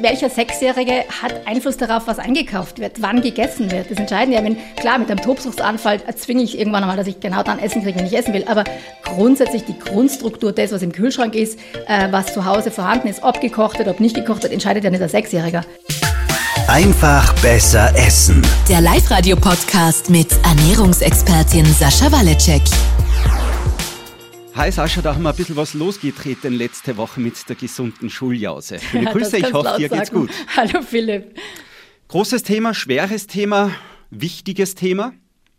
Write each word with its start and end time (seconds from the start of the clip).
welcher 0.00 0.28
Sechsjährige 0.28 1.04
hat 1.22 1.46
Einfluss 1.46 1.76
darauf, 1.76 2.06
was 2.06 2.18
eingekauft 2.18 2.78
wird, 2.78 3.00
wann 3.00 3.22
gegessen 3.22 3.70
wird. 3.70 3.90
Das 3.90 3.98
entscheiden 3.98 4.32
ja, 4.32 4.42
wenn, 4.44 4.56
klar, 4.76 4.98
mit 4.98 5.10
einem 5.10 5.20
Tobsuchtsanfall 5.20 6.00
zwinge 6.16 6.42
ich 6.42 6.58
irgendwann 6.58 6.82
einmal, 6.82 6.96
dass 6.96 7.06
ich 7.06 7.20
genau 7.20 7.42
dann 7.42 7.58
essen 7.58 7.82
kriege, 7.82 7.98
wenn 7.98 8.06
ich 8.06 8.16
essen 8.16 8.34
will. 8.34 8.44
Aber 8.46 8.64
grundsätzlich 9.04 9.64
die 9.64 9.78
Grundstruktur, 9.78 10.52
das, 10.52 10.72
was 10.72 10.82
im 10.82 10.92
Kühlschrank 10.92 11.34
ist, 11.34 11.58
äh, 11.88 12.08
was 12.10 12.32
zu 12.32 12.44
Hause 12.44 12.70
vorhanden 12.70 13.08
ist, 13.08 13.22
ob 13.22 13.40
gekocht 13.40 13.78
wird, 13.78 13.88
ob 13.88 14.00
nicht 14.00 14.14
gekocht 14.14 14.42
wird, 14.42 14.52
entscheidet 14.52 14.84
ja 14.84 14.90
nicht 14.90 15.00
der 15.00 15.08
Sechsjähriger. 15.08 15.64
Einfach 16.68 17.32
besser 17.42 17.92
essen. 17.96 18.42
Der 18.68 18.80
Live-Radio-Podcast 18.80 20.10
mit 20.10 20.28
Ernährungsexpertin 20.44 21.64
Sascha 21.64 22.10
Waleczek. 22.10 22.62
Hi 24.56 24.72
Sascha, 24.72 25.02
da 25.02 25.14
haben 25.14 25.22
wir 25.22 25.28
ein 25.28 25.36
bisschen 25.36 25.56
was 25.56 25.74
losgetreten 25.74 26.54
letzte 26.54 26.96
Woche 26.96 27.20
mit 27.20 27.46
der 27.46 27.56
gesunden 27.56 28.08
Schuljause. 28.08 28.78
Schöne 28.80 29.12
Grüße, 29.12 29.36
ich 29.36 29.52
hoffe, 29.52 29.74
dir 29.76 29.90
geht's 29.90 30.10
gut. 30.10 30.30
Hallo 30.56 30.80
Philipp. 30.80 31.38
Großes 32.08 32.42
Thema, 32.42 32.72
schweres 32.72 33.26
Thema, 33.26 33.70
wichtiges 34.08 34.74
Thema. 34.74 35.12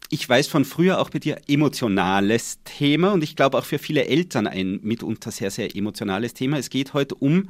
Ich 0.10 0.28
weiß 0.28 0.48
von 0.48 0.66
früher 0.66 1.00
auch 1.00 1.12
bei 1.12 1.20
dir 1.20 1.38
emotionales 1.48 2.58
Thema 2.64 3.12
und 3.12 3.23
ich 3.23 3.36
glaube 3.36 3.60
auch 3.60 3.66
für 3.66 3.78
viele 3.78 4.08
Eltern 4.08 4.48
ein 4.48 4.80
mitunter 4.82 5.30
sehr, 5.30 5.52
sehr 5.52 5.76
emotionales 5.76 6.34
Thema. 6.34 6.58
Es 6.58 6.72
geht 6.72 6.95
heute 6.95 7.14
um 7.14 7.50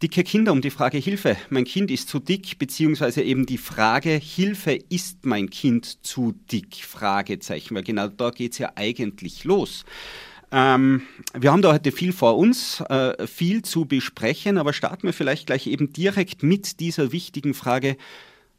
dicke 0.00 0.22
Kinder, 0.22 0.52
um 0.52 0.60
die 0.60 0.70
Frage 0.70 0.98
Hilfe. 0.98 1.36
Mein 1.50 1.64
Kind 1.64 1.90
ist 1.90 2.08
zu 2.08 2.20
dick, 2.20 2.60
beziehungsweise 2.60 3.22
eben 3.22 3.46
die 3.46 3.58
Frage 3.58 4.10
Hilfe, 4.10 4.78
ist 4.90 5.26
mein 5.26 5.50
Kind 5.50 6.06
zu 6.06 6.36
dick? 6.52 6.84
Fragezeichen, 6.84 7.74
weil 7.74 7.82
genau 7.82 8.06
da 8.06 8.30
geht's 8.30 8.58
ja 8.58 8.70
eigentlich 8.76 9.42
los. 9.42 9.84
Ähm, 10.52 11.02
wir 11.32 11.50
haben 11.50 11.62
da 11.62 11.72
heute 11.72 11.92
viel 11.92 12.12
vor 12.12 12.36
uns, 12.36 12.80
äh, 12.82 13.26
viel 13.26 13.62
zu 13.62 13.86
besprechen, 13.86 14.58
aber 14.58 14.74
starten 14.74 15.04
wir 15.04 15.14
vielleicht 15.14 15.46
gleich 15.46 15.66
eben 15.66 15.94
direkt 15.94 16.42
mit 16.42 16.78
dieser 16.78 17.10
wichtigen 17.10 17.54
Frage, 17.54 17.96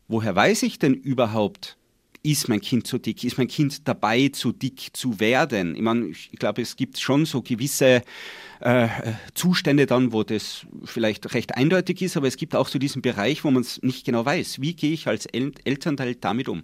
woher 0.07 0.35
weiß 0.35 0.63
ich 0.63 0.79
denn 0.79 0.95
überhaupt, 0.95 1.77
ist 2.23 2.47
mein 2.47 2.61
Kind 2.61 2.87
zu 2.87 2.97
dick? 2.97 3.23
Ist 3.23 3.37
mein 3.37 3.49
Kind 3.49 3.87
dabei, 3.87 4.29
zu 4.29 4.53
dick 4.53 4.89
zu 4.93 5.19
werden? 5.19 5.75
Ich 5.75 5.81
meine, 5.81 6.07
ich 6.07 6.31
glaube, 6.39 6.61
es 6.61 6.77
gibt 6.77 6.97
schon 6.97 7.25
so 7.25 7.41
gewisse 7.41 8.01
äh, 8.61 8.87
Zustände 9.33 9.85
dann, 9.85 10.13
wo 10.13 10.23
das 10.23 10.65
vielleicht 10.85 11.33
recht 11.33 11.55
eindeutig 11.55 12.01
ist, 12.01 12.17
aber 12.17 12.27
es 12.27 12.37
gibt 12.37 12.55
auch 12.55 12.69
so 12.69 12.79
diesen 12.79 13.01
Bereich, 13.01 13.43
wo 13.43 13.51
man 13.51 13.61
es 13.61 13.81
nicht 13.83 14.05
genau 14.05 14.25
weiß. 14.25 14.61
Wie 14.61 14.73
gehe 14.73 14.93
ich 14.93 15.07
als 15.07 15.25
El 15.25 15.51
Elternteil 15.65 16.15
damit 16.15 16.47
um? 16.47 16.63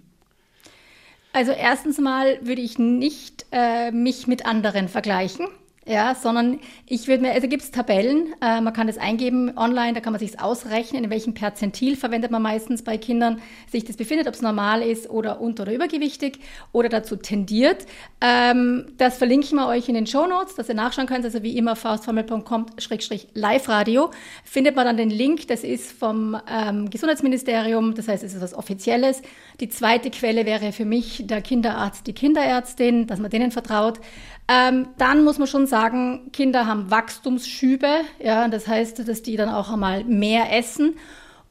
Also 1.32 1.52
erstens 1.52 1.98
mal 1.98 2.38
würde 2.42 2.60
ich 2.60 2.78
nicht 2.78 3.46
äh, 3.52 3.92
mich 3.92 4.26
mit 4.26 4.46
anderen 4.46 4.88
vergleichen. 4.88 5.46
Ja, 5.86 6.14
sondern 6.14 6.60
ich 6.86 7.08
würde 7.08 7.22
mir, 7.22 7.32
also 7.32 7.48
gibt 7.48 7.62
es 7.62 7.70
Tabellen, 7.70 8.34
äh, 8.42 8.60
man 8.60 8.74
kann 8.74 8.86
das 8.86 8.98
eingeben 8.98 9.56
online, 9.56 9.94
da 9.94 10.00
kann 10.00 10.12
man 10.12 10.20
sich 10.20 10.38
ausrechnen, 10.38 11.04
in 11.04 11.10
welchem 11.10 11.32
Perzentil 11.32 11.96
verwendet 11.96 12.30
man 12.30 12.42
meistens 12.42 12.82
bei 12.82 12.98
Kindern 12.98 13.40
sich 13.66 13.86
das 13.86 13.96
befindet, 13.96 14.28
ob 14.28 14.34
es 14.34 14.42
normal 14.42 14.82
ist 14.82 15.08
oder 15.08 15.40
unter- 15.40 15.62
oder 15.62 15.72
übergewichtig 15.72 16.40
oder 16.72 16.90
dazu 16.90 17.16
tendiert. 17.16 17.86
Ähm, 18.20 18.92
das 18.98 19.16
verlinken 19.16 19.56
wir 19.56 19.68
euch 19.68 19.88
in 19.88 19.94
den 19.94 20.06
Show 20.06 20.26
Notes, 20.26 20.54
dass 20.54 20.68
ihr 20.68 20.74
nachschauen 20.74 21.06
könnt, 21.06 21.24
also 21.24 21.42
wie 21.42 21.56
immer 21.56 21.76
faustformel.com-live-radio 21.76 24.10
findet 24.44 24.76
man 24.76 24.84
dann 24.84 24.98
den 24.98 25.08
Link, 25.08 25.48
das 25.48 25.64
ist 25.64 25.92
vom 25.92 26.36
ähm, 26.46 26.90
Gesundheitsministerium, 26.90 27.94
das 27.94 28.06
heißt, 28.06 28.22
es 28.22 28.34
ist 28.34 28.42
was 28.42 28.52
Offizielles. 28.52 29.22
Die 29.60 29.70
zweite 29.70 30.10
Quelle 30.10 30.44
wäre 30.44 30.72
für 30.72 30.84
mich 30.84 31.26
der 31.26 31.40
Kinderarzt, 31.40 32.06
die 32.06 32.12
Kinderärztin, 32.12 33.06
dass 33.06 33.18
man 33.18 33.30
denen 33.30 33.50
vertraut. 33.50 33.98
Ähm, 34.52 34.88
dann 34.98 35.22
muss 35.22 35.38
man 35.38 35.46
schon 35.46 35.68
sagen, 35.68 36.32
Kinder 36.32 36.66
haben 36.66 36.90
Wachstumsschübe, 36.90 37.88
ja, 38.18 38.48
das 38.48 38.66
heißt, 38.66 39.06
dass 39.06 39.22
die 39.22 39.36
dann 39.36 39.48
auch 39.48 39.70
einmal 39.70 40.02
mehr 40.02 40.52
essen. 40.52 40.96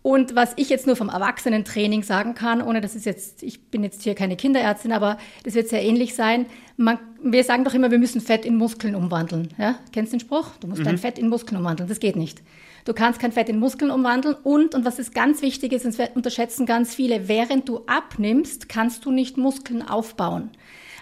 Und 0.01 0.35
was 0.35 0.53
ich 0.57 0.69
jetzt 0.69 0.85
nur 0.85 0.97
vom 0.97 1.07
Erwachsenentraining 1.07 2.03
sagen 2.03 2.33
kann, 2.33 2.61
ohne 2.61 2.81
dass 2.81 2.95
es 2.95 3.05
jetzt, 3.05 3.41
ich 3.41 3.69
bin 3.69 3.83
jetzt 3.83 4.01
hier 4.03 4.15
keine 4.15 4.35
Kinderärztin, 4.35 4.91
aber 4.91 5.17
das 5.43 5.55
wird 5.55 5.69
sehr 5.69 5.81
ähnlich 5.81 6.13
sein. 6.13 6.45
Man, 6.75 6.99
wir 7.23 7.43
sagen 7.45 7.63
doch 7.63 7.73
immer, 7.73 7.89
wir 7.89 7.99
müssen 7.99 8.19
Fett 8.19 8.45
in 8.45 8.55
Muskeln 8.55 8.95
umwandeln. 8.95 9.49
Ja? 9.57 9.75
Kennst 9.93 10.11
du 10.11 10.17
den 10.17 10.21
Spruch? 10.21 10.51
Du 10.59 10.67
musst 10.67 10.85
dein 10.85 10.97
Fett 10.97 11.17
in 11.19 11.29
Muskeln 11.29 11.57
umwandeln. 11.57 11.87
Das 11.87 11.99
geht 11.99 12.15
nicht. 12.17 12.41
Du 12.85 12.93
kannst 12.93 13.19
kein 13.19 13.31
Fett 13.31 13.49
in 13.49 13.59
Muskeln 13.59 13.91
umwandeln 13.91 14.35
und, 14.43 14.75
und 14.75 14.83
was 14.83 14.99
ist 14.99 15.13
ganz 15.13 15.41
wichtig 15.41 15.73
ist, 15.73 15.85
und 15.85 15.97
das 15.97 16.09
unterschätzen 16.15 16.65
ganz 16.65 16.95
viele, 16.95 17.27
während 17.27 17.67
du 17.69 17.81
abnimmst, 17.87 18.67
kannst 18.67 19.05
du 19.05 19.11
nicht 19.11 19.37
Muskeln 19.37 19.87
aufbauen. 19.87 20.49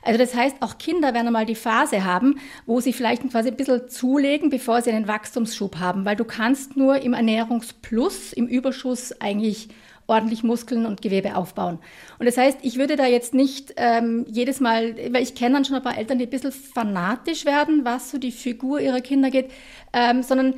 Also 0.03 0.17
das 0.17 0.35
heißt, 0.35 0.57
auch 0.61 0.77
Kinder 0.77 1.13
werden 1.13 1.27
einmal 1.27 1.45
die 1.45 1.55
Phase 1.55 2.03
haben, 2.03 2.39
wo 2.65 2.79
sie 2.79 2.93
vielleicht 2.93 3.29
quasi 3.29 3.49
ein 3.49 3.57
bisschen 3.57 3.89
zulegen, 3.89 4.49
bevor 4.49 4.81
sie 4.81 4.91
einen 4.91 5.07
Wachstumsschub 5.07 5.77
haben, 5.79 6.05
weil 6.05 6.15
du 6.15 6.25
kannst 6.25 6.77
nur 6.77 7.01
im 7.01 7.13
Ernährungsplus, 7.13 8.33
im 8.33 8.47
Überschuss 8.47 9.13
eigentlich 9.21 9.69
ordentlich 10.07 10.43
Muskeln 10.43 10.85
und 10.85 11.01
Gewebe 11.01 11.35
aufbauen. 11.35 11.79
Und 12.17 12.25
das 12.25 12.37
heißt, 12.37 12.59
ich 12.61 12.77
würde 12.77 12.95
da 12.95 13.05
jetzt 13.05 13.33
nicht 13.33 13.73
ähm, 13.75 14.25
jedes 14.27 14.59
Mal, 14.59 14.95
weil 15.11 15.21
ich 15.21 15.35
kenne 15.35 15.55
dann 15.55 15.65
schon 15.65 15.75
ein 15.75 15.83
paar 15.83 15.97
Eltern, 15.97 16.17
die 16.17 16.25
ein 16.25 16.29
bisschen 16.29 16.53
fanatisch 16.53 17.45
werden, 17.45 17.83
was 17.83 18.11
so 18.11 18.17
die 18.17 18.31
Figur 18.31 18.79
ihrer 18.79 19.01
Kinder 19.01 19.29
geht, 19.29 19.51
ähm, 19.93 20.23
sondern 20.23 20.55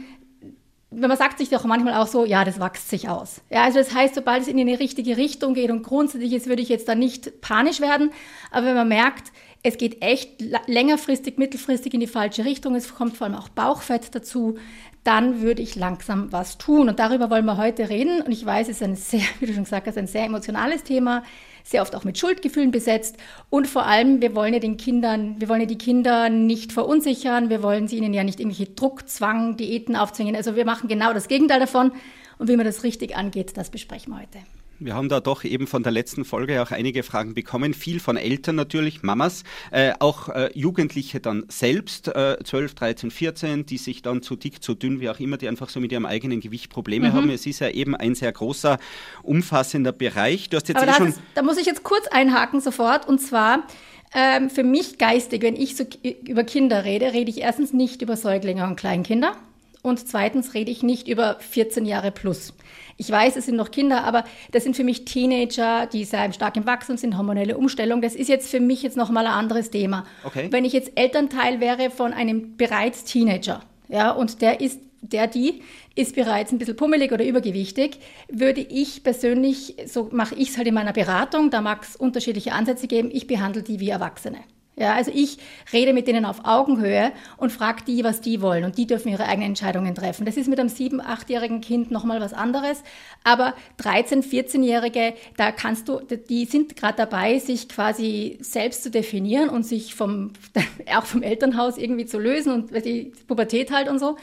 man 0.91 1.15
sagt 1.17 1.37
sich 1.37 1.49
doch 1.49 1.65
manchmal 1.65 1.93
auch 1.95 2.07
so, 2.07 2.25
ja, 2.25 2.43
das 2.43 2.59
wächst 2.59 2.89
sich 2.89 3.09
aus. 3.09 3.41
Ja, 3.49 3.63
also 3.63 3.77
das 3.77 3.93
heißt, 3.93 4.15
sobald 4.15 4.41
es 4.41 4.47
in 4.47 4.59
eine 4.59 4.79
richtige 4.79 5.17
Richtung 5.17 5.53
geht 5.53 5.69
und 5.69 5.83
grundsätzlich 5.83 6.33
ist, 6.33 6.47
würde 6.47 6.61
ich 6.61 6.69
jetzt 6.69 6.87
da 6.87 6.95
nicht 6.95 7.41
panisch 7.41 7.79
werden. 7.79 8.11
Aber 8.51 8.67
wenn 8.67 8.75
man 8.75 8.87
merkt, 8.87 9.31
es 9.61 9.77
geht 9.77 10.01
echt 10.01 10.41
längerfristig, 10.67 11.37
mittelfristig 11.37 11.93
in 11.93 11.99
die 11.99 12.07
falsche 12.07 12.45
Richtung, 12.45 12.75
es 12.75 12.95
kommt 12.95 13.17
vor 13.17 13.27
allem 13.27 13.35
auch 13.35 13.49
Bauchfett 13.49 14.15
dazu, 14.15 14.57
dann 15.03 15.41
würde 15.41 15.61
ich 15.61 15.75
langsam 15.75 16.31
was 16.31 16.57
tun. 16.57 16.89
Und 16.89 16.99
darüber 16.99 17.29
wollen 17.29 17.45
wir 17.45 17.57
heute 17.57 17.89
reden. 17.89 18.21
Und 18.21 18.31
ich 18.31 18.45
weiß, 18.45 18.67
es 18.67 18.77
ist 18.77 18.83
ein 18.83 18.95
sehr, 18.95 19.21
wie 19.39 19.45
du 19.45 19.53
schon 19.53 19.65
gesagt 19.65 19.87
hast, 19.87 19.97
ein 19.97 20.07
sehr 20.07 20.25
emotionales 20.25 20.83
Thema, 20.83 21.23
sehr 21.69 21.81
oft 21.81 21.95
auch 21.95 22.03
mit 22.03 22.17
Schuldgefühlen 22.17 22.71
besetzt. 22.71 23.17
Und 23.49 23.67
vor 23.67 23.85
allem, 23.85 24.21
wir 24.21 24.35
wollen 24.35 24.53
ja 24.53 24.59
den 24.59 24.77
Kindern, 24.77 25.39
wir 25.39 25.49
wollen 25.49 25.61
ja 25.61 25.67
die 25.67 25.77
Kinder 25.77 26.29
nicht 26.29 26.71
verunsichern, 26.71 27.49
wir 27.49 27.63
wollen 27.63 27.87
sie 27.87 27.97
ihnen 27.97 28.13
ja 28.13 28.23
nicht 28.23 28.39
irgendwelche 28.39 28.71
Druckzwang, 28.73 29.57
Diäten 29.57 29.95
aufzwingen. 29.95 30.35
Also 30.35 30.55
wir 30.55 30.65
machen 30.65 30.87
genau 30.87 31.13
das 31.13 31.27
Gegenteil 31.27 31.59
davon. 31.59 31.91
Und 32.37 32.47
wie 32.47 32.55
man 32.55 32.65
das 32.65 32.83
richtig 32.83 33.15
angeht, 33.15 33.57
das 33.57 33.69
besprechen 33.69 34.13
wir 34.13 34.21
heute. 34.21 34.39
Wir 34.81 34.95
haben 34.95 35.09
da 35.09 35.19
doch 35.19 35.43
eben 35.43 35.67
von 35.67 35.83
der 35.83 35.91
letzten 35.91 36.23
Folge 36.23 36.61
auch 36.61 36.71
einige 36.71 37.03
Fragen 37.03 37.33
bekommen, 37.33 37.73
viel 37.73 37.99
von 37.99 38.15
Eltern 38.15 38.55
natürlich, 38.55 39.03
Mamas, 39.03 39.43
äh, 39.71 39.91
auch 39.99 40.29
äh, 40.29 40.49
Jugendliche 40.53 41.19
dann 41.19 41.43
selbst, 41.49 42.07
äh, 42.07 42.37
12, 42.41 42.75
13, 42.75 43.11
14, 43.11 43.65
die 43.65 43.77
sich 43.77 44.01
dann 44.01 44.21
zu 44.21 44.37
dick, 44.37 44.63
zu 44.63 44.75
dünn, 44.75 45.01
wie 45.01 45.09
auch 45.09 45.19
immer, 45.19 45.35
die 45.35 45.49
einfach 45.49 45.67
so 45.67 45.81
mit 45.81 45.91
ihrem 45.91 46.05
eigenen 46.05 46.39
Gewicht 46.39 46.69
Probleme 46.69 47.09
mhm. 47.09 47.13
haben. 47.13 47.29
Es 47.29 47.45
ist 47.45 47.59
ja 47.59 47.69
eben 47.69 47.93
ein 47.93 48.15
sehr 48.15 48.31
großer, 48.31 48.79
umfassender 49.21 49.91
Bereich. 49.91 50.49
Du 50.49 50.55
hast 50.55 50.69
jetzt 50.69 50.77
Aber 50.77 50.87
eh 50.87 50.91
da, 50.91 50.95
schon... 50.95 51.13
da 51.35 51.43
muss 51.43 51.57
ich 51.57 51.65
jetzt 51.65 51.83
kurz 51.83 52.07
einhaken 52.07 52.61
sofort 52.61 53.07
und 53.07 53.19
zwar... 53.19 53.67
Ähm, 54.11 54.49
für 54.49 54.63
mich 54.63 54.97
geistig, 54.97 55.43
wenn 55.43 55.55
ich 55.55 55.75
so 55.75 55.85
über 56.27 56.43
Kinder 56.43 56.83
rede, 56.83 57.13
rede 57.13 57.29
ich 57.29 57.41
erstens 57.41 57.73
nicht 57.73 58.01
über 58.01 58.17
Säuglinge 58.17 58.65
und 58.65 58.75
Kleinkinder 58.75 59.37
und 59.81 60.07
zweitens 60.07 60.53
rede 60.53 60.71
ich 60.71 60.83
nicht 60.83 61.07
über 61.07 61.37
14 61.39 61.85
Jahre 61.85 62.11
plus. 62.11 62.53
Ich 62.97 63.09
weiß, 63.09 63.37
es 63.37 63.45
sind 63.45 63.55
noch 63.55 63.71
Kinder, 63.71 64.03
aber 64.03 64.25
das 64.51 64.63
sind 64.63 64.75
für 64.75 64.83
mich 64.83 65.05
Teenager, 65.05 65.87
die 65.87 66.03
sehr 66.03 66.31
stark 66.33 66.57
im 66.57 66.65
Wachstum 66.65 66.97
sind, 66.97 67.17
hormonelle 67.17 67.57
Umstellung. 67.57 68.01
Das 68.01 68.13
ist 68.13 68.27
jetzt 68.27 68.51
für 68.51 68.59
mich 68.59 68.83
jetzt 68.83 68.97
nochmal 68.97 69.25
ein 69.25 69.33
anderes 69.33 69.69
Thema. 69.69 70.05
Okay. 70.25 70.47
Wenn 70.51 70.65
ich 70.65 70.73
jetzt 70.73 70.91
Elternteil 70.95 71.61
wäre 71.61 71.91
von 71.91 72.11
einem 72.11 72.57
bereits 72.57 73.05
Teenager, 73.05 73.61
ja, 73.87 74.11
und 74.11 74.41
der 74.41 74.59
ist 74.59 74.81
der, 75.01 75.27
die 75.27 75.61
ist 75.95 76.15
bereits 76.15 76.51
ein 76.51 76.57
bisschen 76.57 76.75
pummelig 76.75 77.11
oder 77.11 77.25
übergewichtig, 77.25 77.99
würde 78.29 78.61
ich 78.61 79.03
persönlich, 79.03 79.75
so 79.85 80.09
mache 80.11 80.35
ich 80.35 80.49
es 80.49 80.57
halt 80.57 80.67
in 80.67 80.73
meiner 80.73 80.93
Beratung, 80.93 81.49
da 81.51 81.61
mag 81.61 81.83
es 81.83 81.95
unterschiedliche 81.95 82.51
Ansätze 82.51 82.87
geben, 82.87 83.09
ich 83.11 83.27
behandle 83.27 83.63
die 83.63 83.79
wie 83.79 83.89
Erwachsene. 83.89 84.39
Ja, 84.79 84.93
also 84.93 85.11
ich 85.13 85.39
rede 85.73 85.91
mit 85.91 86.07
denen 86.07 86.23
auf 86.23 86.45
Augenhöhe 86.45 87.11
und 87.35 87.51
frage 87.51 87.83
die, 87.85 88.05
was 88.05 88.21
die 88.21 88.41
wollen. 88.41 88.63
Und 88.63 88.77
die 88.77 88.87
dürfen 88.87 89.09
ihre 89.09 89.25
eigenen 89.25 89.49
Entscheidungen 89.49 89.93
treffen. 89.93 90.25
Das 90.25 90.37
ist 90.37 90.47
mit 90.47 90.57
einem 90.57 90.69
sieben-, 90.69 91.01
achtjährigen 91.01 91.59
Kind 91.59 91.91
nochmal 91.91 92.21
was 92.21 92.31
anderes. 92.31 92.81
Aber 93.25 93.55
13-, 93.83 94.23
14-Jährige, 94.23 95.15
da 95.35 95.51
kannst 95.51 95.89
du, 95.89 95.99
die 95.99 96.45
sind 96.45 96.77
gerade 96.77 96.95
dabei, 96.95 97.39
sich 97.39 97.67
quasi 97.67 98.37
selbst 98.39 98.83
zu 98.83 98.89
definieren 98.89 99.49
und 99.49 99.63
sich 99.63 99.95
vom, 99.95 100.31
auch 100.95 101.05
vom 101.05 101.23
Elternhaus 101.23 101.77
irgendwie 101.77 102.05
zu 102.05 102.17
lösen 102.17 102.53
und 102.53 102.85
die 102.85 103.11
Pubertät 103.27 103.71
halt 103.71 103.89
und 103.89 103.99
so. 103.99 104.15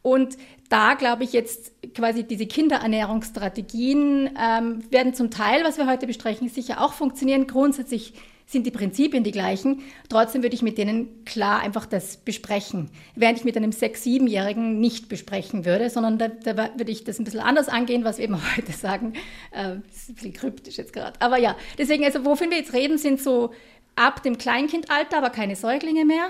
Und 0.00 0.38
da 0.70 0.94
glaube 0.94 1.24
ich 1.24 1.34
jetzt 1.34 1.72
quasi 1.94 2.24
diese 2.24 2.46
Kinderernährungsstrategien 2.46 4.30
ähm, 4.40 4.90
werden 4.90 5.12
zum 5.12 5.30
Teil, 5.30 5.64
was 5.64 5.76
wir 5.76 5.86
heute 5.86 6.06
besprechen, 6.06 6.48
sicher 6.48 6.80
auch 6.82 6.94
funktionieren. 6.94 7.46
Grundsätzlich 7.46 8.14
sind 8.48 8.64
die 8.66 8.70
Prinzipien 8.70 9.24
die 9.24 9.30
gleichen. 9.30 9.82
Trotzdem 10.08 10.42
würde 10.42 10.54
ich 10.54 10.62
mit 10.62 10.78
denen 10.78 11.22
klar 11.26 11.60
einfach 11.60 11.84
das 11.84 12.16
besprechen. 12.16 12.90
Während 13.14 13.38
ich 13.38 13.44
mit 13.44 13.58
einem 13.58 13.72
sechs-, 13.72 14.02
siebenjährigen 14.02 14.80
nicht 14.80 15.10
besprechen 15.10 15.66
würde, 15.66 15.90
sondern 15.90 16.16
da, 16.16 16.28
da 16.28 16.56
würde 16.56 16.90
ich 16.90 17.04
das 17.04 17.18
ein 17.18 17.24
bisschen 17.24 17.40
anders 17.40 17.68
angehen, 17.68 18.04
was 18.04 18.16
wir 18.16 18.24
eben 18.24 18.40
heute 18.56 18.72
sagen. 18.72 19.12
Äh, 19.52 19.76
das 19.86 19.96
ist 19.96 20.08
ein 20.08 20.14
bisschen 20.14 20.32
kryptisch 20.32 20.78
jetzt 20.78 20.94
gerade. 20.94 21.20
Aber 21.20 21.38
ja, 21.38 21.56
deswegen, 21.76 22.04
also 22.04 22.24
wovon 22.24 22.50
wir 22.50 22.56
jetzt 22.56 22.72
reden, 22.72 22.96
sind 22.96 23.20
so 23.20 23.52
ab 23.96 24.22
dem 24.22 24.38
Kleinkindalter, 24.38 25.18
aber 25.18 25.28
keine 25.28 25.54
Säuglinge 25.54 26.06
mehr, 26.06 26.28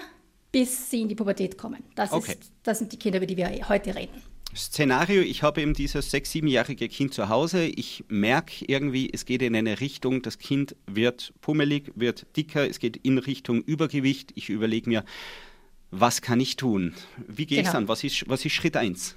bis 0.50 0.90
sie 0.90 1.02
in 1.02 1.08
die 1.08 1.14
Pubertät 1.14 1.56
kommen. 1.56 1.84
Das, 1.94 2.10
Okay. 2.12 2.32
ist, 2.32 2.50
das 2.64 2.78
sind 2.80 2.90
die 2.90 2.98
Kinder, 2.98 3.18
über 3.18 3.26
die 3.26 3.36
wir 3.36 3.48
heute 3.68 3.94
reden. 3.94 4.20
Szenario, 4.56 5.20
ich 5.20 5.42
habe 5.42 5.60
eben 5.60 5.74
dieses 5.74 6.10
sechs-, 6.10 6.32
siebenjährige 6.32 6.88
Kind 6.88 7.12
zu 7.12 7.28
Hause. 7.28 7.64
Ich 7.64 8.04
merke 8.08 8.64
irgendwie, 8.66 9.10
es 9.12 9.26
geht 9.26 9.42
in 9.42 9.54
eine 9.54 9.80
Richtung, 9.80 10.22
das 10.22 10.38
Kind 10.38 10.74
wird 10.86 11.34
pummelig, 11.40 11.92
wird 11.94 12.26
dicker, 12.36 12.68
es 12.68 12.78
geht 12.78 12.96
in 12.96 13.18
Richtung 13.18 13.62
Übergewicht. 13.62 14.32
Ich 14.34 14.48
überlege 14.48 14.88
mir, 14.88 15.04
was 15.90 16.22
kann 16.22 16.40
ich 16.40 16.56
tun? 16.56 16.94
Wie 17.26 17.46
gehe 17.46 17.58
genau. 17.58 17.70
ich 17.70 17.76
an? 17.76 17.88
Was 17.88 18.04
ist, 18.04 18.28
was 18.28 18.44
ist 18.44 18.52
Schritt 18.52 18.76
eins? 18.76 19.14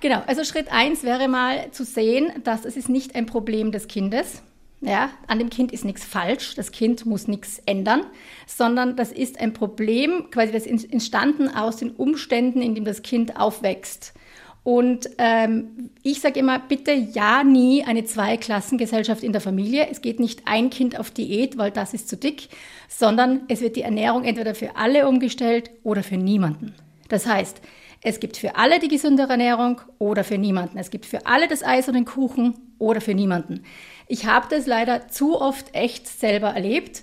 Genau, 0.00 0.22
also 0.26 0.44
Schritt 0.44 0.72
eins 0.72 1.02
wäre 1.02 1.28
mal 1.28 1.70
zu 1.72 1.84
sehen, 1.84 2.32
dass 2.44 2.64
es 2.64 2.76
ist 2.76 2.88
nicht 2.88 3.14
ein 3.14 3.26
Problem 3.26 3.70
des 3.70 3.86
Kindes. 3.86 4.42
Ja, 4.82 5.10
an 5.26 5.38
dem 5.38 5.50
Kind 5.50 5.72
ist 5.72 5.84
nichts 5.84 6.04
falsch, 6.04 6.54
das 6.54 6.72
Kind 6.72 7.04
muss 7.04 7.28
nichts 7.28 7.60
ändern, 7.66 8.06
sondern 8.46 8.96
das 8.96 9.12
ist 9.12 9.38
ein 9.38 9.52
Problem, 9.52 10.30
quasi 10.30 10.52
das 10.52 10.66
entstanden 10.66 11.48
aus 11.48 11.76
den 11.76 11.90
Umständen, 11.90 12.62
in 12.62 12.74
denen 12.74 12.86
das 12.86 13.02
Kind 13.02 13.38
aufwächst. 13.38 14.14
Und 14.62 15.08
ähm, 15.18 15.90
ich 16.02 16.20
sage 16.20 16.40
immer, 16.40 16.58
bitte 16.58 16.92
ja 16.92 17.44
nie 17.44 17.82
eine 17.84 18.04
Zweiklassengesellschaft 18.04 19.22
in 19.22 19.32
der 19.32 19.40
Familie. 19.40 19.88
Es 19.90 20.02
geht 20.02 20.20
nicht 20.20 20.42
ein 20.44 20.70
Kind 20.70 20.98
auf 20.98 21.10
Diät, 21.10 21.56
weil 21.56 21.70
das 21.70 21.94
ist 21.94 22.08
zu 22.08 22.16
dick, 22.16 22.48
sondern 22.88 23.42
es 23.48 23.62
wird 23.62 23.76
die 23.76 23.82
Ernährung 23.82 24.24
entweder 24.24 24.54
für 24.54 24.76
alle 24.76 25.08
umgestellt 25.08 25.70
oder 25.82 26.02
für 26.02 26.18
niemanden. 26.18 26.74
Das 27.08 27.26
heißt, 27.26 27.60
es 28.02 28.20
gibt 28.20 28.36
für 28.36 28.56
alle 28.56 28.78
die 28.78 28.88
gesündere 28.88 29.32
Ernährung 29.32 29.80
oder 29.98 30.24
für 30.24 30.38
niemanden. 30.38 30.78
Es 30.78 30.90
gibt 30.90 31.06
für 31.06 31.26
alle 31.26 31.48
das 31.48 31.62
Eis 31.62 31.88
und 31.88 31.94
den 31.94 32.06
Kuchen 32.06 32.54
oder 32.78 33.00
für 33.00 33.14
niemanden. 33.14 33.64
Ich 34.10 34.26
habe 34.26 34.48
das 34.50 34.66
leider 34.66 35.06
zu 35.06 35.40
oft 35.40 35.72
echt 35.72 36.08
selber 36.08 36.48
erlebt. 36.48 37.02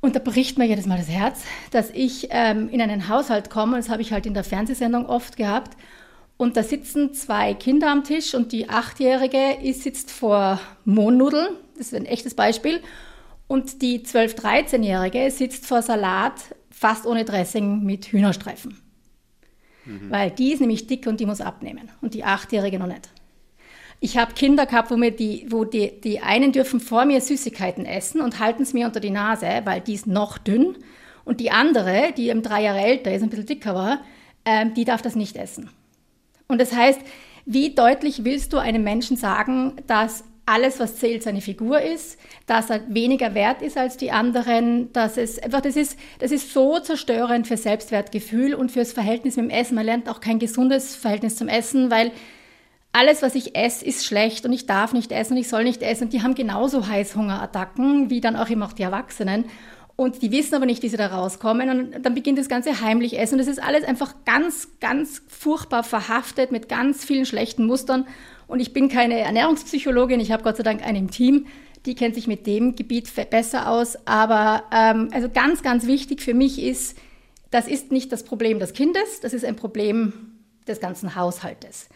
Und 0.00 0.14
da 0.14 0.20
bricht 0.20 0.58
mir 0.58 0.66
jedes 0.66 0.84
Mal 0.84 0.98
das 0.98 1.08
Herz, 1.08 1.40
dass 1.70 1.90
ich 1.90 2.28
ähm, 2.30 2.68
in 2.68 2.82
einen 2.82 3.08
Haushalt 3.08 3.48
komme, 3.50 3.78
das 3.78 3.88
habe 3.88 4.02
ich 4.02 4.12
halt 4.12 4.26
in 4.26 4.34
der 4.34 4.44
Fernsehsendung 4.44 5.06
oft 5.06 5.36
gehabt, 5.36 5.76
und 6.36 6.56
da 6.56 6.62
sitzen 6.62 7.14
zwei 7.14 7.52
Kinder 7.54 7.90
am 7.90 8.04
Tisch 8.04 8.34
und 8.34 8.52
die 8.52 8.68
Achtjährige 8.68 9.56
sitzt 9.72 10.12
vor 10.12 10.60
Mohnnudeln, 10.84 11.48
das 11.76 11.88
ist 11.88 11.94
ein 11.94 12.06
echtes 12.06 12.34
Beispiel, 12.34 12.80
und 13.48 13.82
die 13.82 14.00
12-, 14.00 14.36
13-Jährige 14.36 15.32
sitzt 15.32 15.66
vor 15.66 15.82
Salat 15.82 16.54
fast 16.70 17.06
ohne 17.06 17.24
Dressing 17.24 17.82
mit 17.82 18.12
Hühnerstreifen. 18.12 18.78
Mhm. 19.84 20.10
Weil 20.10 20.30
die 20.30 20.52
ist 20.52 20.60
nämlich 20.60 20.86
dick 20.86 21.08
und 21.08 21.18
die 21.18 21.26
muss 21.26 21.40
abnehmen 21.40 21.90
und 22.02 22.14
die 22.14 22.22
Achtjährige 22.22 22.78
noch 22.78 22.86
nicht. 22.86 23.08
Ich 24.00 24.16
habe 24.16 24.34
Kinder 24.34 24.66
gehabt, 24.66 24.90
wo, 24.90 24.96
mir 24.96 25.10
die, 25.10 25.46
wo 25.50 25.64
die, 25.64 26.00
die 26.00 26.20
einen 26.20 26.52
dürfen 26.52 26.78
vor 26.78 27.04
mir 27.04 27.20
Süßigkeiten 27.20 27.84
essen 27.84 28.20
und 28.20 28.38
halten 28.38 28.62
es 28.62 28.72
mir 28.72 28.86
unter 28.86 29.00
die 29.00 29.10
Nase, 29.10 29.62
weil 29.64 29.80
die 29.80 29.94
ist 29.94 30.06
noch 30.06 30.38
dünn. 30.38 30.76
Und 31.24 31.40
die 31.40 31.50
andere, 31.50 32.12
die 32.16 32.28
eben 32.28 32.42
drei 32.42 32.62
Jahre 32.62 32.80
älter 32.80 33.12
ist, 33.12 33.22
ein 33.22 33.28
bisschen 33.28 33.46
dicker 33.46 33.74
war, 33.74 34.00
ähm, 34.44 34.72
die 34.74 34.84
darf 34.84 35.02
das 35.02 35.16
nicht 35.16 35.36
essen. 35.36 35.68
Und 36.46 36.60
das 36.60 36.72
heißt, 36.72 37.00
wie 37.44 37.74
deutlich 37.74 38.24
willst 38.24 38.52
du 38.52 38.58
einem 38.58 38.84
Menschen 38.84 39.16
sagen, 39.16 39.74
dass 39.86 40.24
alles, 40.46 40.80
was 40.80 40.96
zählt, 40.96 41.22
seine 41.22 41.42
Figur 41.42 41.80
ist, 41.80 42.18
dass 42.46 42.70
er 42.70 42.80
weniger 42.88 43.34
wert 43.34 43.60
ist 43.60 43.76
als 43.76 43.98
die 43.98 44.10
anderen, 44.10 44.90
dass 44.94 45.18
es 45.18 45.38
einfach, 45.38 45.60
das 45.60 45.76
ist, 45.76 45.98
das 46.20 46.30
ist 46.30 46.54
so 46.54 46.78
zerstörend 46.78 47.46
für 47.46 47.58
Selbstwertgefühl 47.58 48.54
und 48.54 48.72
fürs 48.72 48.92
Verhältnis 48.92 49.36
mit 49.36 49.46
dem 49.46 49.50
Essen. 49.50 49.74
Man 49.74 49.84
lernt 49.84 50.08
auch 50.08 50.20
kein 50.20 50.38
gesundes 50.38 50.96
Verhältnis 50.96 51.36
zum 51.36 51.48
Essen, 51.48 51.90
weil 51.90 52.12
alles, 52.92 53.22
was 53.22 53.34
ich 53.34 53.54
esse, 53.54 53.84
ist 53.84 54.06
schlecht 54.06 54.44
und 54.44 54.52
ich 54.52 54.66
darf 54.66 54.92
nicht 54.92 55.12
essen 55.12 55.34
und 55.34 55.40
ich 55.40 55.48
soll 55.48 55.64
nicht 55.64 55.82
essen. 55.82 56.04
Und 56.04 56.12
die 56.12 56.22
haben 56.22 56.34
genauso 56.34 56.88
Heißhungerattacken 56.88 58.10
wie 58.10 58.20
dann 58.20 58.36
auch 58.36 58.48
immer 58.48 58.66
auch 58.66 58.72
die 58.72 58.82
Erwachsenen. 58.82 59.44
Und 60.00 60.22
die 60.22 60.30
wissen 60.30 60.54
aber 60.54 60.64
nicht, 60.64 60.84
wie 60.84 60.88
sie 60.88 60.96
da 60.96 61.08
rauskommen. 61.08 61.70
Und 61.70 62.04
dann 62.04 62.14
beginnt 62.14 62.38
das 62.38 62.48
ganze 62.48 62.80
heimlich 62.80 63.18
Essen. 63.18 63.34
Und 63.34 63.38
das 63.38 63.48
ist 63.48 63.60
alles 63.60 63.82
einfach 63.84 64.14
ganz, 64.24 64.68
ganz 64.78 65.22
furchtbar 65.26 65.82
verhaftet 65.82 66.52
mit 66.52 66.68
ganz 66.68 67.04
vielen 67.04 67.26
schlechten 67.26 67.66
Mustern. 67.66 68.06
Und 68.46 68.60
ich 68.60 68.72
bin 68.72 68.88
keine 68.88 69.18
Ernährungspsychologin. 69.18 70.20
Ich 70.20 70.30
habe 70.30 70.44
Gott 70.44 70.56
sei 70.56 70.62
Dank 70.62 70.86
einen 70.86 70.98
im 70.98 71.10
Team. 71.10 71.46
Die 71.84 71.96
kennt 71.96 72.14
sich 72.14 72.28
mit 72.28 72.46
dem 72.46 72.76
Gebiet 72.76 73.12
besser 73.28 73.68
aus. 73.68 73.98
Aber 74.06 74.62
ähm, 74.72 75.08
also 75.12 75.28
ganz, 75.28 75.62
ganz 75.62 75.86
wichtig 75.88 76.22
für 76.22 76.34
mich 76.34 76.62
ist, 76.62 76.96
das 77.50 77.66
ist 77.66 77.90
nicht 77.90 78.12
das 78.12 78.22
Problem 78.22 78.60
des 78.60 78.74
Kindes. 78.74 79.20
Das 79.20 79.32
ist 79.32 79.44
ein 79.44 79.56
Problem 79.56 80.12
des 80.68 80.78
ganzen 80.78 81.16
Haushaltes. 81.16 81.88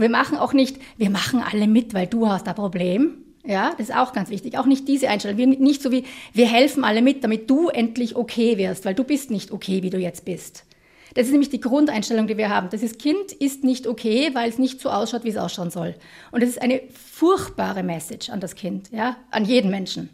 Und 0.00 0.04
wir 0.04 0.10
machen 0.10 0.38
auch 0.38 0.54
nicht, 0.54 0.78
wir 0.96 1.10
machen 1.10 1.42
alle 1.42 1.66
mit, 1.66 1.92
weil 1.92 2.06
du 2.06 2.26
hast 2.26 2.48
ein 2.48 2.54
Problem, 2.54 3.18
ja, 3.44 3.72
das 3.76 3.90
ist 3.90 3.94
auch 3.94 4.14
ganz 4.14 4.30
wichtig. 4.30 4.56
Auch 4.56 4.64
nicht 4.64 4.88
diese 4.88 5.10
Einstellung. 5.10 5.36
Wir, 5.36 5.46
nicht 5.46 5.82
so 5.82 5.92
wie, 5.92 6.04
wir 6.32 6.46
helfen 6.46 6.84
alle 6.84 7.02
mit, 7.02 7.22
damit 7.22 7.50
du 7.50 7.68
endlich 7.68 8.16
okay 8.16 8.56
wirst, 8.56 8.86
weil 8.86 8.94
du 8.94 9.04
bist 9.04 9.30
nicht 9.30 9.50
okay, 9.50 9.82
wie 9.82 9.90
du 9.90 9.98
jetzt 9.98 10.24
bist. 10.24 10.64
Das 11.12 11.26
ist 11.26 11.32
nämlich 11.32 11.50
die 11.50 11.60
Grundeinstellung, 11.60 12.28
die 12.28 12.38
wir 12.38 12.48
haben. 12.48 12.70
Das 12.70 12.82
ist, 12.82 12.98
Kind 12.98 13.30
ist 13.32 13.62
nicht 13.62 13.86
okay, 13.86 14.30
weil 14.32 14.48
es 14.48 14.56
nicht 14.56 14.80
so 14.80 14.88
ausschaut, 14.88 15.24
wie 15.24 15.28
es 15.28 15.36
ausschauen 15.36 15.70
soll. 15.70 15.94
Und 16.32 16.42
das 16.42 16.48
ist 16.48 16.62
eine 16.62 16.80
furchtbare 16.94 17.82
Message 17.82 18.30
an 18.30 18.40
das 18.40 18.54
Kind, 18.54 18.90
ja, 18.92 19.18
an 19.30 19.44
jeden 19.44 19.70
Menschen. 19.70 20.08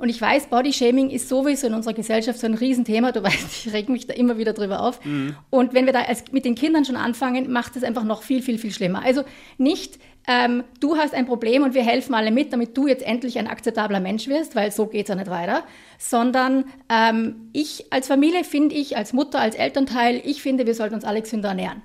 Und 0.00 0.08
ich 0.08 0.20
weiß, 0.20 0.46
Bodyshaming 0.46 1.10
ist 1.10 1.28
sowieso 1.28 1.66
in 1.66 1.74
unserer 1.74 1.92
Gesellschaft 1.92 2.38
so 2.38 2.46
ein 2.46 2.54
Riesenthema. 2.54 3.12
Du 3.12 3.22
weißt, 3.22 3.66
ich 3.66 3.72
reg 3.72 3.88
mich 3.90 4.06
da 4.06 4.14
immer 4.14 4.38
wieder 4.38 4.54
drüber 4.54 4.82
auf. 4.82 5.04
Mhm. 5.04 5.36
Und 5.50 5.74
wenn 5.74 5.84
wir 5.84 5.92
da 5.92 6.00
als, 6.00 6.24
mit 6.32 6.46
den 6.46 6.54
Kindern 6.54 6.86
schon 6.86 6.96
anfangen, 6.96 7.52
macht 7.52 7.76
es 7.76 7.84
einfach 7.84 8.04
noch 8.04 8.22
viel, 8.22 8.42
viel, 8.42 8.58
viel 8.58 8.72
schlimmer. 8.72 9.02
Also 9.04 9.24
nicht 9.58 9.98
ähm, 10.26 10.64
du 10.80 10.96
hast 10.96 11.14
ein 11.14 11.26
Problem 11.26 11.62
und 11.62 11.74
wir 11.74 11.82
helfen 11.82 12.14
alle 12.14 12.30
mit, 12.30 12.52
damit 12.52 12.76
du 12.76 12.86
jetzt 12.86 13.04
endlich 13.04 13.38
ein 13.38 13.46
akzeptabler 13.46 14.00
Mensch 14.00 14.28
wirst, 14.28 14.54
weil 14.54 14.70
so 14.70 14.86
geht 14.86 15.06
es 15.06 15.08
ja 15.08 15.14
nicht 15.14 15.30
weiter, 15.30 15.64
sondern 15.98 16.64
ähm, 16.90 17.48
ich 17.52 17.86
als 17.90 18.06
Familie 18.06 18.44
finde 18.44 18.74
ich, 18.74 18.96
als 18.96 19.12
Mutter, 19.12 19.40
als 19.40 19.56
Elternteil, 19.56 20.20
ich 20.24 20.42
finde, 20.42 20.66
wir 20.66 20.74
sollten 20.74 20.94
uns 20.94 21.04
alle 21.04 21.22
gesünder 21.22 21.50
ernähren. 21.50 21.82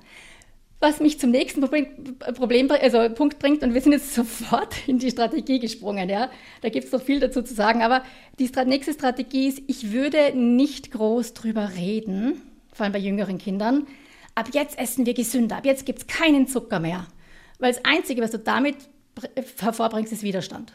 Was 0.78 1.00
mich 1.00 1.18
zum 1.18 1.30
nächsten 1.30 1.62
Problem, 1.62 2.70
also 2.70 3.08
Punkt 3.14 3.38
bringt, 3.38 3.62
und 3.62 3.72
wir 3.72 3.80
sind 3.80 3.92
jetzt 3.92 4.14
sofort 4.14 4.86
in 4.86 4.98
die 4.98 5.10
Strategie 5.10 5.58
gesprungen, 5.58 6.08
ja. 6.08 6.30
Da 6.60 6.68
gibt 6.68 6.86
es 6.86 6.92
noch 6.92 7.00
viel 7.00 7.20
dazu 7.20 7.42
zu 7.42 7.54
sagen, 7.54 7.82
aber 7.82 8.02
die 8.38 8.50
nächste 8.66 8.92
Strategie 8.92 9.48
ist, 9.48 9.62
ich 9.66 9.92
würde 9.92 10.36
nicht 10.36 10.90
groß 10.92 11.32
drüber 11.32 11.70
reden, 11.76 12.42
vor 12.72 12.84
allem 12.84 12.92
bei 12.92 12.98
jüngeren 12.98 13.38
Kindern. 13.38 13.86
Ab 14.34 14.50
jetzt 14.52 14.78
essen 14.78 15.06
wir 15.06 15.14
gesünder, 15.14 15.56
ab 15.56 15.64
jetzt 15.64 15.86
gibt 15.86 16.00
es 16.00 16.06
keinen 16.06 16.46
Zucker 16.46 16.78
mehr. 16.78 17.06
Weil 17.58 17.72
das 17.72 17.84
Einzige, 17.86 18.20
was 18.20 18.32
du 18.32 18.38
damit 18.38 18.76
hervorbringst, 19.60 20.12
ist 20.12 20.22
Widerstand. 20.22 20.74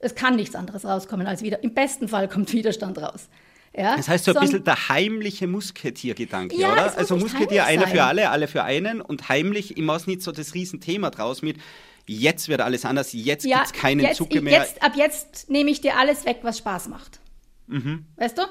Es 0.00 0.14
kann 0.14 0.36
nichts 0.36 0.54
anderes 0.54 0.84
rauskommen 0.84 1.26
als 1.26 1.42
wieder. 1.42 1.62
Im 1.62 1.72
besten 1.72 2.08
Fall 2.08 2.28
kommt 2.28 2.52
Widerstand 2.52 2.98
raus. 2.98 3.28
Ja? 3.76 3.96
Das 3.96 4.08
heißt 4.08 4.24
so 4.24 4.34
ein 4.34 4.40
bisschen 4.40 4.64
der 4.64 4.88
heimliche 4.88 5.46
Musketier-Gedanke, 5.46 6.56
ja, 6.56 6.72
oder? 6.72 6.96
Also 6.96 7.16
Musketier 7.16 7.64
einer 7.66 7.88
für 7.88 8.04
alle, 8.04 8.30
alle 8.30 8.46
für 8.46 8.62
einen 8.62 9.00
und 9.00 9.28
heimlich 9.28 9.76
immer 9.76 10.00
nicht 10.06 10.22
so 10.22 10.32
das 10.32 10.54
Riesenthema 10.54 11.10
draus 11.10 11.42
mit, 11.42 11.58
jetzt 12.06 12.48
wird 12.48 12.60
alles 12.60 12.84
anders, 12.84 13.12
jetzt 13.12 13.44
ja, 13.44 13.58
gibt 13.58 13.74
es 13.74 13.80
keinen 13.80 14.00
jetzt, 14.00 14.16
Zucker 14.16 14.40
mehr. 14.40 14.60
Jetzt, 14.60 14.82
ab 14.82 14.92
jetzt 14.96 15.50
nehme 15.50 15.70
ich 15.70 15.80
dir 15.80 15.96
alles 15.96 16.24
weg, 16.24 16.38
was 16.42 16.58
Spaß 16.58 16.88
macht. 16.88 17.20
Mhm. 17.66 18.04
Weißt 18.16 18.38
du? 18.38 18.42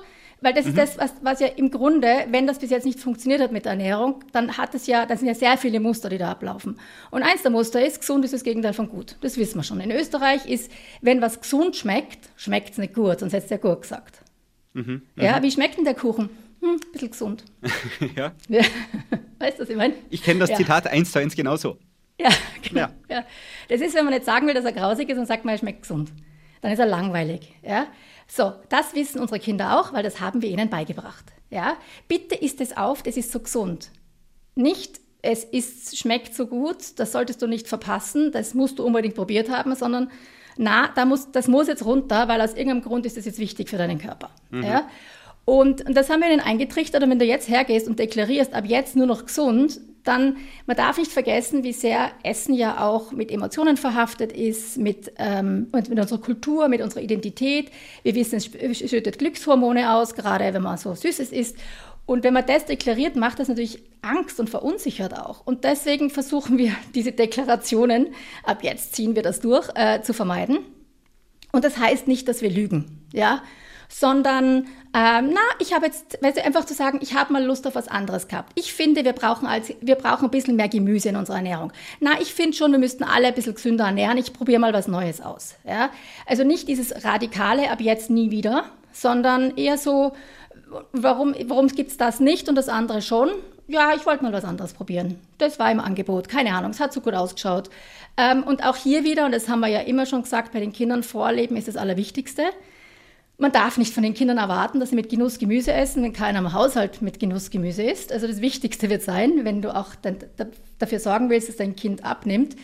Weil 0.42 0.53
das 0.53 0.65
mhm. 0.65 0.72
ist 0.72 0.77
das, 0.77 0.98
was, 0.98 1.13
was 1.22 1.39
ja 1.39 1.48
im 1.48 1.72
Grunde, 1.72 2.25
wenn 2.30 2.46
das 2.46 2.60
bis 2.60 2.70
jetzt 2.70 2.86
nicht 2.86 3.00
funktioniert 3.00 3.39
hat 3.39 3.53
mit 3.53 3.63
der 3.63 3.74
Ernährung, 3.74 4.25
dann 4.34 4.58
hat 4.58 4.75
es 4.75 4.88
ja, 4.88 5.06
das 5.06 5.20
sind 5.20 5.30
ja 5.30 5.36
sehr 5.36 5.58
viele 5.58 5.80
Muster, 5.80 6.10
die 6.10 6.18
da 6.18 6.32
ablaufen. 6.32 6.80
Und 7.12 7.24
eins 7.24 7.44
der 7.44 7.51
Muster 7.51 7.86
ist, 7.86 8.01
gesund 8.01 8.25
ist 8.25 8.34
das 8.34 8.44
Gegenteil 8.44 8.74
von 8.74 8.89
gut. 8.89 9.15
Das 9.22 9.38
wissen 9.38 9.56
wir 9.56 9.63
schon. 9.63 9.80
In 9.80 9.92
Österreich 9.92 10.46
ist, 10.46 10.70
wenn 11.00 11.22
was 11.22 11.39
gesund 11.39 11.77
schmeckt, 11.77 12.30
schmeckt 12.36 12.72
es 12.72 12.77
nicht 12.77 12.94
gut, 12.94 13.22
sonst 13.22 13.32
hätte 13.32 13.44
es 13.44 13.50
der 13.50 13.58
gut 13.60 13.84
gesagt. 13.84 14.23
Mhm. 14.74 15.01
Ja, 15.15 15.39
mhm. 15.39 15.44
wie 15.44 15.51
schmeckt 15.51 15.77
denn 15.77 15.86
der 15.86 15.96
Kuchen? 15.96 16.30
Hm, 16.62 16.75
ein 16.75 16.92
bisschen 16.92 17.12
gesund. 17.12 17.44
ja. 18.15 18.32
ja. 18.48 18.62
Weißt 19.39 19.58
du, 19.58 19.63
was 19.63 19.70
ich 19.70 19.75
meine? 19.75 19.94
Ich 20.10 20.24
kenne 20.24 20.39
das 20.39 20.50
ja. 20.50 20.58
Zitat 20.58 20.88
eins 20.88 21.12
zu 21.12 21.20
eins 21.20 21.36
genauso. 21.36 21.77
Ja, 22.20 22.30
genau. 22.62 22.82
Ja. 22.82 22.92
ja. 23.10 23.25
Das 23.70 23.82
ist, 23.82 23.96
wenn 23.96 24.06
man 24.06 24.13
nicht 24.13 24.25
sagen 24.25 24.48
will, 24.48 24.53
dass 24.53 24.65
er 24.65 24.72
grausig 24.72 25.10
ist 25.10 25.18
und 25.18 25.25
sagt 25.25 25.46
man, 25.46 25.56
er 25.56 25.58
schmeckt 25.58 25.82
gesund. 25.82 26.12
Dann 26.62 26.72
ist 26.72 26.80
er 26.80 26.86
langweilig. 26.86 27.53
Ja? 27.62 27.88
So, 28.27 28.53
das 28.70 28.96
wissen 28.96 29.20
unsere 29.20 29.39
Kinder 29.39 29.80
auch, 29.80 29.94
weil 29.94 30.03
das 30.03 30.22
haben 30.22 30.42
wir 30.42 30.50
ihnen 30.50 30.70
beigebracht. 30.70 31.25
Ja? 31.50 31.77
Bitte 32.08 32.36
isst 32.36 32.62
es 32.62 32.75
auf, 32.75 33.03
das 33.03 33.18
ist 33.18 33.32
so 33.32 33.39
gesund. 33.39 33.92
Nicht, 34.56 35.01
es 35.22 35.44
ist, 35.44 35.98
schmeckt 35.98 36.34
so 36.34 36.48
gut, 36.48 36.98
das 36.98 37.12
solltest 37.12 37.42
du 37.42 37.48
nicht 37.48 37.68
verpassen, 37.68 38.32
das 38.32 38.53
musst 38.53 38.80
du 38.80 38.86
unbedingt 38.86 39.15
probiert 39.15 39.50
haben, 39.50 39.75
sondern 39.75 40.10
na, 40.58 40.90
da 40.96 41.06
muss, 41.06 41.32
das 41.32 41.48
muss 41.48 41.68
jetzt 41.68 41.86
runter, 41.86 42.28
weil 42.28 42.42
aus 42.42 42.54
irgendeinem 42.54 42.82
Grund 42.82 43.06
ist 43.06 43.18
das 43.18 43.26
jetzt 43.26 43.40
wichtig 43.40 43.70
für 43.70 43.78
deinen 43.78 44.00
Körper. 44.00 44.30
Mhm. 44.52 44.64
Ja? 44.64 44.88
Und, 45.46 45.86
und 45.86 45.96
das 45.96 46.10
haben 46.10 46.22
wir 46.22 46.32
ihnen 46.32 46.40
eingetrichtert. 46.40 47.04
Und 47.04 47.10
wenn 47.10 47.20
du 47.20 47.26
jetzt 47.26 47.50
hergehst 47.50 47.88
und 47.88 48.00
deklarierst, 48.00 48.54
ab 48.54 48.66
jetzt 48.66 48.96
nur 48.96 49.08
noch 49.08 49.26
gesund, 49.26 49.82
dann, 50.04 50.38
man 50.66 50.76
darf 50.76 50.98
nicht 50.98 51.12
vergessen, 51.12 51.64
wie 51.64 51.72
sehr 51.72 52.12
Essen 52.24 52.54
ja 52.54 52.86
auch 52.86 53.12
mit 53.12 53.32
Emotionen 53.32 53.78
verhaftet 53.78 54.34
ist, 54.34 54.78
mit, 54.78 55.14
ähm, 55.18 55.68
mit 55.72 55.90
unserer 55.90 56.20
Kultur, 56.20 56.68
mit 56.68 56.82
unserer 56.82 57.02
Identität. 57.02 57.72
Wir 58.04 58.16
wissen, 58.16 58.36
es 58.36 58.46
schüttet 58.90 59.18
Glückshormone 59.18 59.94
aus, 59.94 60.14
gerade 60.14 60.54
wenn 60.54 60.62
man 60.62 60.78
so 60.78 60.94
Süßes 60.94 61.32
isst. 61.32 61.58
Und 62.06 62.24
wenn 62.24 62.34
man 62.34 62.46
das 62.46 62.66
deklariert, 62.66 63.16
macht 63.16 63.40
das 63.40 63.48
natürlich 63.48 63.82
Angst 64.02 64.40
und 64.40 64.50
verunsichert 64.50 65.18
auch. 65.18 65.46
Und 65.46 65.64
deswegen 65.64 66.10
versuchen 66.10 66.58
wir, 66.58 66.74
diese 66.96 67.12
Deklarationen, 67.12 68.14
ab 68.44 68.64
jetzt 68.64 68.96
ziehen 68.96 69.16
wir 69.16 69.24
das 69.24 69.40
durch, 69.40 69.70
äh, 69.76 70.02
zu 70.02 70.14
vermeiden. 70.14 70.60
Und 71.52 71.64
das 71.64 71.78
heißt 71.78 72.08
nicht, 72.08 72.28
dass 72.28 72.42
wir 72.42 72.50
lügen, 72.50 73.06
ja, 73.14 73.44
sondern 73.88 74.66
ähm, 74.96 75.32
na, 75.34 75.42
ich 75.60 75.74
habe 75.74 75.86
jetzt, 75.86 76.18
weißt 76.22 76.38
du, 76.38 76.44
einfach 76.44 76.66
zu 76.66 76.74
sagen, 76.74 77.00
ich 77.02 77.16
habe 77.16 77.32
mal 77.32 77.44
Lust 77.44 77.68
auf 77.68 77.76
was 77.76 77.88
anderes 77.88 78.28
gehabt. 78.28 78.52
Ich 78.56 78.74
finde, 78.74 79.06
wir 79.06 79.14
brauchen, 79.14 79.48
als, 79.48 79.74
wir 79.82 79.96
brauchen 79.96 80.26
ein 80.26 80.32
bisschen 80.32 80.56
mehr 80.56 80.68
Gemüse 80.68 81.10
in 81.10 81.16
unserer 81.16 81.38
Ernährung. 81.38 81.72
Na, 82.00 82.20
ich 82.20 82.34
finde 82.34 82.58
schon, 82.58 82.72
wir 82.72 82.80
müssten 82.80 83.04
alle 83.04 83.28
ein 83.28 83.34
bisschen 83.36 83.54
gesünder 83.54 83.86
ernähren. 83.86 84.18
Ich 84.18 84.34
probiere 84.34 84.60
mal 84.60 84.74
was 84.74 84.88
Neues 84.88 85.22
aus. 85.22 85.56
Ja? 85.64 85.92
Also 86.26 86.44
nicht 86.44 86.68
dieses 86.68 87.06
Radikale, 87.06 87.70
ab 87.70 87.82
jetzt 87.82 88.10
nie 88.10 88.32
wieder, 88.32 88.66
sondern 88.92 89.58
eher 89.58 89.78
so, 89.78 90.14
warum, 90.92 91.36
warum 91.46 91.68
gibt's 91.68 91.98
das 91.98 92.20
nicht 92.20 92.50
und 92.50 92.56
das 92.56 92.70
andere 92.70 93.01
schon? 93.01 93.30
Ja, 93.68 93.94
ich 93.96 94.06
wollte 94.06 94.24
mal 94.24 94.34
was 94.34 94.44
anderes 94.44 94.74
probieren. 94.74 95.20
Das 95.38 95.58
war 95.58 95.72
im 95.72 95.80
Angebot. 95.80 96.27
Keine 96.27 96.53
Ahnung, 96.53 96.72
es 96.72 96.80
hat 96.80 96.92
so 96.92 97.01
gut 97.01 97.13
ausgeschaut. 97.13 97.70
Ähm, 98.18 98.44
und 98.44 98.63
auch 98.63 98.75
hier 98.75 99.03
wieder, 99.03 99.25
und 99.25 99.32
das 99.32 99.48
haben 99.48 99.62
wir 99.62 99.70
ja 99.70 99.80
immer 99.80 100.06
schon 100.06 100.24
gesagt, 100.24 100.51
bei 100.51 100.60
den 100.60 100.74
Kindern 100.74 101.01
vorleben 101.03 101.56
ist 101.56 101.68
das 101.68 101.77
Allerwichtigste. 101.77 102.44
Man 103.38 103.51
darf 103.51 103.77
nicht 103.77 103.94
von 103.94 104.03
den 104.03 104.13
Kindern 104.13 104.38
erwarten, 104.38 104.80
dass 104.80 104.89
sie 104.89 104.96
mit 104.96 105.10
Genuss 105.10 105.39
Gemüse 105.39 105.74
essen, 105.74 106.03
wenn 106.03 106.13
keiner 106.13 106.39
im 106.39 106.53
Haushalt 106.53 107.01
mit 107.01 107.20
Genuss 107.20 107.50
Gemüse 107.50 107.84
isst. 107.84 108.12
Also 108.12 108.27
das 108.27 108.42
Wichtigste 108.42 108.89
wird 108.89 109.01
sein, 109.01 109.44
wenn 109.44 109.62
du 109.62 109.75
auch 109.75 109.96
dafür 110.77 111.00
sorgen 111.00 111.30
willst, 111.30 111.50
dass 111.50 111.56
dein 111.56 111.75
Kind 111.75 112.06
abnimmt, 112.06 112.56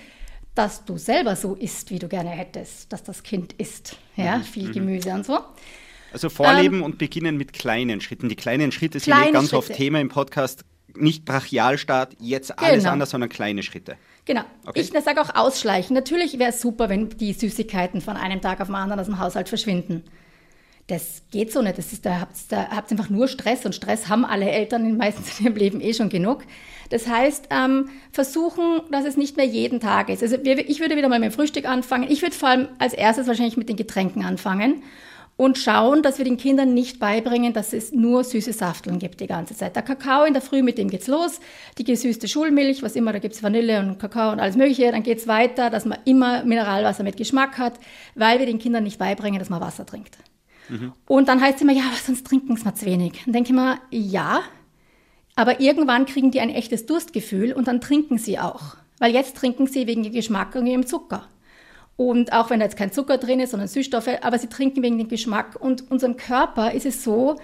dass 0.53 0.85
du 0.85 0.97
selber 0.97 1.35
so 1.35 1.55
isst, 1.55 1.89
wie 1.89 1.99
du 1.99 2.07
gerne 2.07 2.29
hättest, 2.29 2.91
dass 2.93 3.03
das 3.03 3.23
Kind 3.23 3.53
isst. 3.53 3.95
Ja, 4.15 4.37
mhm. 4.37 4.43
viel 4.43 4.67
mhm. 4.67 4.73
Gemüse 4.73 5.11
und 5.11 5.25
so. 5.25 5.39
Also 6.11 6.29
vorleben 6.29 6.77
ähm, 6.77 6.83
und 6.83 6.97
beginnen 6.97 7.37
mit 7.37 7.53
kleinen 7.53 8.01
Schritten. 8.01 8.29
Die 8.29 8.35
kleinen 8.35 8.71
Schritte 8.71 8.99
sind 8.99 9.13
kleine 9.13 9.31
ganz 9.31 9.49
Schritte. 9.49 9.57
oft 9.57 9.73
Thema 9.73 9.99
im 9.99 10.09
Podcast. 10.09 10.63
Nicht 10.95 11.23
Brachialstart, 11.23 12.15
jetzt 12.19 12.57
alles 12.57 12.79
genau. 12.79 12.93
anders, 12.93 13.11
sondern 13.11 13.29
kleine 13.29 13.61
Schritte. 13.63 13.95
Genau. 14.25 14.41
Okay. 14.65 14.81
Ich 14.81 14.91
sage 14.91 15.21
auch 15.21 15.35
ausschleichen. 15.35 15.93
Natürlich 15.95 16.39
wäre 16.39 16.49
es 16.49 16.61
super, 16.61 16.89
wenn 16.89 17.09
die 17.09 17.33
Süßigkeiten 17.33 18.01
von 18.01 18.17
einem 18.17 18.41
Tag 18.41 18.59
auf 18.59 18.67
den 18.67 18.75
anderen 18.75 18.99
aus 18.99 19.05
dem 19.05 19.19
Haushalt 19.19 19.49
verschwinden. 19.49 20.03
Das 20.89 21.21
geht 21.29 21.53
so 21.53 21.61
nicht. 21.61 21.77
Das 21.77 21.93
ist, 21.93 22.05
da 22.05 22.21
habt 22.21 22.51
ihr 22.51 22.91
einfach 22.91 23.11
nur 23.11 23.27
Stress 23.27 23.65
und 23.65 23.75
Stress 23.75 24.09
haben 24.09 24.25
alle 24.25 24.49
Eltern 24.49 24.97
meistens 24.97 25.39
in 25.39 25.45
ihrem 25.45 25.55
Leben 25.55 25.81
eh 25.81 25.93
schon 25.93 26.09
genug. 26.09 26.43
Das 26.89 27.07
heißt, 27.07 27.49
ähm, 27.51 27.89
versuchen, 28.11 28.81
dass 28.91 29.05
es 29.05 29.15
nicht 29.15 29.37
mehr 29.37 29.45
jeden 29.45 29.79
Tag 29.79 30.09
ist. 30.09 30.23
Also 30.23 30.43
wir, 30.43 30.67
ich 30.67 30.79
würde 30.79 30.97
wieder 30.97 31.07
mal 31.07 31.19
mit 31.19 31.31
dem 31.31 31.35
Frühstück 31.35 31.65
anfangen. 31.65 32.09
Ich 32.09 32.23
würde 32.23 32.35
vor 32.35 32.49
allem 32.49 32.67
als 32.79 32.93
erstes 32.93 33.27
wahrscheinlich 33.27 33.57
mit 33.57 33.69
den 33.69 33.75
Getränken 33.75 34.25
anfangen 34.25 34.81
und 35.39 35.57
schauen, 35.57 36.03
dass 36.03 36.17
wir 36.17 36.25
den 36.25 36.35
Kindern 36.35 36.73
nicht 36.73 36.99
beibringen, 36.99 37.53
dass 37.53 37.71
es 37.71 37.93
nur 37.93 38.25
süße 38.25 38.51
Safteln 38.51 38.99
gibt 38.99 39.21
die 39.21 39.25
ganze 39.25 39.55
Zeit. 39.55 39.73
Der 39.73 39.83
Kakao 39.83 40.25
in 40.25 40.33
der 40.33 40.41
Früh, 40.41 40.61
mit 40.61 40.77
dem 40.77 40.89
geht's 40.89 41.07
los. 41.07 41.39
Die 41.77 41.85
gesüßte 41.85 42.27
Schulmilch, 42.27 42.83
was 42.83 42.97
immer, 42.97 43.13
da 43.13 43.19
gibt's 43.19 43.41
Vanille 43.41 43.79
und 43.79 43.99
Kakao 43.99 44.33
und 44.33 44.41
alles 44.41 44.57
Mögliche. 44.57 44.91
Dann 44.91 45.01
geht's 45.01 45.27
weiter, 45.27 45.69
dass 45.69 45.85
man 45.85 45.99
immer 46.03 46.43
Mineralwasser 46.43 47.03
mit 47.03 47.15
Geschmack 47.15 47.57
hat, 47.57 47.79
weil 48.15 48.39
wir 48.39 48.47
den 48.47 48.59
Kindern 48.59 48.83
nicht 48.83 48.99
beibringen, 48.99 49.39
dass 49.39 49.49
man 49.49 49.61
Wasser 49.61 49.85
trinkt. 49.85 50.17
Mhm. 50.67 50.91
Und 51.07 51.29
dann 51.29 51.39
heißt 51.39 51.55
es 51.55 51.61
immer, 51.61 51.71
ja, 51.71 51.85
sonst 52.05 52.27
trinken 52.27 52.57
sie 52.57 52.65
mal 52.65 52.75
zu 52.75 52.85
wenig. 52.85 53.21
Dann 53.23 53.31
denke 53.31 53.51
ich 53.51 53.55
mir, 53.55 53.79
ja, 53.91 54.41
aber 55.37 55.61
irgendwann 55.61 56.05
kriegen 56.05 56.31
die 56.31 56.41
ein 56.41 56.49
echtes 56.49 56.85
Durstgefühl 56.85 57.53
und 57.53 57.69
dann 57.69 57.79
trinken 57.79 58.17
sie 58.17 58.39
auch. 58.39 58.75
Weil 58.97 59.13
jetzt 59.13 59.37
trinken 59.37 59.67
sie 59.67 59.87
wegen 59.87 60.03
dem 60.03 60.11
Geschmack 60.11 60.55
und 60.55 60.67
ihrem 60.67 60.85
Zucker. 60.85 61.29
Und 61.99 62.31
auch 62.31 62.49
wenn 62.49 62.61
da 62.61 62.65
jetzt 62.65 62.77
kein 62.77 62.93
Zucker 62.93 63.17
drin 63.17 63.41
ist, 63.41 63.51
sondern 63.51 63.67
Süßstoffe, 63.67 64.21
aber 64.21 64.39
sie 64.39 64.47
trinken 64.47 64.81
wegen 64.83 64.97
dem 64.97 65.09
Geschmack. 65.09 65.57
Und 65.59 65.91
unserem 65.91 66.15
Körper 66.15 66.71
ist 66.71 66.85
es 66.85 67.03
so, 67.03 67.35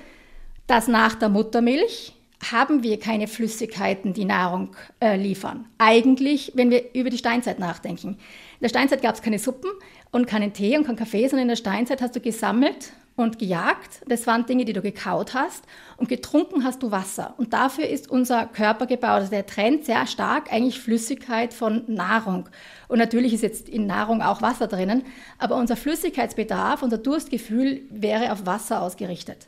dass 0.65 0.87
nach 0.87 1.15
der 1.15 1.27
Muttermilch 1.27 2.13
haben 2.53 2.81
wir 2.81 2.97
keine 2.97 3.27
Flüssigkeiten, 3.27 4.13
die 4.13 4.23
Nahrung 4.23 4.69
äh, 5.01 5.17
liefern. 5.17 5.65
Eigentlich, 5.77 6.53
wenn 6.55 6.69
wir 6.69 6.95
über 6.95 7.09
die 7.09 7.17
Steinzeit 7.17 7.59
nachdenken. 7.59 8.11
In 8.11 8.17
der 8.61 8.69
Steinzeit 8.69 9.01
gab 9.01 9.15
es 9.15 9.21
keine 9.21 9.39
Suppen 9.39 9.71
und 10.13 10.25
keinen 10.25 10.53
Tee 10.53 10.77
und 10.77 10.85
keinen 10.85 10.95
Kaffee, 10.95 11.27
sondern 11.27 11.41
in 11.41 11.49
der 11.49 11.57
Steinzeit 11.57 12.01
hast 12.01 12.15
du 12.15 12.21
gesammelt 12.21 12.93
und 13.15 13.39
gejagt. 13.39 14.01
Das 14.07 14.27
waren 14.27 14.45
Dinge, 14.45 14.65
die 14.65 14.73
du 14.73 14.81
gekaut 14.81 15.33
hast. 15.33 15.63
Und 15.97 16.09
getrunken 16.09 16.63
hast 16.63 16.83
du 16.83 16.91
Wasser. 16.91 17.33
Und 17.37 17.53
dafür 17.53 17.87
ist 17.87 18.09
unser 18.09 18.45
Körper 18.45 18.85
gebaut. 18.85 19.21
Also 19.21 19.29
der 19.29 19.45
trennt 19.45 19.85
sehr 19.85 20.05
stark 20.05 20.51
eigentlich 20.51 20.79
Flüssigkeit 20.79 21.53
von 21.53 21.83
Nahrung. 21.87 22.49
Und 22.87 22.99
natürlich 22.99 23.33
ist 23.33 23.43
jetzt 23.43 23.69
in 23.69 23.87
Nahrung 23.87 24.21
auch 24.21 24.41
Wasser 24.41 24.67
drinnen. 24.67 25.03
Aber 25.37 25.55
unser 25.55 25.77
Flüssigkeitsbedarf, 25.77 26.83
unser 26.83 26.97
Durstgefühl 26.97 27.83
wäre 27.89 28.31
auf 28.33 28.45
Wasser 28.45 28.81
ausgerichtet. 28.81 29.47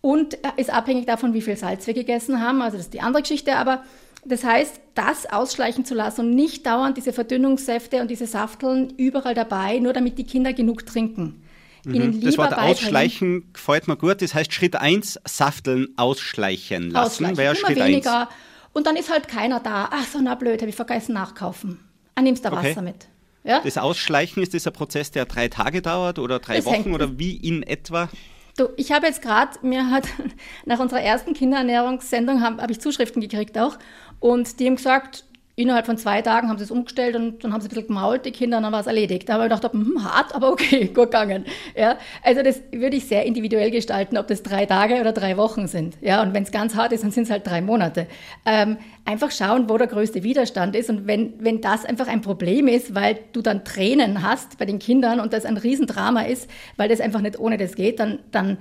Und 0.00 0.38
ist 0.56 0.72
abhängig 0.72 1.06
davon, 1.06 1.34
wie 1.34 1.42
viel 1.42 1.56
Salz 1.56 1.86
wir 1.86 1.94
gegessen 1.94 2.40
haben. 2.40 2.62
Also 2.62 2.76
das 2.76 2.86
ist 2.86 2.94
die 2.94 3.00
andere 3.00 3.22
Geschichte. 3.22 3.56
Aber 3.56 3.82
das 4.24 4.44
heißt, 4.44 4.80
das 4.94 5.26
ausschleichen 5.26 5.84
zu 5.84 5.94
lassen 5.94 6.20
und 6.20 6.34
nicht 6.34 6.64
dauernd 6.64 6.96
diese 6.96 7.12
Verdünnungssäfte 7.12 8.00
und 8.00 8.10
diese 8.10 8.26
Safteln 8.26 8.92
überall 8.96 9.34
dabei, 9.34 9.78
nur 9.78 9.92
damit 9.92 10.18
die 10.18 10.24
Kinder 10.24 10.52
genug 10.52 10.86
trinken. 10.86 11.42
Mhm. 11.84 12.20
das 12.20 12.38
Wort 12.38 12.56
ausschleichen 12.56 13.52
gefällt 13.52 13.88
mir 13.88 13.96
gut. 13.96 14.22
Das 14.22 14.34
heißt 14.34 14.52
Schritt 14.52 14.76
1, 14.76 15.20
Safteln 15.24 15.88
ausschleichen 15.96 16.90
lassen. 16.90 17.24
Ausschleichen. 17.24 17.36
Wäre 17.36 17.56
Schritt 17.56 17.76
weniger. 17.76 18.20
1. 18.20 18.28
Und 18.72 18.86
dann 18.86 18.96
ist 18.96 19.10
halt 19.10 19.28
keiner 19.28 19.60
da. 19.60 19.88
Ach 19.90 20.04
so, 20.04 20.20
na 20.20 20.34
blöd, 20.34 20.60
habe 20.60 20.70
ich 20.70 20.76
vergessen 20.76 21.14
nachkaufen. 21.14 21.80
Ah, 22.14 22.22
nimmst 22.22 22.44
da 22.44 22.52
okay. 22.52 22.70
Wasser 22.70 22.82
mit. 22.82 23.08
Ja? 23.44 23.60
Das 23.64 23.78
Ausschleichen, 23.78 24.42
ist 24.42 24.54
das 24.54 24.66
ein 24.66 24.72
Prozess, 24.72 25.10
der 25.10 25.24
drei 25.24 25.48
Tage 25.48 25.82
dauert 25.82 26.18
oder 26.18 26.38
drei 26.38 26.56
das 26.56 26.66
Wochen 26.66 26.92
oder 26.92 27.18
wie 27.18 27.36
in 27.36 27.62
etwa? 27.62 28.08
Du, 28.56 28.68
ich 28.76 28.92
habe 28.92 29.06
jetzt 29.06 29.22
gerade, 29.22 29.58
mir 29.62 29.90
hat 29.90 30.06
nach 30.66 30.78
unserer 30.78 31.00
ersten 31.00 31.32
Kinderernährungssendung 31.32 32.42
habe 32.42 32.62
hab 32.62 32.70
ich 32.70 32.80
Zuschriften 32.80 33.22
gekriegt 33.22 33.58
auch 33.58 33.78
und 34.18 34.60
die 34.60 34.66
haben 34.66 34.76
gesagt, 34.76 35.24
Innerhalb 35.60 35.86
von 35.86 35.98
zwei 35.98 36.22
Tagen 36.22 36.48
haben 36.48 36.58
sie 36.58 36.64
es 36.64 36.70
umgestellt 36.70 37.16
und 37.16 37.44
dann 37.44 37.52
haben 37.52 37.60
sie 37.60 37.66
ein 37.66 37.70
bisschen 37.70 37.88
gemault, 37.88 38.24
die 38.24 38.30
Kinder, 38.30 38.56
und 38.56 38.62
dann 38.62 38.72
war 38.72 38.80
es 38.80 38.86
erledigt. 38.86 39.28
Da 39.28 39.34
habe 39.34 39.44
ich 39.44 39.50
gedacht, 39.50 39.72
hm, 39.72 40.02
hart, 40.02 40.34
aber 40.34 40.50
okay, 40.50 40.86
gut 40.94 41.10
gegangen. 41.10 41.44
Ja, 41.76 41.98
also 42.22 42.42
das 42.42 42.60
würde 42.72 42.96
ich 42.96 43.06
sehr 43.06 43.24
individuell 43.26 43.70
gestalten, 43.70 44.16
ob 44.16 44.26
das 44.26 44.42
drei 44.42 44.66
Tage 44.66 45.00
oder 45.00 45.12
drei 45.12 45.36
Wochen 45.36 45.66
sind. 45.66 45.96
Ja, 46.00 46.22
und 46.22 46.32
wenn 46.34 46.44
es 46.44 46.50
ganz 46.50 46.74
hart 46.74 46.92
ist, 46.92 47.04
dann 47.04 47.10
sind 47.10 47.24
es 47.24 47.30
halt 47.30 47.46
drei 47.46 47.60
Monate. 47.60 48.06
Ähm, 48.46 48.78
einfach 49.04 49.30
schauen, 49.30 49.68
wo 49.68 49.76
der 49.76 49.86
größte 49.86 50.22
Widerstand 50.22 50.74
ist. 50.76 50.88
Und 50.88 51.06
wenn, 51.06 51.34
wenn 51.38 51.60
das 51.60 51.84
einfach 51.84 52.08
ein 52.08 52.22
Problem 52.22 52.68
ist, 52.68 52.94
weil 52.94 53.18
du 53.32 53.42
dann 53.42 53.64
Tränen 53.64 54.22
hast 54.22 54.58
bei 54.58 54.64
den 54.64 54.78
Kindern 54.78 55.20
und 55.20 55.32
das 55.32 55.44
ein 55.44 55.56
Riesendrama 55.56 56.22
ist, 56.22 56.48
weil 56.76 56.88
das 56.88 57.00
einfach 57.00 57.20
nicht 57.20 57.38
ohne 57.38 57.56
das 57.56 57.74
geht, 57.74 58.00
dann, 58.00 58.20
dann 58.30 58.58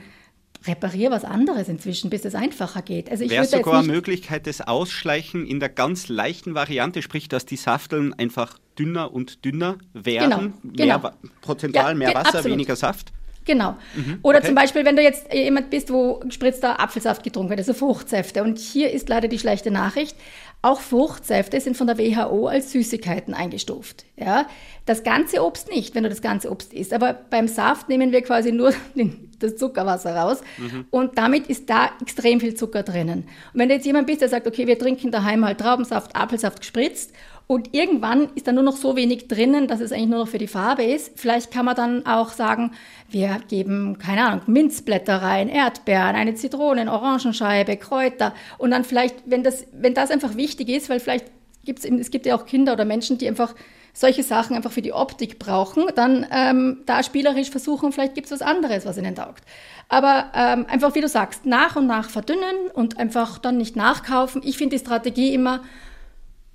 repariere 0.68 1.12
was 1.12 1.24
anderes 1.24 1.70
inzwischen, 1.70 2.10
bis 2.10 2.26
es 2.26 2.36
einfacher 2.36 2.82
geht. 2.82 3.10
Also 3.10 3.24
ich 3.24 3.32
Wäre 3.32 3.46
sogar 3.46 3.80
eine 3.80 3.88
Möglichkeit 3.88 4.46
des 4.46 4.62
Ausschleichen 4.62 5.46
in 5.46 5.60
der 5.60 5.70
ganz 5.70 6.10
leichten 6.10 6.54
Variante, 6.54 7.02
sprich, 7.02 7.30
dass 7.30 7.46
die 7.46 7.56
Safteln 7.56 8.14
einfach 8.14 8.60
dünner 8.78 9.14
und 9.14 9.46
dünner 9.46 9.78
werden, 9.94 10.54
genau, 10.64 10.86
mehr, 10.86 11.00
genau. 11.00 11.12
prozentual 11.42 11.92
ja, 11.92 11.98
mehr 11.98 12.14
Wasser, 12.14 12.36
absolut. 12.36 12.52
weniger 12.52 12.76
Saft? 12.76 13.12
Genau. 13.46 13.76
Mhm, 13.96 14.20
Oder 14.22 14.40
okay. 14.40 14.48
zum 14.48 14.56
Beispiel, 14.56 14.86
wenn 14.86 14.96
du 14.96 15.02
jetzt 15.02 15.34
jemand 15.34 15.72
bist, 15.72 15.92
wo 15.92 16.20
gespritzter 16.20 16.80
Apfelsaft 16.80 17.24
getrunken 17.24 17.50
wird, 17.50 17.60
also 17.60 17.74
Fruchtsäfte. 17.74 18.44
Und 18.44 18.60
hier 18.60 18.92
ist 18.92 19.10
leider 19.10 19.28
die 19.28 19.40
schlechte 19.40 19.72
Nachricht. 19.72 20.16
Auch 20.62 20.82
Fruchtsäfte 20.82 21.62
sind 21.62 21.78
von 21.78 21.88
der 21.88 21.98
WHO 21.98 22.48
als 22.48 22.74
Süßigkeiten 22.74 23.34
eingestuft. 23.34 24.06
Ja? 24.18 24.46
Das 24.86 25.04
ganze 25.04 25.42
Obst 25.42 25.70
nicht, 25.70 25.96
wenn 25.96 26.04
du 26.04 26.10
das 26.10 26.22
ganze 26.22 26.52
Obst 26.52 26.74
isst. 26.74 26.94
Aber 26.94 27.14
beim 27.14 27.48
Saft 27.48 27.88
nehmen 27.88 28.12
wir 28.12 28.22
quasi 28.22 28.52
nur 28.52 28.74
den, 28.96 29.32
das 29.40 29.56
Zuckerwasser 29.56 30.16
raus. 30.16 30.42
Mhm. 30.58 30.86
Und 30.90 31.18
damit 31.18 31.48
ist 31.48 31.70
da 31.70 31.92
extrem 32.02 32.42
viel 32.42 32.56
Zucker 32.56 32.84
drinnen. 32.84 33.24
Und 33.54 33.60
wenn 33.60 33.70
du 33.70 33.76
jetzt 33.76 33.86
jemand 33.86 34.08
bist, 34.08 34.20
der 34.20 34.28
sagt, 34.28 34.48
okay, 34.48 34.68
wir 34.68 34.78
trinken 34.78 35.12
daheim 35.12 35.46
halt 35.46 35.60
Traubensaft, 35.60 36.14
Apfelsaft 36.16 36.60
gespritzt 36.60 37.14
und 37.52 37.74
irgendwann 37.74 38.30
ist 38.36 38.46
da 38.46 38.52
nur 38.52 38.62
noch 38.62 38.78
so 38.78 38.96
wenig 38.96 39.28
drinnen, 39.28 39.68
dass 39.68 39.80
es 39.80 39.92
eigentlich 39.92 40.10
nur 40.10 40.20
noch 40.20 40.28
für 40.28 40.38
die 40.38 40.46
Farbe 40.46 40.84
ist. 40.84 41.14
Vielleicht 41.16 41.50
kann 41.50 41.66
man 41.66 41.76
dann 41.76 42.06
auch 42.06 42.30
sagen, 42.30 42.74
wir 43.10 43.40
geben, 43.48 43.98
keine 43.98 44.24
Ahnung, 44.24 44.42
Minzblätter 44.46 45.24
rein, 45.24 45.50
Erdbeeren, 45.50 46.16
eine 46.16 46.36
Zitrone, 46.36 46.92
Orangenscheibe, 46.92 47.76
Kräuter. 47.78 48.36
Und 48.60 48.70
dann 48.70 48.84
vielleicht, 48.84 49.16
wenn 49.26 49.42
das, 49.42 49.66
wenn 49.72 49.96
das 49.96 50.12
einfach 50.12 50.36
wichtig 50.36 50.70
ist, 50.70 50.92
weil 50.92 51.00
vielleicht 51.00 51.26
gibt 51.66 51.80
es, 51.80 51.86
es 51.86 52.12
gibt 52.12 52.28
ja 52.28 52.36
auch 52.36 52.46
Kinder 52.46 52.74
oder 52.74 52.86
Menschen, 52.86 53.18
die 53.18 53.28
einfach 53.28 53.56
solche 53.94 54.22
Sachen 54.22 54.56
einfach 54.56 54.72
für 54.72 54.84
die 54.84 54.94
Optik 54.94 55.40
brauchen, 55.40 55.86
dann 55.96 56.28
ähm, 56.32 56.84
da 56.86 57.02
spielerisch 57.02 57.50
versuchen, 57.50 57.92
vielleicht 57.92 58.14
gibt 58.14 58.28
es 58.28 58.32
was 58.32 58.44
anderes, 58.44 58.86
was 58.86 59.00
ihnen 59.00 59.16
taugt. 59.16 59.44
Aber 59.88 60.32
ähm, 60.36 60.68
einfach, 60.70 60.94
wie 60.94 61.02
du 61.02 61.08
sagst, 61.08 61.48
nach 61.48 61.76
und 61.76 61.88
nach 61.88 62.12
verdünnen 62.12 62.70
und 62.76 63.00
einfach 63.00 63.40
dann 63.40 63.58
nicht 63.58 63.76
nachkaufen. 63.76 64.44
Ich 64.46 64.60
finde 64.60 64.76
die 64.76 64.82
Strategie 64.82 65.34
immer, 65.34 65.62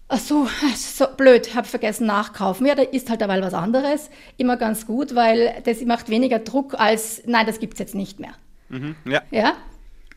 Ach 0.08 0.18
so, 0.18 0.46
so 0.76 1.06
blöd, 1.16 1.54
habe 1.54 1.66
vergessen 1.66 2.06
nachkaufen. 2.06 2.66
Ja, 2.66 2.75
da 2.75 2.82
ist 2.82 3.11
halt 3.11 3.20
dabei 3.20 3.40
was 3.42 3.54
anderes. 3.54 4.11
Immer 4.37 4.56
ganz 4.56 4.87
gut, 4.87 5.14
weil 5.14 5.62
das 5.64 5.80
macht 5.82 6.08
weniger 6.08 6.38
Druck 6.38 6.78
als, 6.78 7.23
nein, 7.26 7.46
das 7.46 7.58
gibt's 7.58 7.78
jetzt 7.78 7.94
nicht 7.94 8.20
mehr. 8.20 8.34
Mhm, 8.68 8.96
ja. 9.06 9.23
ja. 9.30 9.54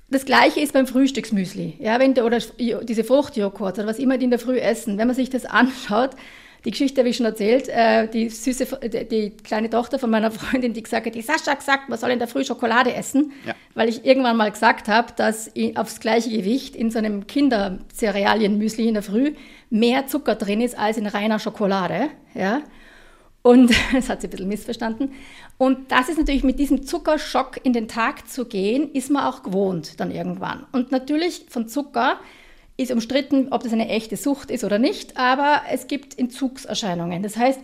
Das 0.09 0.23
gleiche 0.25 0.61
ist 0.61 0.71
beim 0.73 0.87
Frühstücksmüsli. 0.87 1.75
Ja, 1.79 1.99
wenn 1.99 2.13
du, 2.13 2.23
oder 2.23 2.39
diese 2.59 3.03
Fruchtjoghurt 3.03 3.77
oder 3.77 3.87
was 3.87 3.99
immer 3.99 4.17
die 4.17 4.25
in 4.25 4.31
der 4.31 4.39
Früh 4.39 4.57
essen. 4.57 4.97
Wenn 4.97 5.07
man 5.07 5.15
sich 5.15 5.29
das 5.29 5.45
anschaut, 5.45 6.11
die 6.65 6.71
Geschichte 6.71 7.01
habe 7.01 7.09
ich 7.09 7.17
schon 7.17 7.25
erzählt, 7.25 7.69
äh, 7.69 8.07
die 8.07 8.29
süße, 8.29 8.79
die, 9.09 9.31
kleine 9.31 9.69
Tochter 9.69 9.99
von 9.99 10.09
meiner 10.09 10.31
Freundin, 10.31 10.73
die 10.73 10.83
gesagt 10.83 11.05
hat, 11.05 11.15
die 11.15 11.21
Sascha 11.21 11.53
gesagt, 11.53 11.87
man 11.87 11.97
soll 11.99 12.11
in 12.11 12.19
der 12.19 12.27
Früh 12.27 12.43
Schokolade 12.43 12.93
essen, 12.93 13.31
ja. 13.45 13.53
weil 13.73 13.89
ich 13.89 14.05
irgendwann 14.05 14.37
mal 14.37 14.51
gesagt 14.51 14.87
habe, 14.87 15.13
dass 15.15 15.51
aufs 15.75 15.99
gleiche 15.99 16.29
Gewicht 16.29 16.75
in 16.75 16.89
so 16.89 16.97
einem 16.97 17.27
Kindercerealienmüsli 17.27 18.87
in 18.87 18.95
der 18.95 19.03
Früh 19.03 19.33
mehr 19.69 20.07
Zucker 20.07 20.35
drin 20.35 20.61
ist 20.61 20.77
als 20.77 20.97
in 20.97 21.07
reiner 21.07 21.39
Schokolade. 21.39 22.09
Ja? 22.33 22.61
Und 23.41 23.71
das 23.93 24.09
hat 24.09 24.21
sie 24.21 24.27
ein 24.27 24.31
bisschen 24.31 24.47
missverstanden. 24.47 25.13
Und 25.57 25.91
das 25.91 26.09
ist 26.09 26.17
natürlich 26.17 26.43
mit 26.43 26.59
diesem 26.59 26.83
Zuckerschock 26.83 27.59
in 27.63 27.73
den 27.73 27.87
Tag 27.87 28.29
zu 28.29 28.45
gehen, 28.45 28.91
ist 28.91 29.09
man 29.09 29.25
auch 29.25 29.43
gewohnt 29.43 29.99
dann 29.99 30.11
irgendwann. 30.11 30.65
Und 30.71 30.91
natürlich 30.91 31.45
von 31.49 31.67
Zucker 31.67 32.19
ist 32.77 32.91
umstritten, 32.91 33.47
ob 33.51 33.63
das 33.63 33.73
eine 33.73 33.89
echte 33.89 34.17
Sucht 34.17 34.51
ist 34.51 34.63
oder 34.63 34.77
nicht, 34.77 35.17
aber 35.17 35.61
es 35.71 35.87
gibt 35.87 36.17
Entzugserscheinungen. 36.17 37.23
Das 37.23 37.35
heißt, 37.35 37.59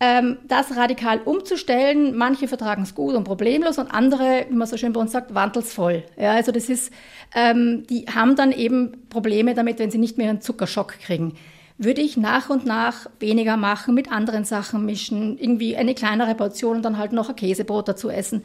das 0.00 0.76
radikal 0.76 1.20
umzustellen, 1.24 2.16
manche 2.16 2.46
vertragen 2.46 2.82
es 2.82 2.94
gut 2.94 3.16
und 3.16 3.24
problemlos 3.24 3.78
und 3.78 3.88
andere, 3.88 4.46
wie 4.48 4.54
man 4.54 4.68
so 4.68 4.76
schön 4.76 4.92
bei 4.92 5.00
uns 5.00 5.10
sagt, 5.10 5.34
wandelsvoll. 5.34 6.04
Ja, 6.16 6.32
also 6.34 6.52
das 6.52 6.68
ist, 6.68 6.92
ähm, 7.34 7.84
die 7.90 8.06
haben 8.06 8.36
dann 8.36 8.52
eben 8.52 9.08
Probleme 9.10 9.54
damit, 9.54 9.80
wenn 9.80 9.90
sie 9.90 9.98
nicht 9.98 10.16
mehr 10.16 10.30
einen 10.30 10.40
Zuckerschock 10.40 11.00
kriegen. 11.00 11.34
Würde 11.78 12.00
ich 12.00 12.16
nach 12.16 12.48
und 12.48 12.64
nach 12.64 13.06
weniger 13.18 13.56
machen, 13.56 13.94
mit 13.94 14.12
anderen 14.12 14.44
Sachen 14.44 14.84
mischen, 14.84 15.36
irgendwie 15.36 15.76
eine 15.76 15.94
kleinere 15.94 16.36
Portion 16.36 16.76
und 16.76 16.84
dann 16.84 16.98
halt 16.98 17.12
noch 17.12 17.28
ein 17.28 17.36
Käsebrot 17.36 17.88
dazu 17.88 18.08
essen 18.08 18.44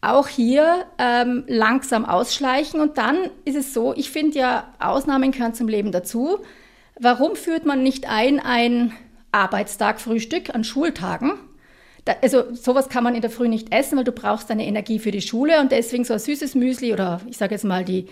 auch 0.00 0.28
hier 0.28 0.84
ähm, 0.98 1.44
langsam 1.48 2.04
ausschleichen. 2.04 2.80
Und 2.80 2.98
dann 2.98 3.16
ist 3.44 3.56
es 3.56 3.74
so, 3.74 3.94
ich 3.96 4.10
finde 4.10 4.38
ja, 4.38 4.72
Ausnahmen 4.78 5.32
gehören 5.32 5.54
zum 5.54 5.68
Leben 5.68 5.90
dazu. 5.90 6.38
Warum 7.00 7.36
führt 7.36 7.66
man 7.66 7.82
nicht 7.82 8.08
ein 8.08 8.40
ein 8.40 8.92
Arbeitstag-Frühstück 9.32 10.54
an 10.54 10.64
Schultagen? 10.64 11.32
Da, 12.04 12.14
also 12.22 12.54
sowas 12.54 12.88
kann 12.88 13.04
man 13.04 13.14
in 13.14 13.20
der 13.20 13.30
Früh 13.30 13.48
nicht 13.48 13.72
essen, 13.72 13.98
weil 13.98 14.04
du 14.04 14.12
brauchst 14.12 14.48
deine 14.50 14.66
Energie 14.66 14.98
für 14.98 15.10
die 15.10 15.20
Schule 15.20 15.60
und 15.60 15.72
deswegen 15.72 16.04
so 16.04 16.14
ein 16.14 16.18
süßes 16.18 16.54
Müsli 16.54 16.92
oder 16.92 17.20
ich 17.28 17.36
sage 17.36 17.54
jetzt 17.54 17.64
mal 17.64 17.84
die 17.84 18.06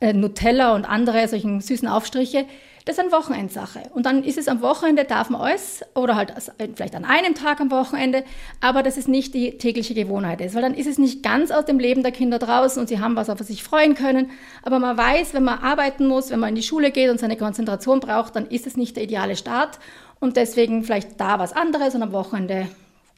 äh, 0.00 0.12
Nutella 0.12 0.74
und 0.74 0.84
andere 0.84 1.26
solchen 1.28 1.60
süßen 1.60 1.88
Aufstriche, 1.88 2.46
das 2.86 2.98
ist 2.98 3.00
eine 3.00 3.10
Wochenendsache. 3.10 3.82
Und 3.94 4.06
dann 4.06 4.22
ist 4.22 4.38
es 4.38 4.46
am 4.46 4.62
Wochenende, 4.62 5.02
darf 5.02 5.28
man 5.28 5.40
alles, 5.40 5.82
oder 5.96 6.14
halt 6.14 6.32
vielleicht 6.76 6.94
an 6.94 7.04
einem 7.04 7.34
Tag 7.34 7.60
am 7.60 7.72
Wochenende, 7.72 8.22
aber 8.60 8.84
dass 8.84 8.96
es 8.96 9.08
nicht 9.08 9.34
die 9.34 9.58
tägliche 9.58 9.92
Gewohnheit 9.92 10.40
ist. 10.40 10.54
Weil 10.54 10.62
dann 10.62 10.74
ist 10.74 10.86
es 10.86 10.96
nicht 10.96 11.24
ganz 11.24 11.50
aus 11.50 11.64
dem 11.64 11.80
Leben 11.80 12.04
der 12.04 12.12
Kinder 12.12 12.38
draußen 12.38 12.80
und 12.80 12.88
sie 12.88 13.00
haben 13.00 13.16
was, 13.16 13.28
auf 13.28 13.40
was 13.40 13.48
sich 13.48 13.64
freuen 13.64 13.96
können. 13.96 14.30
Aber 14.62 14.78
man 14.78 14.96
weiß, 14.96 15.34
wenn 15.34 15.42
man 15.42 15.58
arbeiten 15.58 16.06
muss, 16.06 16.30
wenn 16.30 16.38
man 16.38 16.50
in 16.50 16.54
die 16.54 16.62
Schule 16.62 16.92
geht 16.92 17.10
und 17.10 17.18
seine 17.18 17.36
Konzentration 17.36 17.98
braucht, 17.98 18.36
dann 18.36 18.46
ist 18.46 18.68
es 18.68 18.76
nicht 18.76 18.94
der 18.94 19.02
ideale 19.02 19.34
Start. 19.34 19.80
Und 20.20 20.36
deswegen 20.36 20.84
vielleicht 20.84 21.20
da 21.20 21.38
was 21.38 21.52
anderes 21.52 21.94
und 21.94 22.02
am 22.02 22.12
Wochenende 22.12 22.68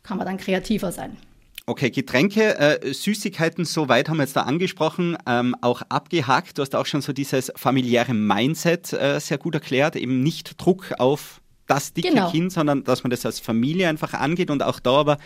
kann 0.02 0.18
man 0.18 0.26
dann 0.26 0.38
kreativer 0.38 0.92
sein. 0.92 1.16
Okay, 1.66 1.90
Getränke, 1.90 2.58
äh, 2.58 2.94
Süßigkeiten, 2.94 3.66
soweit 3.66 4.08
haben 4.08 4.16
wir 4.16 4.22
jetzt 4.22 4.34
da 4.34 4.44
angesprochen, 4.44 5.18
ähm, 5.26 5.54
auch 5.60 5.82
abgehakt. 5.90 6.56
Du 6.56 6.62
hast 6.62 6.74
auch 6.74 6.86
schon 6.86 7.02
so 7.02 7.12
dieses 7.12 7.52
familiäre 7.56 8.14
Mindset 8.14 8.94
äh, 8.94 9.20
sehr 9.20 9.36
gut 9.36 9.54
erklärt, 9.54 9.94
eben 9.94 10.22
nicht 10.22 10.60
Druck 10.62 10.94
auf 10.98 11.42
das 11.66 11.92
dicke 11.92 12.08
genau. 12.08 12.30
Kind, 12.30 12.52
sondern 12.52 12.84
dass 12.84 13.04
man 13.04 13.10
das 13.10 13.26
als 13.26 13.38
Familie 13.38 13.88
einfach 13.90 14.14
angeht 14.14 14.50
und 14.50 14.62
auch 14.62 14.80
da 14.80 14.92
aber 14.92 15.18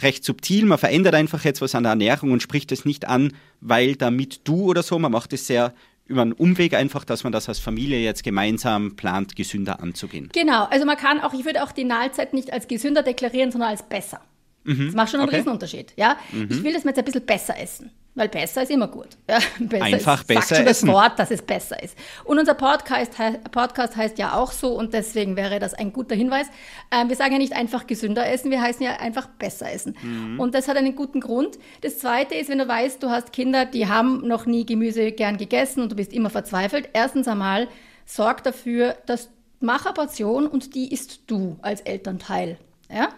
recht 0.00 0.22
subtil. 0.22 0.66
Man 0.66 0.76
verändert 0.76 1.14
einfach 1.14 1.44
jetzt 1.44 1.62
was 1.62 1.74
an 1.74 1.84
der 1.84 1.90
Ernährung 1.90 2.32
und 2.32 2.42
spricht 2.42 2.72
es 2.72 2.84
nicht 2.84 3.08
an, 3.08 3.32
weil 3.62 3.96
damit 3.96 4.42
du 4.44 4.64
oder 4.64 4.82
so, 4.82 4.98
man 4.98 5.12
macht 5.12 5.32
es 5.32 5.46
sehr 5.46 5.72
über 6.10 6.22
einen 6.22 6.32
Umweg 6.32 6.74
einfach, 6.74 7.04
dass 7.04 7.24
man 7.24 7.32
das 7.32 7.48
als 7.48 7.58
Familie 7.58 8.00
jetzt 8.00 8.22
gemeinsam 8.22 8.96
plant, 8.96 9.36
gesünder 9.36 9.80
anzugehen. 9.80 10.28
Genau, 10.32 10.64
also 10.64 10.84
man 10.84 10.96
kann 10.96 11.20
auch, 11.20 11.32
ich 11.32 11.44
würde 11.44 11.62
auch 11.62 11.72
die 11.72 11.84
Mahlzeit 11.84 12.34
nicht 12.34 12.52
als 12.52 12.68
gesünder 12.68 13.02
deklarieren, 13.02 13.52
sondern 13.52 13.70
als 13.70 13.82
besser. 13.82 14.20
Mhm. 14.64 14.86
Das 14.86 14.94
macht 14.94 15.10
schon 15.10 15.20
einen 15.20 15.28
okay. 15.28 15.38
Riesenunterschied. 15.38 15.94
Ja? 15.96 16.16
Mhm. 16.32 16.48
Ich 16.50 16.62
will 16.62 16.72
das 16.72 16.84
jetzt 16.84 16.98
ein 16.98 17.04
bisschen 17.04 17.24
besser 17.24 17.58
essen. 17.58 17.90
Weil 18.16 18.28
besser 18.28 18.62
ist 18.62 18.70
immer 18.70 18.88
gut. 18.88 19.08
Ja, 19.28 19.38
besser 19.58 19.84
Einfach 19.84 20.20
ist, 20.20 20.26
besser 20.26 20.40
sagt 20.40 20.56
schon 20.56 20.66
essen. 20.66 20.86
das 20.86 20.94
Wort, 20.94 21.18
dass 21.18 21.30
es 21.30 21.42
besser 21.42 21.82
ist. 21.82 21.96
Und 22.24 22.38
unser 22.38 22.54
Podcast, 22.54 23.12
Podcast 23.52 23.96
heißt 23.96 24.18
ja 24.18 24.34
auch 24.34 24.50
so 24.50 24.72
und 24.72 24.92
deswegen 24.94 25.36
wäre 25.36 25.60
das 25.60 25.74
ein 25.74 25.92
guter 25.92 26.16
Hinweis. 26.16 26.46
Ähm, 26.90 27.08
wir 27.08 27.16
sagen 27.16 27.32
ja 27.32 27.38
nicht 27.38 27.52
einfach 27.52 27.86
gesünder 27.86 28.28
essen, 28.28 28.50
wir 28.50 28.60
heißen 28.60 28.82
ja 28.84 28.96
einfach 28.96 29.28
besser 29.28 29.70
essen. 29.72 29.96
Mhm. 30.02 30.40
Und 30.40 30.54
das 30.54 30.66
hat 30.66 30.76
einen 30.76 30.96
guten 30.96 31.20
Grund. 31.20 31.58
Das 31.82 31.98
Zweite 31.98 32.34
ist, 32.34 32.50
wenn 32.50 32.58
du 32.58 32.66
weißt, 32.66 33.02
du 33.02 33.10
hast 33.10 33.32
Kinder, 33.32 33.64
die 33.64 33.86
haben 33.86 34.26
noch 34.26 34.44
nie 34.44 34.66
Gemüse 34.66 35.12
gern 35.12 35.36
gegessen 35.36 35.82
und 35.82 35.92
du 35.92 35.96
bist 35.96 36.12
immer 36.12 36.30
verzweifelt. 36.30 36.88
Erstens 36.92 37.28
einmal, 37.28 37.68
sorg 38.06 38.42
dafür, 38.42 38.96
dass 39.06 39.30
mach 39.60 39.84
eine 39.84 39.94
Portion 39.94 40.46
und 40.46 40.74
die 40.74 40.92
isst 40.92 41.20
du 41.28 41.58
als 41.62 41.80
Elternteil. 41.82 42.58
Ja? 42.92 43.10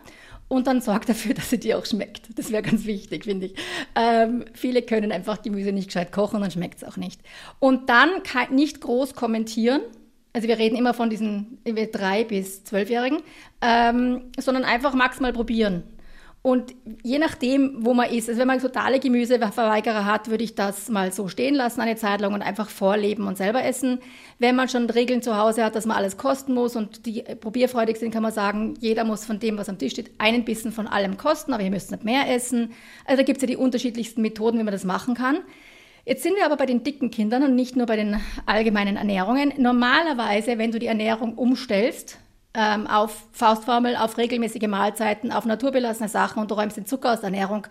Und 0.53 0.67
dann 0.67 0.83
sorg 0.83 1.07
dafür, 1.07 1.33
dass 1.35 1.49
sie 1.49 1.59
dir 1.59 1.79
auch 1.79 1.87
schmeckt. 1.87 2.29
Das 2.37 2.53
wäre 2.53 2.63
ganz 2.63 2.85
wichtig, 2.85 3.25
finde 3.25 3.47
ich. 3.47 3.55
Ähm, 3.95 4.45
viele 4.53 4.83
können 4.83 5.11
einfach 5.11 5.41
Gemüse 5.41 5.73
nicht 5.73 5.87
gescheit 5.87 6.13
kochen, 6.13 6.43
dann 6.43 6.51
schmeckt 6.51 6.83
es 6.83 6.85
auch 6.85 6.99
nicht. 6.99 7.21
Und 7.59 7.89
dann 7.89 8.11
nicht 8.51 8.83
groß 8.83 9.15
kommentieren. 9.15 9.81
Also 10.35 10.49
wir 10.49 10.59
reden 10.59 10.77
immer 10.77 10.93
von 10.93 11.09
diesen 11.09 11.59
drei 11.65 12.25
bis 12.25 12.65
zwölfjährigen, 12.65 13.21
ähm, 13.63 14.25
sondern 14.39 14.65
einfach 14.65 14.93
maximal 14.95 15.33
probieren. 15.33 15.85
Und 16.43 16.75
je 17.05 17.21
nachdem, 17.21 17.85
wo 17.85 17.95
man 17.95 18.11
ist, 18.11 18.29
also 18.29 18.41
wenn 18.41 18.49
man 18.49 18.59
totale 18.59 18.99
Gemüseverweigerer 18.99 20.05
hat, 20.05 20.29
würde 20.29 20.43
ich 20.43 20.57
das 20.57 20.89
mal 20.89 21.13
so 21.13 21.29
stehen 21.29 21.55
lassen 21.55 21.81
eine 21.81 21.95
Zeit 21.95 22.21
lang 22.21 22.35
und 22.35 22.43
einfach 22.43 22.69
vorleben 22.69 23.29
und 23.29 23.39
selber 23.39 23.65
essen. 23.65 24.01
Wenn 24.41 24.57
man 24.57 24.69
schon 24.69 24.91
Regeln 24.91 25.23
zu 25.23 25.37
Hause 25.37 25.65
hat, 25.65 25.77
dass 25.77 25.87
man 25.87 25.97
alles 25.97 26.17
kosten 26.17 26.53
muss 26.53 26.75
und 26.75 27.07
die 27.07 27.23
probierfreudig 27.23 27.97
sind, 27.97 28.11
kann 28.11 28.25
man 28.25 28.33
sagen, 28.33 28.75
jeder 28.81 29.05
muss 29.05 29.25
von 29.25 29.39
dem, 29.39 29.57
was 29.57 29.69
am 29.69 29.79
Tisch 29.79 29.93
steht, 29.93 30.11
einen 30.19 30.45
Bissen 30.45 30.73
von 30.73 30.89
allem 30.89 31.17
kosten, 31.17 31.53
aber 31.53 31.63
ihr 31.63 31.71
müsst 31.71 31.93
nicht 31.93 32.03
mehr 32.05 32.29
essen. 32.29 32.73
Also 33.05 33.19
da 33.19 33.23
gibt 33.23 33.37
es 33.37 33.43
ja 33.43 33.47
die 33.47 33.57
unterschiedlichsten 33.57 34.21
Methoden, 34.21 34.59
wie 34.59 34.65
man 34.65 34.73
das 34.73 34.83
machen 34.83 35.15
kann. 35.15 35.39
Jetzt 36.05 36.25
sind 36.25 36.35
wir 36.35 36.45
aber 36.45 36.57
bei 36.57 36.67
den 36.67 36.83
dicken 36.83 37.13
Kindern 37.13 37.45
und 37.45 37.55
nicht 37.55 37.77
nur 37.77 37.87
bei 37.87 37.95
den 37.95 38.21
allgemeinen 38.47 38.97
Ernährungen. 38.97 39.53
Normalerweise, 39.59 40.59
wenn 40.59 40.73
du 40.73 40.81
die 40.81 40.87
Ernährung 40.87 41.35
umstellst, 41.35 42.19
ähm, 42.55 42.87
auf 42.87 43.27
Faustformel, 43.33 43.97
auf 43.97 44.19
regelmäßige 44.19 44.69
Mahlzeiten, 44.69 45.33
auf 45.33 45.45
naturbelassene 45.45 46.09
Sachen 46.09 46.41
und 46.41 46.51
du 46.51 46.55
räumst 46.55 46.77
den 46.77 46.87
Zucker 46.87 47.13
aus 47.13 47.21
der 47.21 47.31
Ernährung, 47.31 47.67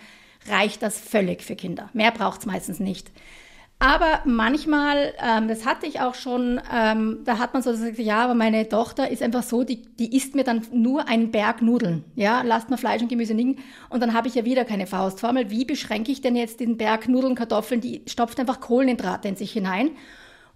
reicht 0.50 0.82
das 0.82 1.00
völlig 1.00 1.44
für 1.44 1.56
Kinder. 1.56 1.90
Mehr 1.94 2.12
braucht 2.12 2.42
es 2.42 2.46
meistens 2.46 2.80
nicht. 2.80 3.12
Aber 3.82 4.20
manchmal, 4.26 5.12
ähm, 5.20 5.48
das 5.48 5.66
hatte 5.66 5.88
ich 5.88 6.02
auch 6.02 6.14
schon, 6.14 6.62
ähm, 6.72 7.22
da 7.26 7.40
hat 7.40 7.54
man 7.54 7.64
so 7.64 7.72
gesagt, 7.72 7.98
ja, 7.98 8.24
aber 8.24 8.36
meine 8.36 8.70
Tochter 8.70 9.10
ist 9.10 9.24
einfach 9.24 9.42
so, 9.42 9.64
die, 9.64 9.82
die 9.82 10.16
isst 10.16 10.36
mir 10.36 10.44
dann 10.44 10.62
nur 10.72 11.08
einen 11.08 11.32
Berg 11.32 11.64
Nudeln. 11.64 12.04
Ja, 12.16 12.44
lasst 12.44 12.70
mal 12.70 12.78
Fleisch 12.78 13.02
und 13.02 13.08
Gemüse 13.08 13.34
liegen 13.34 13.58
und 13.90 14.00
dann 14.00 14.14
habe 14.14 14.28
ich 14.28 14.36
ja 14.36 14.46
wieder 14.46 14.66
keine 14.66 14.86
Faustformel. 14.86 15.50
Wie 15.50 15.66
beschränke 15.66 16.12
ich 16.12 16.22
denn 16.22 16.36
jetzt 16.36 16.60
den 16.60 16.78
Berg 16.78 17.10
Nudeln, 17.10 17.34
Kartoffeln? 17.34 17.82
Die 17.82 18.04
stopft 18.06 18.40
einfach 18.40 18.60
Kohlenhydrate 18.60 19.28
in 19.28 19.36
sich 19.36 19.52
hinein. 19.52 19.90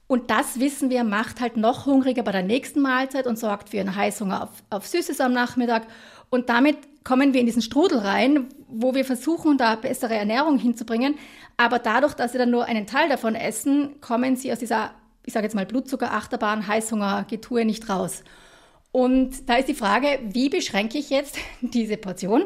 Und 0.07 0.29
das 0.29 0.59
wissen 0.59 0.89
wir, 0.89 1.03
macht 1.03 1.41
halt 1.41 1.57
noch 1.57 1.85
hungriger 1.87 2.21
bei 2.21 2.31
der 2.31 2.43
nächsten 2.43 2.81
Mahlzeit 2.81 3.25
und 3.25 3.39
sorgt 3.39 3.69
für 3.69 3.79
einen 3.79 3.95
Heißhunger 3.95 4.43
auf, 4.43 4.49
auf 4.69 4.87
Süßes 4.87 5.19
am 5.19 5.33
Nachmittag. 5.33 5.87
Und 6.29 6.49
damit 6.49 6.77
kommen 7.03 7.33
wir 7.33 7.39
in 7.39 7.45
diesen 7.47 7.61
Strudel 7.61 7.99
rein, 7.99 8.49
wo 8.67 8.93
wir 8.93 9.05
versuchen, 9.05 9.57
da 9.57 9.75
bessere 9.75 10.15
Ernährung 10.15 10.59
hinzubringen. 10.59 11.15
Aber 11.57 11.79
dadurch, 11.79 12.13
dass 12.13 12.33
sie 12.33 12.37
dann 12.37 12.51
nur 12.51 12.65
einen 12.65 12.85
Teil 12.85 13.09
davon 13.09 13.35
essen, 13.35 13.99
kommen 14.01 14.35
sie 14.35 14.51
aus 14.51 14.59
dieser, 14.59 14.91
ich 15.25 15.33
sage 15.33 15.45
jetzt 15.45 15.55
mal, 15.55 15.65
Blutzucker-Achterbahn, 15.65 16.67
Heißhunger-Getue 16.67 17.65
nicht 17.65 17.89
raus. 17.89 18.23
Und 18.91 19.49
da 19.49 19.55
ist 19.55 19.69
die 19.69 19.73
Frage, 19.73 20.19
wie 20.23 20.49
beschränke 20.49 20.97
ich 20.97 21.09
jetzt 21.09 21.37
diese 21.61 21.97
Portion, 21.97 22.45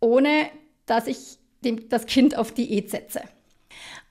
ohne 0.00 0.50
dass 0.84 1.06
ich 1.06 1.38
dem, 1.64 1.88
das 1.88 2.06
Kind 2.06 2.36
auf 2.36 2.52
Diät 2.52 2.90
setze? 2.90 3.22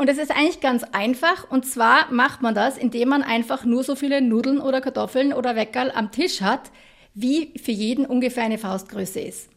Und 0.01 0.07
es 0.07 0.17
ist 0.17 0.31
eigentlich 0.31 0.61
ganz 0.61 0.85
einfach. 0.93 1.51
Und 1.51 1.65
zwar 1.65 2.09
macht 2.09 2.41
man 2.41 2.55
das, 2.55 2.77
indem 2.77 3.09
man 3.09 3.21
einfach 3.21 3.65
nur 3.65 3.83
so 3.83 3.95
viele 3.95 4.21
Nudeln 4.21 4.61
oder 4.61 4.79
Kartoffeln 4.79 5.33
oder 5.33 5.57
Weckerl 5.57 5.91
am 5.91 6.09
Tisch 6.11 6.41
hat, 6.41 6.71
wie 7.13 7.53
für 7.61 7.73
jeden 7.73 8.05
ungefähr 8.05 8.43
eine 8.43 8.57
Faustgröße 8.57 9.19
ist. 9.19 9.49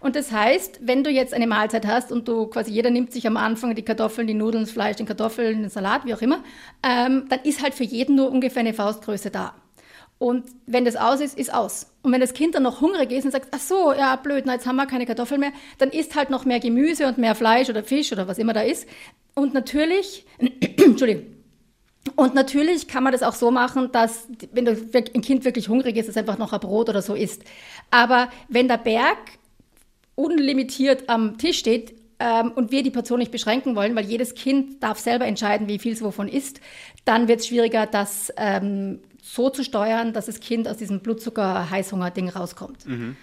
Und 0.00 0.14
das 0.14 0.30
heißt, 0.30 0.80
wenn 0.82 1.04
du 1.04 1.10
jetzt 1.10 1.32
eine 1.32 1.46
Mahlzeit 1.46 1.86
hast 1.86 2.12
und 2.12 2.28
du 2.28 2.48
quasi 2.48 2.70
jeder 2.70 2.90
nimmt 2.90 3.12
sich 3.12 3.26
am 3.26 3.38
Anfang 3.38 3.74
die 3.74 3.82
Kartoffeln, 3.82 4.26
die 4.26 4.34
Nudeln, 4.34 4.64
das 4.64 4.72
Fleisch, 4.72 4.96
den 4.96 5.06
Kartoffeln, 5.06 5.62
den 5.62 5.70
Salat, 5.70 6.04
wie 6.04 6.12
auch 6.12 6.20
immer, 6.20 6.44
ähm, 6.82 7.24
dann 7.30 7.40
ist 7.44 7.62
halt 7.62 7.72
für 7.72 7.84
jeden 7.84 8.14
nur 8.14 8.30
ungefähr 8.30 8.60
eine 8.60 8.74
Faustgröße 8.74 9.30
da. 9.30 9.54
Und 10.18 10.46
wenn 10.66 10.84
das 10.84 10.96
aus 10.96 11.20
ist, 11.20 11.38
ist 11.38 11.54
aus. 11.54 11.86
Und 12.02 12.12
wenn 12.12 12.20
das 12.20 12.34
Kind 12.34 12.56
dann 12.56 12.64
noch 12.64 12.80
hungrig 12.80 13.12
ist 13.12 13.24
und 13.24 13.30
sagt, 13.30 13.48
ach 13.52 13.60
so, 13.60 13.92
ja, 13.92 14.16
blöd, 14.16 14.44
na, 14.46 14.54
jetzt 14.54 14.66
haben 14.66 14.76
wir 14.76 14.86
keine 14.86 15.06
Kartoffeln 15.06 15.40
mehr, 15.40 15.52
dann 15.78 15.90
isst 15.90 16.16
halt 16.16 16.30
noch 16.30 16.44
mehr 16.44 16.58
Gemüse 16.58 17.06
und 17.06 17.18
mehr 17.18 17.36
Fleisch 17.36 17.70
oder 17.70 17.84
Fisch 17.84 18.12
oder 18.12 18.26
was 18.26 18.38
immer 18.38 18.52
da 18.52 18.62
ist. 18.62 18.88
Und 19.34 19.54
natürlich, 19.54 20.26
Entschuldigung, 20.38 21.26
und 22.16 22.34
natürlich 22.34 22.88
kann 22.88 23.04
man 23.04 23.12
das 23.12 23.22
auch 23.22 23.34
so 23.34 23.50
machen, 23.50 23.92
dass, 23.92 24.26
wenn 24.52 24.66
ein 24.66 25.20
Kind 25.20 25.44
wirklich 25.44 25.68
hungrig 25.68 25.96
ist, 25.96 26.08
es 26.08 26.16
einfach 26.16 26.38
noch 26.38 26.52
ein 26.52 26.60
Brot 26.60 26.88
oder 26.88 27.02
so 27.02 27.14
isst. 27.14 27.42
Aber 27.90 28.28
wenn 28.48 28.66
der 28.66 28.78
Berg 28.78 29.18
unlimitiert 30.14 31.08
am 31.08 31.38
Tisch 31.38 31.58
steht, 31.58 31.94
ähm, 32.20 32.52
und 32.52 32.72
wir 32.72 32.82
die 32.82 32.90
Portion 32.90 33.18
nicht 33.18 33.30
beschränken 33.30 33.76
wollen, 33.76 33.94
weil 33.94 34.04
jedes 34.04 34.34
Kind 34.34 34.82
darf 34.82 34.98
selber 34.98 35.26
entscheiden, 35.26 35.68
wie 35.68 35.78
viel 35.78 35.92
es 35.92 36.02
wovon 36.02 36.28
isst, 36.28 36.60
dann 37.04 37.28
wird 37.28 37.40
es 37.40 37.46
schwieriger, 37.46 37.86
das 37.86 38.32
ähm, 38.36 39.00
so 39.34 39.50
zu 39.50 39.62
steuern, 39.62 40.12
dass 40.12 40.26
das 40.26 40.40
Kind 40.40 40.68
aus 40.68 40.78
diesem 40.78 41.00
Blutzucker-Heißhunger-Ding 41.00 42.30
rauskommt. 42.30 42.86
Mhm. 42.86 43.16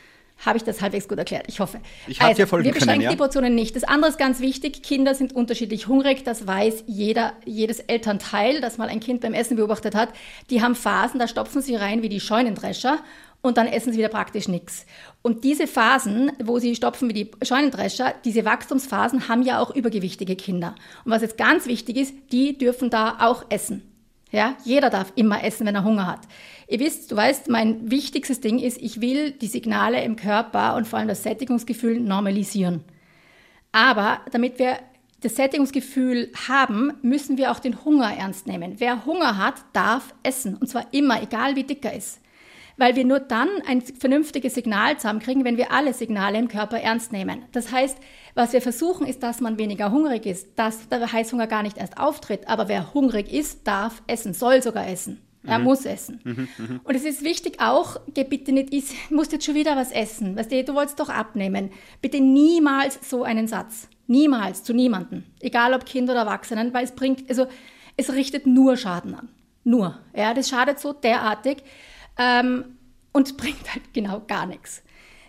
Habe 0.46 0.58
ich 0.58 0.64
das 0.64 0.82
halbwegs 0.82 1.08
gut 1.08 1.18
erklärt? 1.18 1.46
Ich 1.48 1.62
hoffe. 1.62 1.80
Ich 2.08 2.20
habe 2.20 2.30
also, 2.32 2.40
Wir 2.40 2.46
beschränken 2.74 2.88
können, 2.88 3.02
ja? 3.02 3.10
die 3.10 3.16
Portionen 3.16 3.56
nicht. 3.56 3.76
Das 3.76 3.86
andere 3.86 4.12
ist 4.12 4.18
ganz 4.18 4.42
wichtig. 4.42 4.84
Kinder 4.84 5.16
sind 5.16 5.34
unterschiedlich 5.34 5.88
hungrig. 5.88 6.24
Das 6.26 6.46
weiß 6.46 6.84
jeder, 6.88 7.34
jedes 7.46 7.80
Elternteil, 7.80 8.60
das 8.60 8.78
mal 8.78 8.90
ein 8.90 9.00
Kind 9.00 9.22
beim 9.22 9.34
Essen 9.34 9.56
beobachtet 9.56 9.96
hat. 9.96 10.10
Die 10.50 10.62
haben 10.62 10.76
Phasen, 10.76 11.20
da 11.20 11.28
stopfen 11.28 11.62
sie 11.62 11.76
rein 11.76 12.02
wie 12.02 12.10
die 12.10 12.20
Scheunendrescher. 12.20 13.00
und 13.42 13.58
dann 13.58 13.68
essen 13.68 13.94
sie 13.94 14.00
wieder 14.00 14.10
praktisch 14.10 14.48
nichts. 14.48 14.88
Und 15.22 15.44
diese 15.44 15.68
Phasen, 15.68 16.32
wo 16.44 16.58
sie 16.58 16.76
stopfen 16.76 17.10
wie 17.10 17.14
die 17.14 17.32
Scheunendrescher, 17.44 18.16
diese 18.26 18.44
Wachstumsphasen 18.44 19.30
haben 19.30 19.44
ja 19.44 19.60
auch 19.60 19.70
übergewichtige 19.70 20.36
Kinder. 20.36 20.74
Und 21.06 21.12
was 21.12 21.22
jetzt 21.22 21.38
ganz 21.38 21.68
wichtig 21.68 21.98
ist, 21.98 22.16
die 22.32 22.58
dürfen 22.58 22.90
da 22.90 23.18
auch 23.20 23.46
essen. 23.50 23.95
Ja, 24.36 24.58
jeder 24.66 24.90
darf 24.90 25.14
immer 25.16 25.46
essen, 25.46 25.66
wenn 25.66 25.76
er 25.76 25.86
Hunger 25.86 26.08
hat. 26.08 26.28
Ihr 26.68 26.82
wisst, 26.82 27.10
du 27.10 27.16
weißt, 27.16 27.48
mein 27.48 27.90
wichtigstes 27.90 28.42
Ding 28.42 28.60
ist, 28.60 28.82
ich 28.82 29.00
will 29.00 29.32
die 29.32 29.48
Signale 29.48 30.04
im 30.04 30.18
Körper 30.18 30.76
und 30.76 30.90
vor 30.90 31.00
allem 31.00 31.08
das 31.08 31.24
Sättigungsgefühl 31.24 32.02
normalisieren. 32.02 32.84
Aber 33.72 34.20
damit 34.34 34.60
wir 34.60 34.80
das 35.22 35.38
Sättigungsgefühl 35.38 36.34
haben, 36.50 36.92
müssen 37.02 37.38
wir 37.38 37.50
auch 37.50 37.60
den 37.60 37.86
Hunger 37.86 38.14
ernst 38.14 38.46
nehmen. 38.46 38.74
Wer 38.80 39.06
Hunger 39.06 39.38
hat, 39.38 39.56
darf 39.72 40.14
essen. 40.22 40.58
Und 40.58 40.68
zwar 40.68 40.94
immer, 40.94 41.24
egal 41.24 41.56
wie 41.56 41.64
dick 41.64 41.86
er 41.86 41.94
ist 41.94 42.20
weil 42.78 42.96
wir 42.96 43.06
nur 43.06 43.20
dann 43.20 43.50
ein 43.68 43.82
vernünftiges 43.82 44.54
Signal 44.54 44.98
zusammenkriegen, 44.98 45.46
wenn 45.46 45.58
wir 45.58 45.72
alle 45.72 45.94
Signale 45.94 46.38
im 46.38 46.48
Körper 46.48 46.80
ernst 46.80 47.12
nehmen. 47.12 47.46
Das 47.52 47.72
heißt, 47.72 47.98
was 48.36 48.54
wir 48.54 48.62
versuchen, 48.62 49.08
ist, 49.08 49.24
dass 49.24 49.40
man 49.40 49.58
weniger 49.58 49.92
hungrig 49.92 50.26
ist, 50.26 50.50
dass 50.58 50.90
der 50.90 51.12
Heißhunger 51.12 51.48
gar 51.48 51.64
nicht 51.64 51.78
erst 51.78 51.98
auftritt. 51.98 52.48
Aber 52.48 52.68
wer 52.68 52.94
hungrig 52.94 53.32
ist, 53.32 53.66
darf 53.66 54.04
essen, 54.08 54.34
soll 54.34 54.62
sogar 54.62 54.88
essen. 54.88 55.22
Er 55.44 55.60
mhm. 55.60 55.66
muss 55.66 55.86
essen. 55.86 56.20
Mhm, 56.24 56.48
mh. 56.58 56.80
Und 56.84 56.96
es 56.96 57.06
ist 57.06 57.24
wichtig 57.24 57.60
auch, 57.60 57.98
geh 58.14 58.24
bitte 58.24 58.52
nicht, 58.52 58.74
ich 58.74 59.10
muss 59.10 59.32
jetzt 59.32 59.46
schon 59.46 59.56
wieder 59.56 59.76
was 59.76 59.92
essen. 59.92 60.36
Weißt 60.36 60.52
du, 60.52 60.64
du 60.64 60.74
wolltest 60.74 61.00
doch 61.00 61.10
abnehmen. 61.10 61.72
Bitte 62.02 62.20
niemals 62.20 63.00
so 63.10 63.24
einen 63.24 63.48
Satz. 63.48 63.88
Niemals, 64.08 64.64
zu 64.64 64.74
niemanden. 64.74 65.26
Egal 65.40 65.74
ob 65.74 65.86
Kind 65.86 66.10
oder 66.10 66.22
Erwachsenen, 66.22 66.74
weil 66.74 66.84
es 66.84 66.92
bringt, 66.92 67.28
also, 67.30 67.48
es 67.98 68.12
richtet 68.14 68.46
nur 68.46 68.78
Schaden 68.78 69.16
an. 69.16 69.30
Nur. 69.64 69.98
Ja, 70.16 70.34
das 70.34 70.50
schadet 70.50 70.80
so 70.80 70.94
derartig 70.94 71.58
ähm, 72.18 72.78
und 73.14 73.38
bringt 73.38 73.74
halt 73.74 73.94
genau 73.94 74.22
gar 74.28 74.46
nichts. 74.46 74.84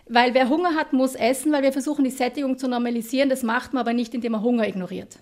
Weil 0.09 0.33
wer 0.33 0.49
Hunger 0.49 0.75
hat, 0.75 0.93
muss 0.93 1.15
essen, 1.15 1.51
weil 1.51 1.63
wir 1.63 1.73
versuchen, 1.73 2.03
die 2.03 2.11
Sättigung 2.11 2.57
zu 2.57 2.67
normalisieren. 2.67 3.29
Das 3.29 3.43
macht 3.43 3.73
man 3.73 3.81
aber 3.81 3.93
nicht, 3.93 4.13
indem 4.13 4.33
man 4.33 4.41
Hunger 4.41 4.67
ignoriert. 4.67 5.19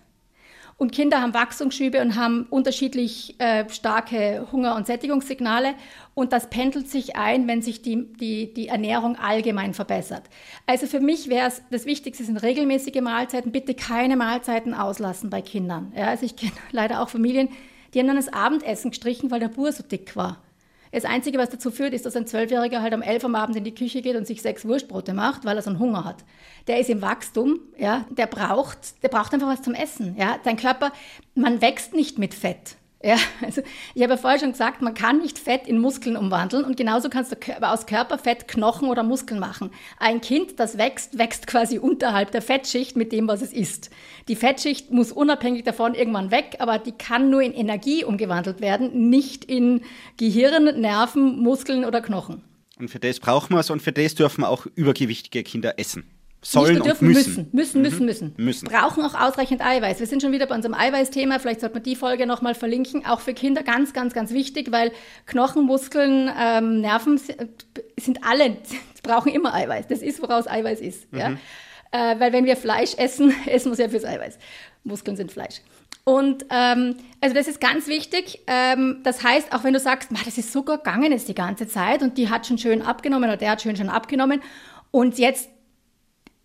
Und 0.77 0.91
Kinder 0.91 1.21
haben 1.21 1.33
Wachstumsschübe 1.33 2.01
und 2.01 2.15
haben 2.15 2.47
unterschiedlich 2.49 3.39
äh, 3.39 3.67
starke 3.69 4.45
Hunger- 4.51 4.75
und 4.75 4.85
Sättigungssignale. 4.85 5.73
Und 6.13 6.33
das 6.33 6.49
pendelt 6.49 6.89
sich 6.89 7.15
ein, 7.15 7.47
wenn 7.47 7.61
sich 7.61 7.81
die, 7.81 8.11
die, 8.13 8.53
die 8.53 8.67
Ernährung 8.67 9.15
allgemein 9.15 9.73
verbessert. 9.73 10.23
Also 10.65 10.85
für 10.85 10.99
mich 10.99 11.29
wäre 11.29 11.47
es, 11.47 11.61
das 11.71 11.85
Wichtigste 11.85 12.25
sind 12.25 12.37
regelmäßige 12.43 12.99
Mahlzeiten. 13.01 13.53
Bitte 13.53 13.73
keine 13.73 14.17
Mahlzeiten 14.17 14.73
auslassen 14.73 15.29
bei 15.29 15.41
Kindern. 15.41 15.93
Ja, 15.95 16.07
also 16.07 16.25
ich 16.25 16.35
kenne 16.35 16.51
leider 16.71 17.01
auch 17.01 17.09
Familien, 17.09 17.47
die 17.93 17.99
haben 17.99 18.07
dann 18.07 18.17
das 18.17 18.33
Abendessen 18.33 18.91
gestrichen, 18.91 19.31
weil 19.31 19.39
der 19.39 19.47
Bur 19.47 19.71
so 19.71 19.81
dick 19.81 20.17
war. 20.17 20.41
Das 20.95 21.03
Einzige, 21.03 21.37
was 21.37 21.49
dazu 21.49 21.71
führt, 21.71 21.93
ist, 21.93 22.05
dass 22.05 22.15
ein 22.15 22.25
Zwölfjähriger 22.25 22.81
halt 22.81 22.93
um 22.93 23.01
elf 23.01 23.25
am 23.25 23.35
Abend 23.35 23.57
in 23.57 23.65
die 23.65 23.75
Küche 23.75 24.01
geht 24.01 24.15
und 24.15 24.25
sich 24.25 24.41
sechs 24.41 24.65
Wurstbrote 24.65 25.13
macht, 25.13 25.43
weil 25.43 25.57
er 25.57 25.61
so 25.61 25.69
einen 25.69 25.79
Hunger 25.79 26.05
hat. 26.05 26.23
Der 26.67 26.79
ist 26.79 26.89
im 26.89 27.01
Wachstum, 27.01 27.59
ja, 27.77 28.05
der 28.11 28.27
braucht, 28.27 29.03
der 29.03 29.09
braucht 29.09 29.33
einfach 29.33 29.49
was 29.49 29.61
zum 29.61 29.73
Essen, 29.73 30.15
ja. 30.17 30.39
Dein 30.45 30.55
Körper, 30.55 30.93
man 31.33 31.61
wächst 31.61 31.93
nicht 31.93 32.17
mit 32.17 32.33
Fett. 32.33 32.77
Ja, 33.05 33.17
also 33.43 33.61
ich 33.93 34.01
habe 34.01 34.13
ja 34.13 34.17
vorher 34.17 34.39
schon 34.39 34.53
gesagt, 34.53 34.81
man 34.81 34.95
kann 34.95 35.19
nicht 35.19 35.37
Fett 35.37 35.67
in 35.67 35.77
Muskeln 35.77 36.17
umwandeln 36.17 36.65
und 36.65 36.75
genauso 36.75 37.07
kannst 37.07 37.31
du 37.31 37.37
aus 37.61 37.85
Körperfett 37.85 38.47
Knochen 38.47 38.89
oder 38.89 39.03
Muskeln 39.03 39.39
machen. 39.39 39.69
Ein 39.99 40.21
Kind, 40.21 40.59
das 40.59 40.79
wächst, 40.79 41.15
wächst 41.15 41.45
quasi 41.45 41.77
unterhalb 41.77 42.31
der 42.31 42.41
Fettschicht 42.41 42.95
mit 42.95 43.11
dem, 43.11 43.27
was 43.27 43.43
es 43.43 43.53
isst. 43.53 43.91
Die 44.27 44.35
Fettschicht 44.35 44.89
muss 44.89 45.11
unabhängig 45.11 45.63
davon 45.63 45.93
irgendwann 45.93 46.31
weg, 46.31 46.55
aber 46.57 46.79
die 46.79 46.93
kann 46.93 47.29
nur 47.29 47.43
in 47.43 47.53
Energie 47.53 48.03
umgewandelt 48.03 48.59
werden, 48.59 49.11
nicht 49.11 49.45
in 49.45 49.81
Gehirn, 50.17 50.81
Nerven, 50.81 51.37
Muskeln 51.43 51.85
oder 51.85 52.01
Knochen. 52.01 52.41
Und 52.79 52.89
für 52.89 52.99
das 52.99 53.19
brauchen 53.19 53.53
wir 53.53 53.59
es 53.59 53.69
und 53.69 53.83
für 53.83 53.91
das 53.91 54.15
dürfen 54.15 54.43
auch 54.43 54.65
übergewichtige 54.65 55.43
Kinder 55.43 55.77
essen 55.77 56.14
sollen 56.45 56.75
Nicht 56.75 56.85
dürfen, 56.85 57.07
und 57.07 57.13
müssen. 57.13 57.49
Müssen, 57.53 57.81
müssen, 57.81 57.99
mhm. 57.99 58.05
müssen, 58.05 58.33
müssen. 58.37 58.67
Brauchen 58.67 59.03
auch 59.03 59.19
ausreichend 59.19 59.65
Eiweiß. 59.65 59.99
Wir 59.99 60.05
sind 60.05 60.21
schon 60.21 60.31
wieder 60.31 60.45
bei 60.45 60.53
unserem 60.53 60.75
Eiweißthema. 60.75 61.39
Vielleicht 61.39 61.61
sollte 61.61 61.73
man 61.73 61.83
die 61.83 61.95
Folge 61.95 62.27
nochmal 62.27 62.53
verlinken. 62.53 63.03
Auch 63.03 63.19
für 63.19 63.33
Kinder 63.33 63.63
ganz, 63.63 63.93
ganz, 63.93 64.13
ganz 64.13 64.31
wichtig, 64.31 64.71
weil 64.71 64.91
Knochen, 65.25 65.65
Muskeln, 65.65 66.31
ähm, 66.39 66.81
Nerven 66.81 67.19
sind 67.97 68.19
alle, 68.23 68.57
brauchen 69.03 69.31
immer 69.31 69.55
Eiweiß. 69.55 69.87
Das 69.87 70.03
ist, 70.03 70.21
woraus 70.21 70.47
Eiweiß 70.47 70.81
ist. 70.81 71.11
Mhm. 71.11 71.19
Ja? 71.19 71.31
Äh, 71.91 72.19
weil 72.19 72.31
wenn 72.31 72.45
wir 72.45 72.55
Fleisch 72.57 72.93
essen, 72.95 73.33
essen 73.47 73.71
wir 73.71 73.75
sehr 73.75 73.89
fürs 73.89 74.05
Eiweiß. 74.05 74.37
Muskeln 74.83 75.17
sind 75.17 75.31
Fleisch. 75.31 75.61
Und 76.03 76.45
ähm, 76.51 76.97
also 77.21 77.33
das 77.33 77.47
ist 77.47 77.59
ganz 77.59 77.87
wichtig. 77.87 78.41
Ähm, 78.45 78.99
das 79.01 79.23
heißt, 79.23 79.51
auch 79.51 79.63
wenn 79.63 79.73
du 79.73 79.79
sagst, 79.79 80.11
das 80.11 80.37
ist 80.37 80.53
so 80.53 80.61
gegangen 80.61 81.11
jetzt 81.11 81.27
die 81.27 81.33
ganze 81.33 81.67
Zeit 81.67 82.03
und 82.03 82.19
die 82.19 82.29
hat 82.29 82.45
schon 82.45 82.59
schön 82.59 82.83
abgenommen 82.83 83.27
oder 83.27 83.37
der 83.37 83.49
hat 83.49 83.63
schön 83.63 83.75
schon 83.75 83.89
abgenommen 83.89 84.43
und 84.91 85.17
jetzt 85.17 85.49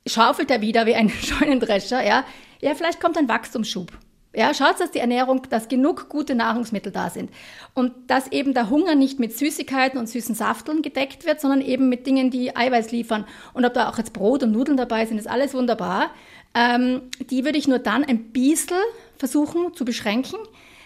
schaufelt 0.07 0.51
er 0.51 0.61
wieder 0.61 0.87
wie 0.87 0.95
ein 0.95 1.09
Scheunendrescher, 1.23 2.05
ja, 2.05 2.25
ja, 2.61 2.75
vielleicht 2.75 3.01
kommt 3.01 3.17
ein 3.17 3.29
Wachstumsschub. 3.29 3.91
Ja, 4.33 4.55
schaut, 4.55 4.79
dass 4.79 4.93
die 4.93 5.01
Ernährung, 5.01 5.43
dass 5.51 5.67
genug 5.67 6.09
gute 6.09 6.37
Nahrungsmittel 6.37 6.93
da 6.93 7.11
sind. 7.11 7.31
Und 7.75 7.93
dass 8.07 8.31
eben 8.31 8.55
der 8.55 8.71
Hunger 8.71 8.95
nicht 8.95 9.19
mit 9.19 9.37
Süßigkeiten 9.37 9.99
und 9.99 10.09
süßen 10.09 10.37
Safteln 10.37 10.83
gedeckt 10.83 11.27
wird, 11.27 11.41
sondern 11.41 11.61
eben 11.61 11.89
mit 11.89 12.07
Dingen, 12.07 12.31
die 12.31 12.55
Eiweiß 12.55 12.93
liefern. 12.93 13.25
Und 13.55 13.65
ob 13.65 13.75
da 13.75 13.89
auch 13.89 13.99
jetzt 13.99 14.13
Brot 14.13 14.45
und 14.45 14.53
Nudeln 14.53 14.77
dabei 14.77 15.05
sind, 15.05 15.19
ist 15.19 15.27
alles 15.27 15.53
wunderbar. 15.53 16.11
Ähm, 16.55 17.03
die 17.19 17.45
würde 17.45 17.59
ich 17.59 17.67
nur 17.67 17.81
dann 17.81 18.05
ein 18.05 18.31
bisschen 18.31 18.79
versuchen 19.19 19.75
zu 19.75 19.85
beschränken, 19.85 20.39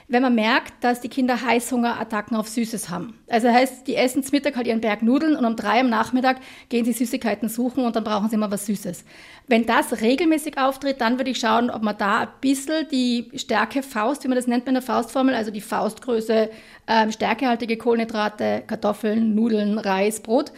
wenn 0.08 0.22
man 0.22 0.34
merkt, 0.34 0.84
dass 0.84 1.00
die 1.00 1.08
Kinder 1.08 1.40
Heißhungerattacken 1.40 2.36
auf 2.36 2.48
Süßes 2.48 2.90
haben. 2.90 3.18
Also 3.28 3.46
das 3.46 3.56
heißt, 3.56 3.86
die 3.86 3.96
essen 3.96 4.22
zum 4.22 4.32
Mittag 4.36 4.56
halt 4.56 4.66
ihren 4.66 4.80
Berg 4.80 5.02
Nudeln 5.02 5.34
und 5.34 5.44
um 5.44 5.56
drei 5.56 5.80
am 5.80 5.88
Nachmittag 5.88 6.38
gehen 6.68 6.84
sie 6.84 6.92
Süßigkeiten 6.92 7.48
suchen 7.48 7.84
und 7.84 7.96
dann 7.96 8.04
brauchen 8.04 8.28
sie 8.28 8.36
immer 8.36 8.50
was 8.50 8.66
Süßes. 8.66 9.04
Wenn 9.46 9.66
das 9.66 10.00
regelmäßig 10.00 10.58
auftritt, 10.58 11.00
dann 11.00 11.18
würde 11.18 11.30
ich 11.30 11.38
schauen, 11.38 11.70
ob 11.70 11.82
man 11.82 11.96
da 11.96 12.20
ein 12.20 12.28
bisschen 12.40 12.86
die 12.90 13.30
Stärke 13.34 13.82
Faust, 13.82 14.24
wie 14.24 14.28
man 14.28 14.36
das 14.36 14.46
nennt 14.46 14.66
mit 14.66 14.74
der 14.74 14.82
Faustformel, 14.82 15.34
also 15.34 15.50
die 15.50 15.60
Faustgröße, 15.60 16.50
ähm, 16.86 17.12
stärkehaltige 17.12 17.76
Kohlenhydrate, 17.76 18.62
Kartoffeln, 18.66 19.34
Nudeln, 19.34 19.78
Reis, 19.78 20.20
Brot, 20.20 20.52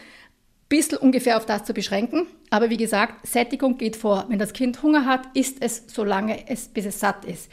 bisschen 0.69 0.99
ungefähr 0.99 1.37
auf 1.37 1.47
das 1.47 1.65
zu 1.65 1.73
beschränken. 1.73 2.27
Aber 2.51 2.71
wie 2.71 2.77
gesagt, 2.77 3.27
Sättigung 3.27 3.79
geht 3.79 3.97
vor. 3.97 4.27
Wenn 4.29 4.39
das 4.39 4.53
Kind 4.53 4.83
Hunger 4.83 5.05
hat, 5.05 5.23
isst 5.35 5.59
es, 5.61 5.85
solange 5.87 6.49
es, 6.49 6.69
bis 6.69 6.87
es 6.87 7.01
satt 7.01 7.25
ist. 7.25 7.51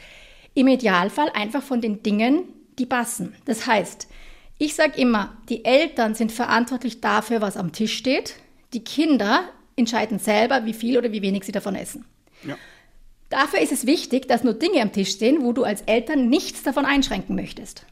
Im 0.54 0.68
Idealfall 0.68 1.30
einfach 1.34 1.62
von 1.62 1.80
den 1.80 2.02
Dingen, 2.02 2.44
die 2.78 2.86
passen. 2.86 3.34
Das 3.44 3.66
heißt, 3.66 4.08
ich 4.58 4.74
sage 4.74 5.00
immer, 5.00 5.36
die 5.48 5.64
Eltern 5.64 6.14
sind 6.14 6.32
verantwortlich 6.32 7.00
dafür, 7.00 7.40
was 7.40 7.56
am 7.56 7.72
Tisch 7.72 7.96
steht. 7.96 8.36
Die 8.72 8.84
Kinder 8.84 9.48
entscheiden 9.76 10.18
selber, 10.18 10.64
wie 10.64 10.74
viel 10.74 10.96
oder 10.96 11.12
wie 11.12 11.22
wenig 11.22 11.44
sie 11.44 11.52
davon 11.52 11.74
essen. 11.74 12.04
Ja. 12.46 12.56
Dafür 13.30 13.60
ist 13.60 13.72
es 13.72 13.86
wichtig, 13.86 14.28
dass 14.28 14.44
nur 14.44 14.54
Dinge 14.54 14.80
am 14.80 14.92
Tisch 14.92 15.10
stehen, 15.10 15.42
wo 15.42 15.52
du 15.52 15.64
als 15.64 15.82
Eltern 15.82 16.28
nichts 16.28 16.62
davon 16.62 16.84
einschränken 16.84 17.34
möchtest. 17.34 17.84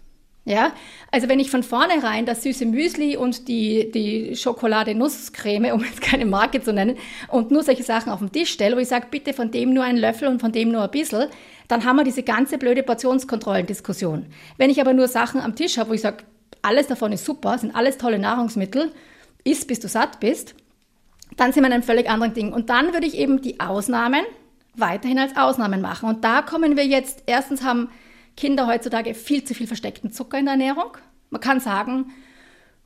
Ja, 0.44 0.72
also 1.12 1.28
wenn 1.28 1.38
ich 1.38 1.52
von 1.52 1.62
vornherein 1.62 2.26
das 2.26 2.42
süße 2.42 2.66
Müsli 2.66 3.16
und 3.16 3.46
die, 3.46 3.92
die 3.92 4.35
Schokolade-Nusscreme, 4.35 5.72
um 5.72 5.85
jetzt 5.85 6.00
keine 6.00 6.26
Marke 6.26 6.61
zu 6.61 6.72
nennen, 6.72 6.96
und 7.28 7.52
nur 7.52 7.62
solche 7.62 7.85
Sachen 7.85 8.11
auf 8.11 8.18
den 8.18 8.33
Tisch 8.33 8.50
stelle, 8.50 8.74
wo 8.74 8.81
ich 8.81 8.88
sage, 8.88 9.07
bitte 9.09 9.35
von 9.35 9.52
dem 9.52 9.72
nur 9.72 9.85
einen 9.85 9.98
Löffel 9.98 10.26
und 10.26 10.40
von 10.40 10.50
dem 10.50 10.72
nur 10.72 10.83
ein 10.83 10.90
bisschen, 10.90 11.28
dann 11.68 11.85
haben 11.85 11.96
wir 11.96 12.05
diese 12.05 12.24
ganze 12.24 12.59
blöde 12.59 12.83
Portionskontrollendiskussion. 12.83 14.26
Wenn 14.57 14.70
ich 14.70 14.81
aber 14.81 14.94
nur 14.94 15.07
Sachen 15.07 15.40
am 15.40 15.55
Tisch 15.55 15.78
habe, 15.78 15.90
wo 15.90 15.94
ich 15.94 16.00
sage, 16.00 16.24
alles 16.61 16.88
davon 16.88 17.12
ist 17.12 17.24
super, 17.24 17.57
sind 17.57 17.76
alles 17.76 17.96
tolle 17.96 18.18
Nahrungsmittel, 18.18 18.90
isst 19.44 19.68
bis 19.68 19.78
du 19.78 19.87
satt 19.87 20.18
bist, 20.18 20.57
dann 21.37 21.52
sind 21.52 21.62
wir 21.62 21.68
in 21.68 21.72
einem 21.72 21.83
völlig 21.85 22.11
anderen 22.11 22.35
Ding. 22.35 22.52
Und 22.52 22.68
dann 22.68 22.92
würde 22.92 23.07
ich 23.07 23.16
eben 23.16 23.42
die 23.42 23.61
Ausnahmen 23.61 24.24
weiterhin 24.74 25.18
als 25.20 25.37
Ausnahmen 25.37 25.81
machen. 25.81 26.09
Und 26.09 26.24
da 26.24 26.42
kommen 26.42 26.76
wir 26.76 26.85
jetzt, 26.85 27.22
erstens 27.26 27.62
haben 27.62 27.90
Kinder 28.37 28.66
heutzutage 28.66 29.14
viel 29.14 29.45
zu 29.45 29.55
viel 29.55 29.66
versteckten 29.66 30.11
Zucker 30.11 30.38
in 30.38 30.47
der 30.47 30.53
Ernährung. 30.53 30.97
Man 31.31 31.40
kann 31.40 31.61
sagen, 31.61 32.12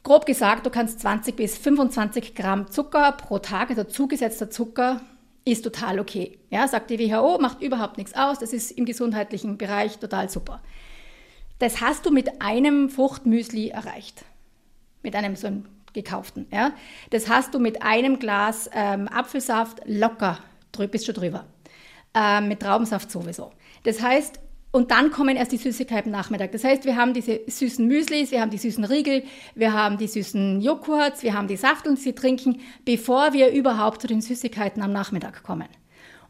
grob 0.03 0.27
gesagt, 0.27 0.67
du 0.67 0.71
kannst 0.71 1.01
20 1.01 1.37
bis 1.37 1.59
25 1.59 2.35
Gramm 2.35 2.71
Zucker 2.71 3.13
pro 3.13 3.39
Tag, 3.39 3.71
also 3.71 3.85
zugesetzter 3.85 4.51
Zucker, 4.51 5.01
ist 5.45 5.63
total 5.63 6.01
okay. 6.01 6.39
Ja, 6.51 6.67
sagt 6.67 6.91
die 6.91 6.99
WHO, 6.99 7.39
macht 7.41 7.63
überhaupt 7.63 7.99
nichts 7.99 8.15
aus, 8.15 8.39
das 8.39 8.53
ist 8.53 8.73
im 8.73 8.85
gesundheitlichen 8.85 9.59
Bereich 9.59 9.99
total 9.99 10.29
super. 10.29 10.61
Das 11.59 11.81
hast 11.81 12.05
du 12.05 12.11
mit 12.11 12.43
einem 12.43 12.91
Fruchtmüsli 12.91 13.69
erreicht. 13.69 14.25
Mit 15.03 15.15
einem 15.15 15.37
so 15.37 15.47
einem 15.47 15.67
gekauften. 15.93 16.47
Ja? 16.53 16.73
Das 17.11 17.29
hast 17.29 17.55
du 17.55 17.59
mit 17.59 17.83
einem 17.83 18.19
Glas 18.19 18.69
ähm, 18.73 19.09
Apfelsaft 19.09 19.81
locker, 19.87 20.39
bist 20.91 21.09
du 21.09 21.13
drüber. 21.13 21.47
Ähm, 22.15 22.49
mit 22.49 22.61
Traubensaft 22.61 23.11
sowieso. 23.11 23.53
Das 23.85 24.03
heißt, 24.03 24.41
und 24.77 24.91
dann 24.91 25.11
kommen 25.11 25.39
erst 25.39 25.53
die 25.53 25.57
Süßigkeiten 25.57 26.13
Nachmittag. 26.13 26.53
Das 26.53 26.63
heißt, 26.63 26.85
wir 26.85 26.97
haben 26.97 27.15
diese 27.15 27.41
süßen 27.47 27.87
Müslis, 27.87 28.31
wir 28.31 28.43
haben 28.43 28.51
die 28.51 28.59
süßen 28.59 28.85
Riegel, 28.85 29.23
wir 29.55 29.73
haben 29.73 29.97
die 29.97 30.07
süßen 30.07 30.61
Joghurts, 30.61 31.23
wir 31.23 31.33
haben 31.33 31.49
die 31.49 31.57
Safteln, 31.57 31.95
die 31.95 32.03
sie 32.03 32.13
trinken, 32.13 32.61
bevor 32.85 33.33
wir 33.33 33.53
überhaupt 33.53 34.03
zu 34.03 34.07
den 34.07 34.21
Süßigkeiten 34.21 34.83
am 34.83 34.93
Nachmittag 34.93 35.43
kommen. 35.43 35.69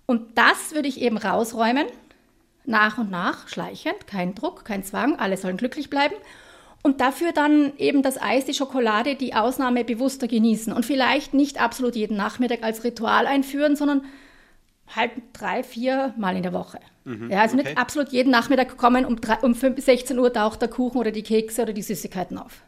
Und 0.06 0.38
das 0.38 0.76
würde 0.76 0.87
ich 0.87 1.00
eben 1.00 1.18
rausräumen, 1.18 1.87
nach 2.64 2.98
und 2.98 3.11
nach, 3.11 3.48
schleichend, 3.48 4.06
kein 4.06 4.37
Druck, 4.37 4.64
kein 4.64 4.85
Zwang, 4.85 5.16
alle 5.16 5.37
sollen 5.37 5.56
glücklich 5.56 5.90
bleiben. 5.90 6.14
Und 6.85 7.00
dafür 7.00 7.32
dann 7.32 7.72
eben 7.78 8.02
das 8.02 8.16
Eis, 8.16 8.44
die 8.44 8.54
Schokolade, 8.54 9.16
die 9.16 9.35
Ausnahme 9.35 9.82
bewusster 9.82 10.28
genießen 10.28 10.72
und 10.72 10.87
vielleicht 10.87 11.35
nicht 11.35 11.61
absolut 11.61 11.96
jeden 11.96 12.16
Nachmittag 12.16 12.62
als 12.62 12.85
Ritual 12.85 13.26
einführen, 13.26 13.74
sondern 13.74 14.02
halt 14.94 15.12
drei, 15.33 15.62
vier 15.62 16.14
Mal 16.16 16.37
in 16.37 16.42
der 16.42 16.53
Woche. 16.53 16.79
Mhm, 17.05 17.31
ja, 17.31 17.40
also 17.40 17.57
okay. 17.57 17.68
nicht 17.68 17.79
absolut 17.79 18.11
jeden 18.11 18.31
Nachmittag 18.31 18.77
kommen, 18.77 19.05
um, 19.05 19.20
drei, 19.20 19.37
um 19.37 19.55
5, 19.55 19.83
16 19.83 20.18
Uhr 20.18 20.33
taucht 20.33 20.61
der 20.61 20.68
Kuchen 20.68 20.99
oder 20.99 21.11
die 21.11 21.22
Kekse 21.22 21.62
oder 21.62 21.72
die 21.72 21.83
Süßigkeiten 21.83 22.38
auf. 22.38 22.62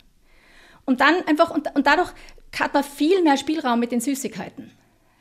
Und 0.85 1.01
dann 1.01 1.17
einfach, 1.27 1.51
und, 1.51 1.75
und 1.75 1.87
dadurch 1.87 2.13
hat 2.59 2.75
man 2.75 2.83
viel 2.83 3.23
mehr 3.23 3.37
Spielraum 3.37 3.79
mit 3.79 3.93
den 3.93 4.01
Süßigkeiten. 4.01 4.71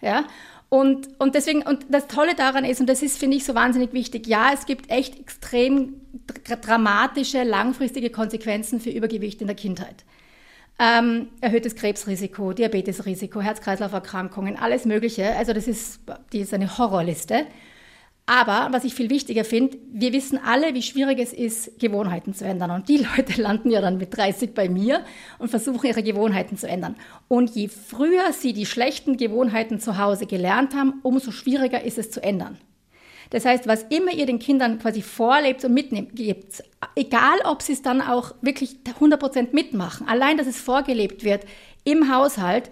Ja, 0.02 0.26
und, 0.70 1.08
und 1.20 1.34
deswegen, 1.34 1.62
und 1.62 1.86
das 1.90 2.08
Tolle 2.08 2.36
daran 2.36 2.66
ist, 2.66 2.82
und 2.82 2.88
das 2.88 3.02
ist, 3.02 3.18
finde 3.18 3.38
ich, 3.38 3.46
so 3.46 3.56
wahnsinnig 3.56 3.94
wichtig, 3.94 4.28
ja, 4.28 4.52
es 4.54 4.66
gibt 4.66 4.92
echt 4.92 5.18
extrem 5.18 6.02
dramatische, 6.62 7.44
langfristige 7.44 8.10
Konsequenzen 8.10 8.82
für 8.82 8.90
Übergewicht 8.90 9.40
in 9.40 9.48
der 9.48 9.56
Kindheit. 9.56 10.04
Ähm, 10.80 11.30
erhöhtes 11.42 11.76
Krebsrisiko, 11.76 12.54
Diabetesrisiko, 12.54 13.42
Herz-Kreislauf-Erkrankungen, 13.42 14.58
alles 14.58 14.86
Mögliche. 14.86 15.36
Also 15.36 15.54
das 15.54 15.68
ist, 15.68 16.02
die 16.34 16.42
ist 16.42 16.54
eine 16.54 16.78
Horrorliste. 16.78 17.48
Aber 18.30 18.68
was 18.72 18.84
ich 18.84 18.94
viel 18.94 19.10
wichtiger 19.10 19.46
finde, 19.46 19.78
wir 19.92 20.12
wissen 20.12 20.38
alle, 20.38 20.74
wie 20.74 20.82
schwierig 20.82 21.18
es 21.18 21.32
ist, 21.32 21.80
Gewohnheiten 21.80 22.34
zu 22.34 22.46
ändern. 22.46 22.72
Und 22.72 22.90
die 22.90 22.98
Leute 23.18 23.42
landen 23.42 23.72
ja 23.72 23.82
dann 23.82 23.98
mit 23.98 24.16
30 24.16 24.54
bei 24.54 24.68
mir 24.68 25.04
und 25.40 25.50
versuchen 25.50 25.88
ihre 25.88 26.04
Gewohnheiten 26.04 26.58
zu 26.58 26.68
ändern. 26.68 26.98
Und 27.30 27.52
je 27.52 27.70
früher 27.70 28.34
sie 28.34 28.52
die 28.52 28.66
schlechten 28.66 29.16
Gewohnheiten 29.16 29.80
zu 29.80 29.98
Hause 29.98 30.26
gelernt 30.26 30.76
haben, 30.76 31.00
umso 31.04 31.32
schwieriger 31.32 31.84
ist 31.84 31.98
es 31.98 32.12
zu 32.12 32.22
ändern. 32.22 32.58
Das 33.30 33.46
heißt, 33.46 33.68
was 33.68 33.84
immer 33.84 34.12
ihr 34.14 34.26
den 34.26 34.40
Kindern 34.40 34.80
quasi 34.80 35.02
vorlebt 35.02 35.64
und 35.66 35.74
mitnehmt, 35.74 36.12
egal 36.96 37.40
ob 37.46 37.62
sie 37.62 37.74
es 37.74 37.82
dann 37.82 38.02
auch 38.02 38.34
wirklich 38.42 38.78
100% 39.00 39.50
mitmachen, 39.54 40.08
allein, 40.08 40.38
dass 40.38 40.48
es 40.48 40.60
vorgelebt 40.60 41.24
wird 41.24 41.46
im 41.84 42.14
Haushalt, 42.14 42.70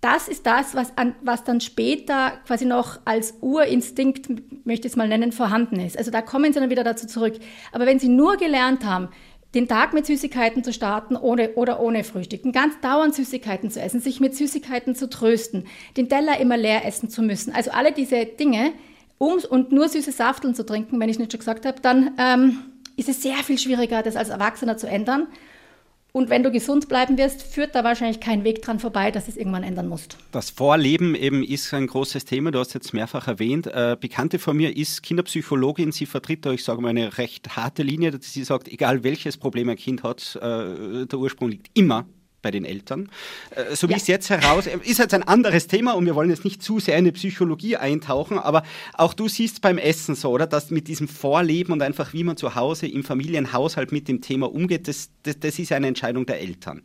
das 0.00 0.28
ist 0.28 0.46
das, 0.46 0.74
was, 0.74 0.96
an, 0.96 1.16
was 1.22 1.42
dann 1.42 1.60
später 1.60 2.32
quasi 2.46 2.64
noch 2.64 3.00
als 3.04 3.34
Urinstinkt, 3.40 4.28
möchte 4.64 4.86
ich 4.86 4.92
es 4.92 4.96
mal 4.96 5.08
nennen, 5.08 5.32
vorhanden 5.32 5.80
ist. 5.80 5.98
Also 5.98 6.12
da 6.12 6.22
kommen 6.22 6.52
sie 6.52 6.60
dann 6.60 6.70
wieder 6.70 6.84
dazu 6.84 7.08
zurück. 7.08 7.34
Aber 7.72 7.84
wenn 7.84 7.98
sie 7.98 8.08
nur 8.08 8.36
gelernt 8.36 8.84
haben, 8.84 9.08
den 9.54 9.66
Tag 9.66 9.94
mit 9.94 10.06
Süßigkeiten 10.06 10.62
zu 10.62 10.72
starten 10.72 11.16
ohne, 11.16 11.54
oder 11.54 11.80
ohne 11.80 12.04
Frühstück, 12.04 12.42
ganz 12.52 12.78
dauernd 12.80 13.14
Süßigkeiten 13.14 13.70
zu 13.70 13.80
essen, 13.80 14.00
sich 14.00 14.20
mit 14.20 14.36
Süßigkeiten 14.36 14.94
zu 14.94 15.08
trösten, 15.08 15.66
den 15.96 16.08
Teller 16.08 16.38
immer 16.38 16.56
leer 16.56 16.84
essen 16.84 17.08
zu 17.08 17.22
müssen, 17.22 17.52
also 17.52 17.70
alle 17.70 17.92
diese 17.92 18.24
Dinge, 18.26 18.72
um 19.18 19.38
und 19.50 19.72
nur 19.72 19.88
süße 19.88 20.12
Safteln 20.12 20.54
zu 20.54 20.64
trinken, 20.64 20.98
wenn 21.00 21.08
ich 21.08 21.18
nicht 21.18 21.32
schon 21.32 21.40
gesagt 21.40 21.66
habe, 21.66 21.80
dann 21.80 22.12
ähm, 22.18 22.58
ist 22.96 23.08
es 23.08 23.22
sehr 23.22 23.36
viel 23.38 23.58
schwieriger, 23.58 24.02
das 24.02 24.16
als 24.16 24.28
Erwachsener 24.28 24.76
zu 24.76 24.88
ändern. 24.88 25.26
Und 26.10 26.30
wenn 26.30 26.42
du 26.42 26.50
gesund 26.50 26.88
bleiben 26.88 27.18
wirst, 27.18 27.42
führt 27.42 27.74
da 27.74 27.84
wahrscheinlich 27.84 28.18
kein 28.18 28.42
Weg 28.42 28.62
dran 28.62 28.80
vorbei, 28.80 29.10
dass 29.10 29.28
es 29.28 29.36
irgendwann 29.36 29.62
ändern 29.62 29.88
musst. 29.88 30.16
Das 30.32 30.48
Vorleben 30.48 31.14
eben 31.14 31.44
ist 31.44 31.72
ein 31.74 31.86
großes 31.86 32.24
Thema. 32.24 32.50
Du 32.50 32.58
hast 32.58 32.72
jetzt 32.72 32.94
mehrfach 32.94 33.28
erwähnt. 33.28 33.66
Äh, 33.66 33.96
Bekannte 34.00 34.38
von 34.38 34.56
mir 34.56 34.74
ist 34.74 35.02
Kinderpsychologin. 35.02 35.92
Sie 35.92 36.06
vertritt 36.06 36.46
da, 36.46 36.52
ich 36.52 36.64
sage 36.64 36.80
mal, 36.80 36.88
eine 36.88 37.18
recht 37.18 37.56
harte 37.56 37.82
Linie. 37.82 38.18
Sie 38.20 38.42
sagt, 38.42 38.68
egal 38.68 39.04
welches 39.04 39.36
Problem 39.36 39.68
ein 39.68 39.76
Kind 39.76 40.02
hat, 40.02 40.36
äh, 40.36 41.06
der 41.06 41.18
Ursprung 41.18 41.50
liegt 41.50 41.68
immer 41.74 42.06
bei 42.42 42.50
den 42.50 42.64
Eltern. 42.64 43.10
Äh, 43.50 43.74
so 43.74 43.88
wie 43.88 43.92
ja. 43.92 43.98
es 43.98 44.06
jetzt 44.06 44.30
heraus, 44.30 44.66
äh, 44.66 44.78
ist 44.84 44.98
jetzt 44.98 45.14
ein 45.14 45.22
anderes 45.22 45.66
Thema 45.66 45.92
und 45.92 46.06
wir 46.06 46.14
wollen 46.14 46.30
jetzt 46.30 46.44
nicht 46.44 46.62
zu 46.62 46.80
sehr 46.80 46.96
in 46.98 47.04
die 47.04 47.12
Psychologie 47.12 47.76
eintauchen, 47.76 48.38
aber 48.38 48.62
auch 48.94 49.14
du 49.14 49.28
siehst 49.28 49.60
beim 49.60 49.78
Essen 49.78 50.14
so, 50.14 50.30
oder? 50.30 50.46
Dass 50.46 50.70
mit 50.70 50.88
diesem 50.88 51.08
Vorleben 51.08 51.72
und 51.72 51.82
einfach 51.82 52.12
wie 52.12 52.24
man 52.24 52.36
zu 52.36 52.54
Hause 52.54 52.86
im 52.86 53.04
Familienhaushalt 53.04 53.92
mit 53.92 54.08
dem 54.08 54.20
Thema 54.20 54.52
umgeht, 54.52 54.88
das, 54.88 55.10
das, 55.22 55.38
das 55.40 55.58
ist 55.58 55.72
eine 55.72 55.88
Entscheidung 55.88 56.26
der 56.26 56.40
Eltern. 56.40 56.82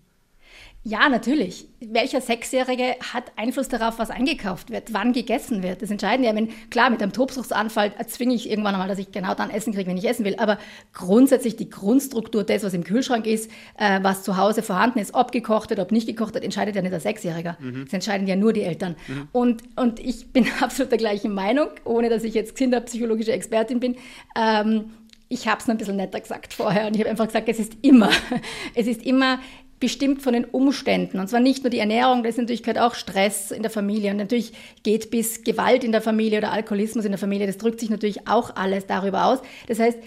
Ja, 0.86 1.08
natürlich. 1.08 1.66
Welcher 1.80 2.20
Sechsjährige 2.20 2.96
hat 3.14 3.32
Einfluss 3.38 3.70
darauf, 3.70 4.00
was 4.00 4.10
eingekauft 4.10 4.70
wird, 4.70 4.92
wann 4.92 5.14
gegessen 5.14 5.64
wird? 5.64 5.82
Das 5.82 5.90
entscheiden 5.90 6.26
ja, 6.26 6.36
wenn, 6.36 6.50
klar, 6.70 6.90
mit 6.90 7.02
einem 7.02 7.14
Tobsuchtsanfall 7.14 7.94
zwinge 8.08 8.34
ich 8.34 8.50
irgendwann 8.50 8.76
einmal, 8.76 8.90
dass 8.90 9.00
ich 9.00 9.10
genau 9.14 9.34
dann 9.34 9.50
essen 9.50 9.74
kriege, 9.74 9.90
wenn 9.90 9.96
ich 9.96 10.10
essen 10.10 10.26
will. 10.26 10.36
Aber 10.38 10.58
grundsätzlich 10.92 11.56
die 11.56 11.70
Grundstruktur 11.70 12.44
des, 12.44 12.66
was 12.66 12.74
im 12.74 12.84
Kühlschrank 12.84 13.26
ist, 13.26 13.50
äh, 13.78 14.00
was 14.02 14.24
zu 14.24 14.36
Hause 14.36 14.62
vorhanden 14.62 15.00
ist, 15.00 15.14
ob 15.14 15.32
gekocht 15.32 15.70
wird, 15.70 15.80
ob 15.80 15.94
nicht 15.94 16.06
gekocht 16.06 16.34
wird, 16.34 16.44
entscheidet 16.44 16.76
ja 16.76 16.82
nicht 16.82 16.92
der 16.92 17.00
Sechsjährige. 17.00 17.56
Mhm. 17.62 17.86
Das 17.86 17.94
entscheiden 17.94 18.28
ja 18.28 18.36
nur 18.36 18.52
die 18.52 18.64
Eltern. 18.64 18.98
Mhm. 19.08 19.28
Und, 19.32 19.64
und 19.78 20.02
ich 20.02 20.34
bin 20.34 20.46
absolut 20.60 20.92
der 20.92 21.00
gleichen 21.00 21.34
Meinung, 21.34 21.70
ohne 21.86 22.10
dass 22.10 22.26
ich 22.26 22.34
jetzt 22.34 22.58
kinderpsychologische 22.58 23.32
Expertin 23.32 23.80
bin. 23.80 23.96
Ähm, 24.38 24.92
ich 25.30 25.48
habe 25.48 25.60
es 25.60 25.70
ein 25.70 25.78
bisschen 25.78 25.96
netter 25.96 26.20
gesagt 26.20 26.54
vorher 26.54 26.88
und 26.88 26.96
ich 26.96 27.00
habe 27.00 27.10
einfach 27.10 27.26
gesagt, 27.26 27.50
es 27.50 27.60
ist 27.60 27.74
immer, 27.82 28.10
es 28.76 28.88
ist 28.88 29.04
immer 29.04 29.40
bestimmt 29.84 30.22
von 30.22 30.32
den 30.32 30.46
Umständen. 30.46 31.20
Und 31.20 31.28
zwar 31.28 31.42
nicht 31.42 31.66
nur 31.66 31.70
die 31.70 31.80
Ernährung, 31.80 32.24
das 32.24 32.36
ist 32.36 32.38
natürlich 32.38 32.64
gehört 32.64 32.80
auch 32.80 32.96
Stress 32.96 33.52
in 33.52 33.64
der 33.64 33.70
Familie. 33.70 34.12
Und 34.12 34.18
natürlich 34.18 34.54
geht 34.84 35.12
bis 35.12 35.44
Gewalt 35.44 35.84
in 35.84 35.92
der 35.92 36.02
Familie 36.02 36.38
oder 36.38 36.54
Alkoholismus 36.54 37.04
in 37.04 37.12
der 37.12 37.20
Familie, 37.20 37.48
das 37.48 37.58
drückt 37.58 37.82
sich 37.82 37.90
natürlich 37.90 38.26
auch 38.26 38.56
alles 38.56 38.88
darüber 38.88 39.26
aus. 39.26 39.40
Das 39.68 39.80
heißt, 39.80 39.98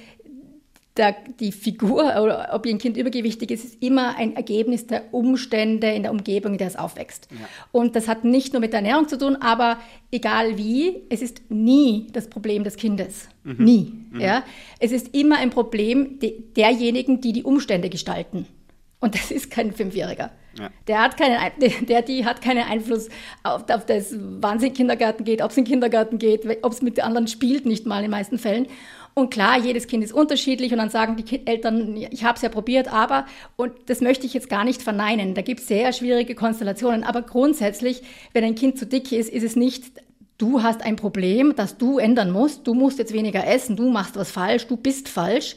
der, 0.96 1.14
die 1.40 1.52
Figur 1.52 2.04
oder 2.04 2.48
ob 2.54 2.64
ein 2.64 2.78
Kind 2.78 2.96
übergewichtig 2.96 3.50
ist, 3.50 3.66
ist 3.66 3.82
immer 3.82 4.16
ein 4.16 4.34
Ergebnis 4.34 4.86
der 4.86 5.12
Umstände 5.12 5.90
in 5.90 6.04
der 6.04 6.10
Umgebung, 6.12 6.52
in 6.52 6.58
der 6.58 6.68
es 6.68 6.76
aufwächst. 6.76 7.28
Ja. 7.30 7.46
Und 7.70 7.96
das 7.96 8.08
hat 8.08 8.24
nicht 8.24 8.54
nur 8.54 8.60
mit 8.60 8.72
der 8.72 8.80
Ernährung 8.80 9.08
zu 9.08 9.18
tun, 9.18 9.36
aber 9.36 9.76
egal 10.10 10.56
wie, 10.56 11.02
es 11.10 11.20
ist 11.20 11.42
nie 11.50 12.06
das 12.14 12.30
Problem 12.30 12.64
des 12.64 12.76
Kindes. 12.76 13.28
Mhm. 13.44 13.62
Nie. 13.62 13.92
Mhm. 14.10 14.20
Ja? 14.22 14.42
Es 14.78 14.90
ist 14.90 15.14
immer 15.14 15.36
ein 15.36 15.50
Problem 15.50 16.18
de, 16.18 16.32
derjenigen, 16.56 17.20
die 17.20 17.34
die 17.34 17.42
Umstände 17.42 17.90
gestalten. 17.90 18.46
Und 19.00 19.14
das 19.14 19.30
ist 19.30 19.50
kein 19.50 19.72
Fünfjähriger. 19.72 20.30
Ja. 20.59 20.70
Der, 20.88 21.02
hat 21.02 21.16
keinen, 21.18 21.38
der, 21.87 22.02
die 22.02 22.24
hat 22.24 22.40
keinen 22.40 22.64
Einfluss 22.64 23.09
auf, 23.42 23.68
auf 23.68 23.85
das, 23.85 24.14
wann 24.18 24.59
sie 24.59 24.68
in 24.68 24.72
den 24.72 24.76
Kindergarten 24.76 25.24
geht, 25.24 25.42
ob 25.42 25.50
es 25.50 25.56
in 25.56 25.64
den 25.64 25.70
Kindergarten 25.70 26.18
geht, 26.18 26.46
ob 26.62 26.72
es 26.72 26.80
mit 26.80 26.96
den 26.96 27.04
anderen 27.04 27.28
spielt, 27.28 27.66
nicht 27.66 27.87
mal 27.87 27.98
in 27.98 28.04
den 28.04 28.11
meisten 28.11 28.38
Fällen. 28.38 28.66
Und 29.18 29.30
klar, 29.30 29.59
jedes 29.59 29.87
Kind 29.87 30.04
ist 30.04 30.12
unterschiedlich 30.12 30.72
und 30.72 30.78
dann 30.78 30.90
sagen 30.90 31.16
die 31.16 31.46
Eltern, 31.46 31.96
ich 31.96 32.24
habe 32.24 32.37
es 32.37 32.42
ja 32.42 32.50
probiert, 32.50 32.92
aber, 32.92 33.24
und 33.56 33.72
das 33.87 34.02
möchte 34.02 34.26
ich 34.26 34.35
jetzt 34.35 34.50
gar 34.50 34.62
nicht 34.62 34.82
verneinen, 34.82 35.35
da 35.35 35.40
gibt 35.40 35.61
es 35.61 35.68
sehr 35.68 35.92
schwierige 35.94 36.35
Konstellationen, 36.35 37.02
aber 37.02 37.22
grundsätzlich, 37.22 38.02
wenn 38.35 38.44
ein 38.44 38.54
Kind 38.54 38.78
zu 38.78 38.85
dick 38.85 39.12
ist, 39.12 39.30
ist 39.30 39.42
es 39.42 39.56
nicht, 39.56 39.85
du 40.37 40.62
hast 40.62 40.82
ein 40.82 40.96
Problem, 40.96 41.54
das 41.56 41.78
du 41.78 41.98
ändern 41.98 42.30
musst, 42.30 42.66
du 42.66 42.74
musst 42.74 42.98
jetzt 42.98 43.14
weniger 43.14 43.46
essen, 43.46 43.74
du 43.74 43.90
machst 43.90 44.16
was 44.16 44.30
falsch, 44.30 44.66
du 44.66 44.76
bist 44.76 45.09
falsch, 45.09 45.56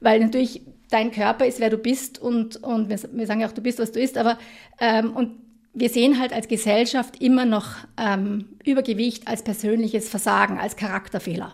weil 0.00 0.20
natürlich 0.20 0.62
dein 0.90 1.10
Körper 1.10 1.46
ist, 1.46 1.60
wer 1.60 1.70
du 1.70 1.78
bist 1.78 2.20
und, 2.20 2.62
und 2.62 2.88
wir, 2.88 2.98
wir 3.12 3.26
sagen 3.26 3.40
ja 3.40 3.48
auch, 3.48 3.52
du 3.52 3.62
bist, 3.62 3.78
was 3.78 3.92
du 3.92 4.00
isst, 4.00 4.18
aber 4.18 4.38
ähm, 4.80 5.14
und 5.14 5.36
wir 5.74 5.88
sehen 5.88 6.20
halt 6.20 6.32
als 6.32 6.48
Gesellschaft 6.48 7.20
immer 7.20 7.44
noch 7.44 7.76
ähm, 7.96 8.46
Übergewicht 8.64 9.26
als 9.26 9.42
persönliches 9.42 10.08
Versagen, 10.08 10.58
als 10.58 10.76
Charakterfehler. 10.76 11.52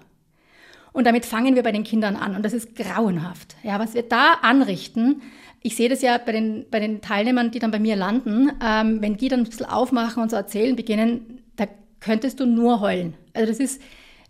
Und 0.92 1.06
damit 1.06 1.24
fangen 1.24 1.54
wir 1.54 1.62
bei 1.62 1.72
den 1.72 1.84
Kindern 1.84 2.16
an 2.16 2.36
und 2.36 2.44
das 2.44 2.52
ist 2.52 2.74
grauenhaft. 2.74 3.56
Ja, 3.62 3.78
was 3.78 3.94
wir 3.94 4.02
da 4.02 4.34
anrichten, 4.42 5.22
ich 5.62 5.76
sehe 5.76 5.88
das 5.88 6.02
ja 6.02 6.18
bei 6.18 6.32
den, 6.32 6.66
bei 6.70 6.80
den 6.80 7.00
Teilnehmern, 7.00 7.50
die 7.50 7.58
dann 7.58 7.70
bei 7.70 7.78
mir 7.78 7.96
landen, 7.96 8.50
ähm, 8.62 9.00
wenn 9.00 9.16
die 9.16 9.28
dann 9.28 9.40
ein 9.40 9.44
bisschen 9.44 9.66
aufmachen 9.66 10.22
und 10.22 10.30
so 10.30 10.36
erzählen 10.36 10.74
beginnen, 10.74 11.42
da 11.56 11.66
könntest 12.00 12.40
du 12.40 12.46
nur 12.46 12.80
heulen. 12.80 13.14
Also 13.34 13.48
das 13.48 13.60
ist, 13.60 13.80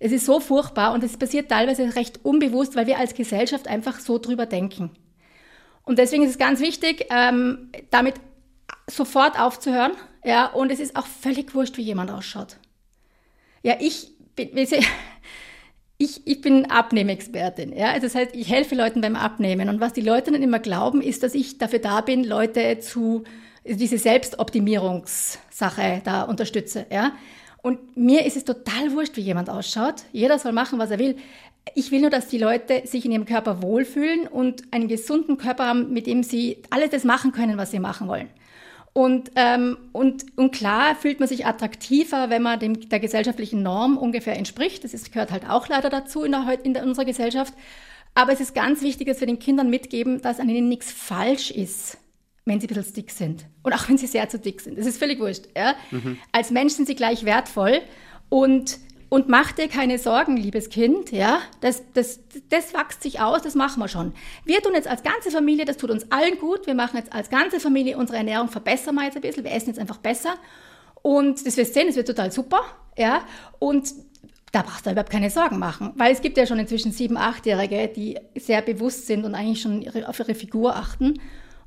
es 0.00 0.10
ist 0.12 0.24
so 0.24 0.40
furchtbar 0.40 0.94
und 0.94 1.04
es 1.04 1.18
passiert 1.18 1.50
teilweise 1.50 1.94
recht 1.94 2.24
unbewusst, 2.24 2.74
weil 2.74 2.86
wir 2.86 2.98
als 2.98 3.14
Gesellschaft 3.14 3.68
einfach 3.68 4.00
so 4.00 4.18
drüber 4.18 4.46
denken. 4.46 4.90
Und 5.84 5.98
deswegen 5.98 6.24
ist 6.24 6.30
es 6.30 6.38
ganz 6.38 6.60
wichtig, 6.60 7.04
ähm, 7.10 7.70
damit 7.90 8.14
sofort 8.86 9.38
aufzuhören. 9.38 9.92
Ja, 10.24 10.46
und 10.46 10.72
es 10.72 10.80
ist 10.80 10.96
auch 10.96 11.06
völlig 11.06 11.54
wurscht, 11.54 11.76
wie 11.76 11.82
jemand 11.82 12.10
ausschaut. 12.10 12.56
Ja, 13.62 13.76
ich 13.78 14.10
bin, 14.36 14.48
ich, 15.98 16.26
ich 16.26 16.40
bin 16.40 16.70
Abnehmexpertin. 16.70 17.76
Ja? 17.76 17.90
Also 17.90 18.06
das 18.06 18.14
heißt, 18.14 18.34
ich 18.34 18.50
helfe 18.50 18.74
Leuten 18.74 19.02
beim 19.02 19.16
Abnehmen. 19.16 19.68
Und 19.68 19.80
was 19.80 19.92
die 19.92 20.00
Leute 20.00 20.32
dann 20.32 20.42
immer 20.42 20.60
glauben, 20.60 21.02
ist, 21.02 21.22
dass 21.22 21.34
ich 21.34 21.58
dafür 21.58 21.78
da 21.78 22.00
bin, 22.00 22.24
Leute 22.24 22.78
zu 22.78 23.24
diese 23.64 23.98
Selbstoptimierungssache 23.98 26.00
da 26.04 26.22
unterstütze. 26.22 26.86
Ja? 26.90 27.12
Und 27.62 27.96
mir 27.96 28.24
ist 28.24 28.36
es 28.36 28.44
total 28.44 28.92
wurscht, 28.92 29.16
wie 29.16 29.22
jemand 29.22 29.50
ausschaut. 29.50 30.04
Jeder 30.12 30.38
soll 30.38 30.52
machen, 30.52 30.78
was 30.78 30.90
er 30.90 30.98
will. 30.98 31.16
Ich 31.74 31.90
will 31.90 32.00
nur, 32.00 32.10
dass 32.10 32.28
die 32.28 32.38
Leute 32.38 32.82
sich 32.86 33.04
in 33.04 33.12
ihrem 33.12 33.26
Körper 33.26 33.62
wohlfühlen 33.62 34.26
und 34.26 34.62
einen 34.70 34.88
gesunden 34.88 35.36
Körper 35.36 35.66
haben, 35.66 35.92
mit 35.92 36.06
dem 36.06 36.22
sie 36.22 36.58
alles 36.70 36.90
das 36.90 37.04
machen 37.04 37.32
können, 37.32 37.58
was 37.58 37.70
sie 37.70 37.78
machen 37.78 38.08
wollen. 38.08 38.28
Und, 38.92 39.30
ähm, 39.36 39.76
und, 39.92 40.24
und 40.36 40.52
klar 40.52 40.96
fühlt 40.96 41.20
man 41.20 41.28
sich 41.28 41.46
attraktiver, 41.46 42.28
wenn 42.28 42.42
man 42.42 42.58
dem, 42.58 42.88
der 42.88 42.98
gesellschaftlichen 42.98 43.62
Norm 43.62 43.96
ungefähr 43.96 44.36
entspricht. 44.36 44.82
Das 44.82 44.94
ist, 44.94 45.12
gehört 45.12 45.30
halt 45.30 45.48
auch 45.48 45.68
leider 45.68 45.90
dazu 45.90 46.24
in, 46.24 46.32
der, 46.32 46.58
in 46.64 46.74
der, 46.74 46.82
unserer 46.82 47.04
Gesellschaft. 47.04 47.54
Aber 48.14 48.32
es 48.32 48.40
ist 48.40 48.54
ganz 48.54 48.82
wichtig, 48.82 49.06
dass 49.06 49.20
wir 49.20 49.28
den 49.28 49.38
Kindern 49.38 49.70
mitgeben, 49.70 50.20
dass 50.22 50.40
an 50.40 50.48
ihnen 50.48 50.68
nichts 50.68 50.90
falsch 50.90 51.52
ist 51.52 51.98
wenn 52.50 52.60
sie 52.60 52.66
ein 52.66 52.74
bisschen 52.74 52.92
dick 52.92 53.10
sind. 53.10 53.46
Und 53.62 53.72
auch 53.72 53.88
wenn 53.88 53.96
sie 53.96 54.06
sehr 54.06 54.28
zu 54.28 54.38
dick 54.38 54.60
sind. 54.60 54.78
Das 54.78 54.84
ist 54.84 54.98
völlig 54.98 55.18
wurscht. 55.18 55.44
Ja? 55.56 55.74
Mhm. 55.90 56.18
Als 56.32 56.50
Mensch 56.50 56.74
sind 56.74 56.86
sie 56.86 56.94
gleich 56.94 57.24
wertvoll. 57.24 57.80
Und 58.28 58.78
Und 59.08 59.28
mach 59.28 59.50
dir 59.50 59.66
keine 59.66 59.98
Sorgen, 59.98 60.36
liebes 60.36 60.68
Kind, 60.68 61.10
ja, 61.10 61.40
das, 61.60 61.82
das, 61.94 62.20
das 62.48 62.72
wächst 62.72 63.02
sich 63.02 63.18
aus, 63.18 63.42
das 63.42 63.56
machen 63.56 63.80
wir 63.80 63.88
schon. 63.88 64.12
Wir 64.44 64.62
tun 64.62 64.72
jetzt 64.72 64.86
als 64.86 65.02
ganze 65.02 65.32
Familie, 65.32 65.64
das 65.64 65.78
tut 65.78 65.90
uns 65.90 66.12
allen 66.12 66.38
gut, 66.38 66.68
wir 66.68 66.76
machen 66.76 66.96
jetzt 66.96 67.12
als 67.12 67.28
ganze 67.28 67.58
Familie 67.58 67.96
unsere 67.98 68.18
Ernährung, 68.18 68.48
verbessern 68.48 68.94
wir 68.94 69.04
jetzt 69.06 69.16
ein 69.16 69.22
bisschen, 69.22 69.42
wir 69.42 69.50
essen 69.50 69.70
jetzt 69.70 69.80
einfach 69.80 69.98
besser. 69.98 70.34
Und 71.02 71.44
das 71.44 71.56
wirst 71.56 71.70
du 71.70 71.74
sehen, 71.74 71.88
das 71.88 71.96
wird 71.96 72.06
total 72.06 72.30
super, 72.30 72.60
ja. 72.96 73.24
Und 73.58 73.92
da 74.52 74.62
brauchst 74.62 74.86
du 74.86 74.90
überhaupt 74.92 75.10
keine 75.10 75.30
Sorgen 75.30 75.58
machen, 75.58 75.92
weil 75.96 76.12
es 76.12 76.20
gibt 76.20 76.36
ja 76.38 76.46
schon 76.46 76.60
inzwischen 76.60 76.92
sieben, 76.92 77.16
achtjährige, 77.16 77.88
die 77.88 78.16
sehr 78.36 78.62
bewusst 78.62 79.08
sind 79.08 79.24
und 79.24 79.34
eigentlich 79.34 79.60
schon 79.60 79.84
auf 80.04 80.20
ihre 80.20 80.36
Figur 80.36 80.76
achten. 80.76 81.20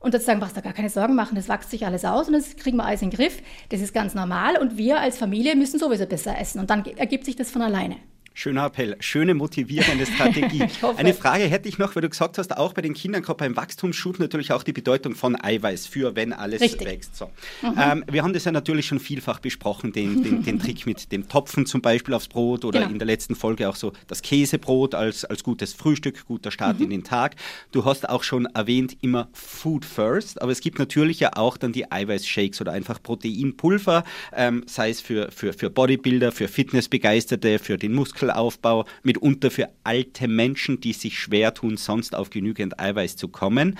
Und 0.03 0.11
sozusagen 0.11 0.41
brauchst 0.41 0.57
du 0.57 0.61
gar 0.61 0.73
keine 0.73 0.89
Sorgen 0.89 1.15
machen, 1.15 1.35
das 1.35 1.47
wächst 1.47 1.71
sich 1.71 1.85
alles 1.85 2.03
aus 2.03 2.27
und 2.27 2.33
das 2.33 2.57
kriegen 2.57 2.75
wir 2.75 2.83
alles 2.83 3.01
in 3.01 3.09
den 3.09 3.17
Griff. 3.17 3.41
Das 3.69 3.79
ist 3.79 3.93
ganz 3.93 4.13
normal 4.13 4.57
und 4.57 4.77
wir 4.77 4.99
als 4.99 5.17
Familie 5.17 5.55
müssen 5.55 5.79
sowieso 5.79 6.05
besser 6.05 6.37
essen 6.37 6.59
und 6.59 6.69
dann 6.69 6.85
ergibt 6.85 7.23
sich 7.23 7.37
das 7.37 7.49
von 7.49 7.61
alleine. 7.61 7.95
Schöner 8.35 8.65
Appell, 8.65 8.95
schöne 8.99 9.35
motivierende 9.35 10.07
Strategie. 10.07 10.63
Eine 10.97 11.13
Frage 11.13 11.43
hätte 11.43 11.69
ich 11.69 11.77
noch, 11.77 11.95
weil 11.95 12.01
du 12.01 12.09
gesagt 12.09 12.39
hast, 12.39 12.57
auch 12.57 12.73
bei 12.73 12.81
den 12.81 12.95
Kindern, 12.95 13.21
gerade 13.21 13.37
beim 13.37 13.55
Wachstumsschub 13.55 14.17
natürlich 14.17 14.51
auch 14.51 14.63
die 14.63 14.73
Bedeutung 14.73 15.13
von 15.13 15.39
Eiweiß 15.39 15.85
für, 15.85 16.15
wenn 16.15 16.33
alles 16.33 16.61
Richtig. 16.61 16.87
wächst. 16.87 17.15
So. 17.15 17.29
Mhm. 17.61 17.73
Ähm, 17.79 18.05
wir 18.09 18.23
haben 18.23 18.33
das 18.33 18.45
ja 18.45 18.51
natürlich 18.51 18.87
schon 18.87 18.99
vielfach 18.99 19.39
besprochen, 19.39 19.93
den, 19.93 20.23
den, 20.23 20.43
den, 20.43 20.59
Trick 20.59 20.87
mit 20.87 21.11
dem 21.11 21.27
Topfen 21.27 21.67
zum 21.67 21.81
Beispiel 21.81 22.15
aufs 22.15 22.27
Brot 22.27 22.65
oder 22.65 22.79
genau. 22.79 22.91
in 22.91 22.97
der 22.97 23.05
letzten 23.05 23.35
Folge 23.35 23.69
auch 23.69 23.75
so 23.75 23.93
das 24.07 24.23
Käsebrot 24.23 24.95
als, 24.95 25.25
als 25.25 25.43
gutes 25.43 25.73
Frühstück, 25.73 26.25
guter 26.25 26.49
Start 26.49 26.79
mhm. 26.79 26.85
in 26.85 26.89
den 26.89 27.03
Tag. 27.03 27.35
Du 27.71 27.85
hast 27.85 28.09
auch 28.09 28.23
schon 28.23 28.47
erwähnt, 28.47 28.97
immer 29.01 29.29
Food 29.33 29.85
First, 29.85 30.41
aber 30.41 30.51
es 30.51 30.61
gibt 30.61 30.79
natürlich 30.79 31.19
ja 31.19 31.35
auch 31.35 31.57
dann 31.57 31.71
die 31.71 31.91
Eiweißshakes 31.91 32.61
oder 32.61 32.71
einfach 32.71 33.01
Proteinpulver, 33.01 34.03
ähm, 34.35 34.63
sei 34.65 34.89
es 34.89 35.01
für, 35.01 35.31
für, 35.31 35.53
für 35.53 35.69
Bodybuilder, 35.69 36.31
für 36.31 36.47
Fitnessbegeisterte, 36.47 37.59
für 37.59 37.77
den 37.77 37.93
Muskel 37.93 38.22
Muskelaufbau, 38.23 38.85
mitunter 39.03 39.51
für 39.51 39.69
alte 39.83 40.27
Menschen, 40.27 40.79
die 40.79 40.93
sich 40.93 41.19
schwer 41.19 41.53
tun, 41.53 41.77
sonst 41.77 42.15
auf 42.15 42.29
genügend 42.29 42.79
Eiweiß 42.79 43.15
zu 43.17 43.27
kommen. 43.27 43.77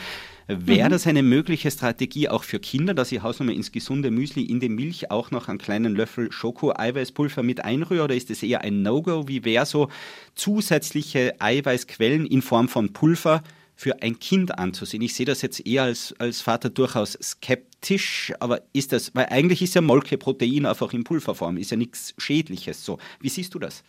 Wäre 0.48 0.90
mhm. 0.90 0.92
das 0.92 1.08
eine 1.08 1.24
mögliche 1.24 1.72
Strategie 1.72 2.28
auch 2.28 2.44
für 2.44 2.60
Kinder, 2.60 2.94
dass 2.94 3.14
ich 3.14 3.22
Hausnummer 3.22 3.54
ins 3.54 3.72
gesunde 3.72 4.12
Müsli 4.12 4.44
in 4.44 4.60
die 4.60 4.68
Milch 4.68 5.10
auch 5.10 5.32
noch 5.32 5.48
einen 5.48 5.58
kleinen 5.58 5.96
Löffel 5.96 6.32
Schoko-Eiweißpulver 6.32 7.44
mit 7.44 7.64
einrühre 7.64 8.04
oder 8.04 8.16
ist 8.16 8.30
es 8.30 8.44
eher 8.44 8.62
ein 8.62 8.82
No-Go? 8.82 9.28
Wie 9.28 9.46
wäre 9.46 9.66
so 9.66 9.88
zusätzliche 10.36 11.36
Eiweißquellen 11.40 12.26
in 12.26 12.42
Form 12.42 12.68
von 12.68 12.92
Pulver 12.92 13.42
für 13.74 14.02
ein 14.02 14.20
Kind 14.20 14.58
anzusehen? 14.60 15.02
Ich 15.02 15.14
sehe 15.14 15.26
das 15.26 15.42
jetzt 15.42 15.66
eher 15.66 15.84
als, 15.84 16.14
als 16.20 16.42
Vater 16.42 16.70
durchaus 16.70 17.14
skeptisch, 17.22 18.34
aber 18.42 18.64
ist 18.74 18.92
das, 18.92 19.16
weil 19.16 19.28
eigentlich 19.28 19.62
ist 19.62 19.76
ja 19.76 19.82
Molkeprotein 19.82 20.66
einfach 20.66 20.92
in 20.92 21.06
Pulverform, 21.06 21.56
ist 21.56 21.72
ja 21.72 21.78
nichts 21.78 22.14
Schädliches 22.18 22.84
so. 22.84 22.98
Wie 23.22 23.30
siehst 23.30 23.54
du 23.54 23.60
das? 23.60 23.82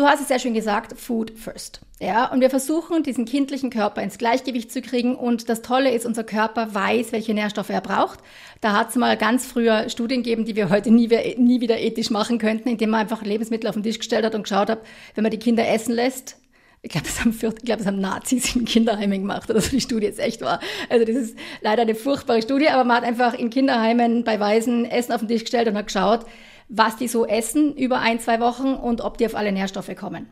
Du 0.00 0.06
hast 0.06 0.22
es 0.22 0.28
sehr 0.28 0.38
schön 0.38 0.54
gesagt, 0.54 0.98
Food 0.98 1.30
first. 1.32 1.82
Ja, 2.00 2.32
und 2.32 2.40
wir 2.40 2.48
versuchen, 2.48 3.02
diesen 3.02 3.26
kindlichen 3.26 3.68
Körper 3.68 4.00
ins 4.00 4.16
Gleichgewicht 4.16 4.72
zu 4.72 4.80
kriegen. 4.80 5.14
Und 5.14 5.50
das 5.50 5.60
Tolle 5.60 5.90
ist, 5.90 6.06
unser 6.06 6.24
Körper 6.24 6.74
weiß, 6.74 7.12
welche 7.12 7.34
Nährstoffe 7.34 7.68
er 7.68 7.82
braucht. 7.82 8.20
Da 8.62 8.72
hat 8.72 8.88
es 8.88 8.96
mal 8.96 9.18
ganz 9.18 9.44
früher 9.44 9.90
Studien 9.90 10.22
gegeben, 10.22 10.46
die 10.46 10.56
wir 10.56 10.70
heute 10.70 10.90
nie, 10.90 11.08
nie 11.36 11.60
wieder 11.60 11.78
ethisch 11.78 12.08
machen 12.08 12.38
könnten, 12.38 12.70
indem 12.70 12.88
man 12.88 13.00
einfach 13.00 13.20
Lebensmittel 13.20 13.68
auf 13.68 13.74
den 13.74 13.82
Tisch 13.82 13.98
gestellt 13.98 14.24
hat 14.24 14.34
und 14.34 14.44
geschaut 14.44 14.70
hat, 14.70 14.80
wenn 15.16 15.22
man 15.22 15.32
die 15.32 15.38
Kinder 15.38 15.68
essen 15.68 15.94
lässt, 15.94 16.38
ich 16.80 16.92
glaube, 16.92 17.06
das 17.06 17.20
haben, 17.20 17.38
ich 17.62 17.86
haben 17.86 18.00
Nazis 18.00 18.56
in 18.56 18.64
Kinderheimen 18.64 19.20
gemacht 19.20 19.50
oder 19.50 19.60
so 19.60 19.68
die 19.68 19.82
Studie 19.82 20.06
jetzt 20.06 20.18
echt 20.18 20.40
war. 20.40 20.60
Also 20.88 21.04
das 21.04 21.14
ist 21.14 21.36
leider 21.60 21.82
eine 21.82 21.94
furchtbare 21.94 22.40
Studie, 22.40 22.70
aber 22.70 22.84
man 22.84 22.96
hat 22.96 23.04
einfach 23.04 23.34
in 23.34 23.50
Kinderheimen 23.50 24.24
bei 24.24 24.40
Waisen 24.40 24.86
Essen 24.86 25.12
auf 25.12 25.20
den 25.20 25.28
Tisch 25.28 25.42
gestellt 25.42 25.68
und 25.68 25.76
hat 25.76 25.88
geschaut, 25.88 26.24
was 26.70 26.96
die 26.96 27.08
so 27.08 27.26
essen 27.26 27.74
über 27.74 27.98
ein, 27.98 28.20
zwei 28.20 28.40
Wochen 28.40 28.74
und 28.74 29.02
ob 29.02 29.18
die 29.18 29.26
auf 29.26 29.34
alle 29.34 29.52
Nährstoffe 29.52 29.94
kommen. 29.96 30.28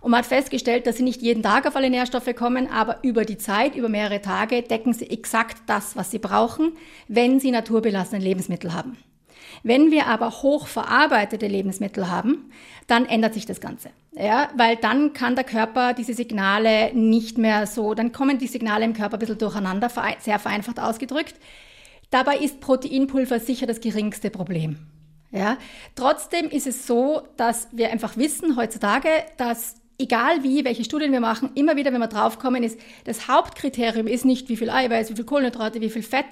Und 0.00 0.10
man 0.10 0.18
hat 0.18 0.26
festgestellt, 0.26 0.86
dass 0.86 0.96
sie 0.96 1.02
nicht 1.02 1.22
jeden 1.22 1.42
Tag 1.42 1.66
auf 1.66 1.76
alle 1.76 1.88
Nährstoffe 1.88 2.34
kommen, 2.36 2.68
aber 2.70 2.98
über 3.02 3.24
die 3.24 3.38
Zeit, 3.38 3.76
über 3.76 3.88
mehrere 3.88 4.20
Tage, 4.20 4.62
decken 4.62 4.92
sie 4.92 5.08
exakt 5.08 5.58
das, 5.66 5.96
was 5.96 6.10
sie 6.10 6.18
brauchen, 6.18 6.72
wenn 7.08 7.40
sie 7.40 7.50
naturbelassene 7.50 8.22
Lebensmittel 8.22 8.74
haben. 8.74 8.98
Wenn 9.62 9.90
wir 9.90 10.06
aber 10.06 10.30
hochverarbeitete 10.30 11.46
Lebensmittel 11.46 12.10
haben, 12.10 12.50
dann 12.86 13.06
ändert 13.06 13.34
sich 13.34 13.46
das 13.46 13.60
Ganze. 13.60 13.90
Ja, 14.12 14.50
weil 14.56 14.76
dann 14.76 15.12
kann 15.12 15.34
der 15.34 15.44
Körper 15.44 15.94
diese 15.94 16.14
Signale 16.14 16.92
nicht 16.94 17.38
mehr 17.38 17.66
so, 17.66 17.94
dann 17.94 18.12
kommen 18.12 18.38
die 18.38 18.46
Signale 18.46 18.84
im 18.84 18.92
Körper 18.92 19.16
ein 19.16 19.20
bisschen 19.20 19.38
durcheinander, 19.38 19.90
sehr 20.18 20.38
vereinfacht 20.38 20.78
ausgedrückt. 20.78 21.34
Dabei 22.10 22.38
ist 22.38 22.60
Proteinpulver 22.60 23.40
sicher 23.40 23.66
das 23.66 23.80
geringste 23.80 24.30
Problem. 24.30 24.78
Ja? 25.30 25.58
Trotzdem 25.94 26.48
ist 26.48 26.66
es 26.66 26.86
so, 26.86 27.22
dass 27.36 27.68
wir 27.72 27.90
einfach 27.90 28.16
wissen 28.16 28.56
heutzutage, 28.56 29.08
dass 29.36 29.76
egal 29.98 30.42
wie, 30.42 30.64
welche 30.64 30.84
Studien 30.84 31.12
wir 31.12 31.20
machen, 31.20 31.50
immer 31.54 31.76
wieder, 31.76 31.92
wenn 31.92 32.00
wir 32.00 32.08
draufkommen, 32.08 32.62
ist, 32.62 32.78
das 33.04 33.28
Hauptkriterium 33.28 34.06
ist 34.06 34.24
nicht, 34.24 34.48
wie 34.48 34.56
viel 34.56 34.70
Eiweiß, 34.70 35.10
wie 35.10 35.16
viel 35.16 35.24
Kohlenhydrate, 35.24 35.80
wie 35.80 35.90
viel 35.90 36.02
Fett, 36.02 36.26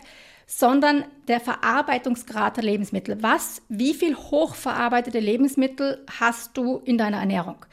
sondern 0.47 1.05
der 1.29 1.41
Verarbeitungsgrad 1.41 2.57
der 2.57 2.65
Lebensmittel. 2.65 3.23
Was, 3.23 3.63
wie 3.69 3.95
viel 3.95 4.15
hochverarbeitete 4.15 5.19
Lebensmittel 5.19 6.05
hast 6.21 6.57
du 6.57 6.83
in 6.85 6.99
deiner 6.99 7.19
Ernährung? 7.19 7.65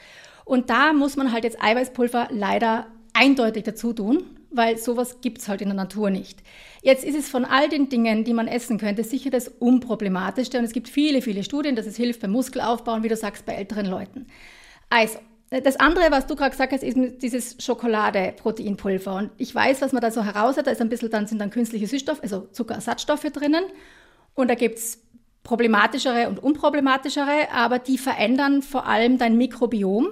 Und 0.45 0.69
da 0.69 0.93
muss 0.93 1.17
man 1.17 1.31
halt 1.31 1.43
jetzt 1.43 1.61
Eiweißpulver 1.61 2.29
leider 2.31 2.87
eindeutig 3.13 3.63
dazu 3.63 3.93
tun, 3.93 4.23
weil 4.51 4.77
sowas 4.77 5.21
gibt's 5.21 5.47
halt 5.47 5.61
in 5.61 5.69
der 5.69 5.75
Natur 5.75 6.09
nicht. 6.09 6.39
Jetzt 6.81 7.03
ist 7.03 7.15
es 7.15 7.29
von 7.29 7.45
all 7.45 7.69
den 7.69 7.89
Dingen, 7.89 8.23
die 8.23 8.33
man 8.33 8.47
essen 8.47 8.77
könnte, 8.77 9.03
sicher 9.03 9.29
das 9.29 9.47
unproblematischste 9.47 10.57
und 10.57 10.65
es 10.65 10.73
gibt 10.73 10.89
viele, 10.89 11.21
viele 11.21 11.43
Studien, 11.43 11.75
dass 11.75 11.85
es 11.85 11.95
hilft 11.95 12.21
beim 12.21 12.31
Muskelaufbau 12.31 12.93
und 12.93 13.03
wie 13.03 13.09
du 13.09 13.15
sagst, 13.15 13.45
bei 13.45 13.53
älteren 13.53 13.85
Leuten. 13.85 14.27
Also, 14.89 15.19
das 15.51 15.75
andere, 15.75 16.11
was 16.11 16.27
du 16.27 16.35
gerade 16.35 16.51
gesagt 16.51 16.71
hast, 16.71 16.81
ist 16.81 16.97
dieses 17.21 17.57
Schokolade-Proteinpulver. 17.59 19.13
Und 19.15 19.31
ich 19.37 19.53
weiß, 19.53 19.81
was 19.81 19.91
man 19.91 20.01
da 20.01 20.09
so 20.09 20.23
heraus 20.23 20.55
hat. 20.55 20.65
Da 20.65 20.71
ist 20.71 20.79
ein 20.79 20.87
bisschen, 20.87 21.09
dann 21.09 21.27
sind 21.27 21.39
dann 21.39 21.49
künstliche 21.49 21.87
Süßstoffe, 21.87 22.23
also 22.23 22.47
Zuckerersatzstoffe 22.53 23.23
drinnen. 23.23 23.65
Und 24.33 24.49
da 24.49 24.55
gibt's 24.55 25.03
problematischere 25.43 26.29
und 26.29 26.41
unproblematischere, 26.41 27.51
aber 27.51 27.79
die 27.79 27.97
verändern 27.97 28.61
vor 28.61 28.87
allem 28.87 29.17
dein 29.17 29.35
Mikrobiom. 29.37 30.07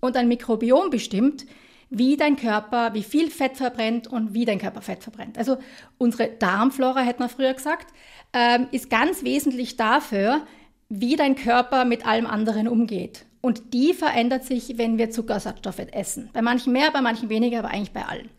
Und 0.00 0.16
dein 0.16 0.26
Mikrobiom 0.26 0.90
bestimmt, 0.90 1.46
wie 1.90 2.16
dein 2.16 2.36
Körper, 2.36 2.94
wie 2.94 3.02
viel 3.02 3.30
Fett 3.30 3.56
verbrennt 3.56 4.06
und 4.06 4.32
wie 4.32 4.44
dein 4.44 4.60
Körper 4.60 4.80
Fett 4.80 5.02
verbrennt. 5.02 5.36
Also 5.36 5.58
unsere 5.98 6.28
Darmflora, 6.28 7.00
hätte 7.00 7.18
man 7.18 7.28
früher 7.28 7.52
gesagt, 7.52 7.92
ähm, 8.32 8.68
ist 8.70 8.90
ganz 8.90 9.24
wesentlich 9.24 9.76
dafür, 9.76 10.46
wie 10.88 11.16
dein 11.16 11.34
Körper 11.34 11.84
mit 11.84 12.06
allem 12.06 12.26
anderen 12.26 12.68
umgeht. 12.68 13.26
Und 13.40 13.74
die 13.74 13.92
verändert 13.92 14.44
sich, 14.44 14.78
wenn 14.78 14.98
wir 14.98 15.10
Zuckersatzstoffe 15.10 15.80
essen. 15.92 16.30
Bei 16.32 16.42
manchen 16.42 16.72
mehr, 16.72 16.90
bei 16.92 17.00
manchen 17.00 17.28
weniger, 17.28 17.58
aber 17.58 17.68
eigentlich 17.68 17.92
bei 17.92 18.04
allen. 18.04 18.30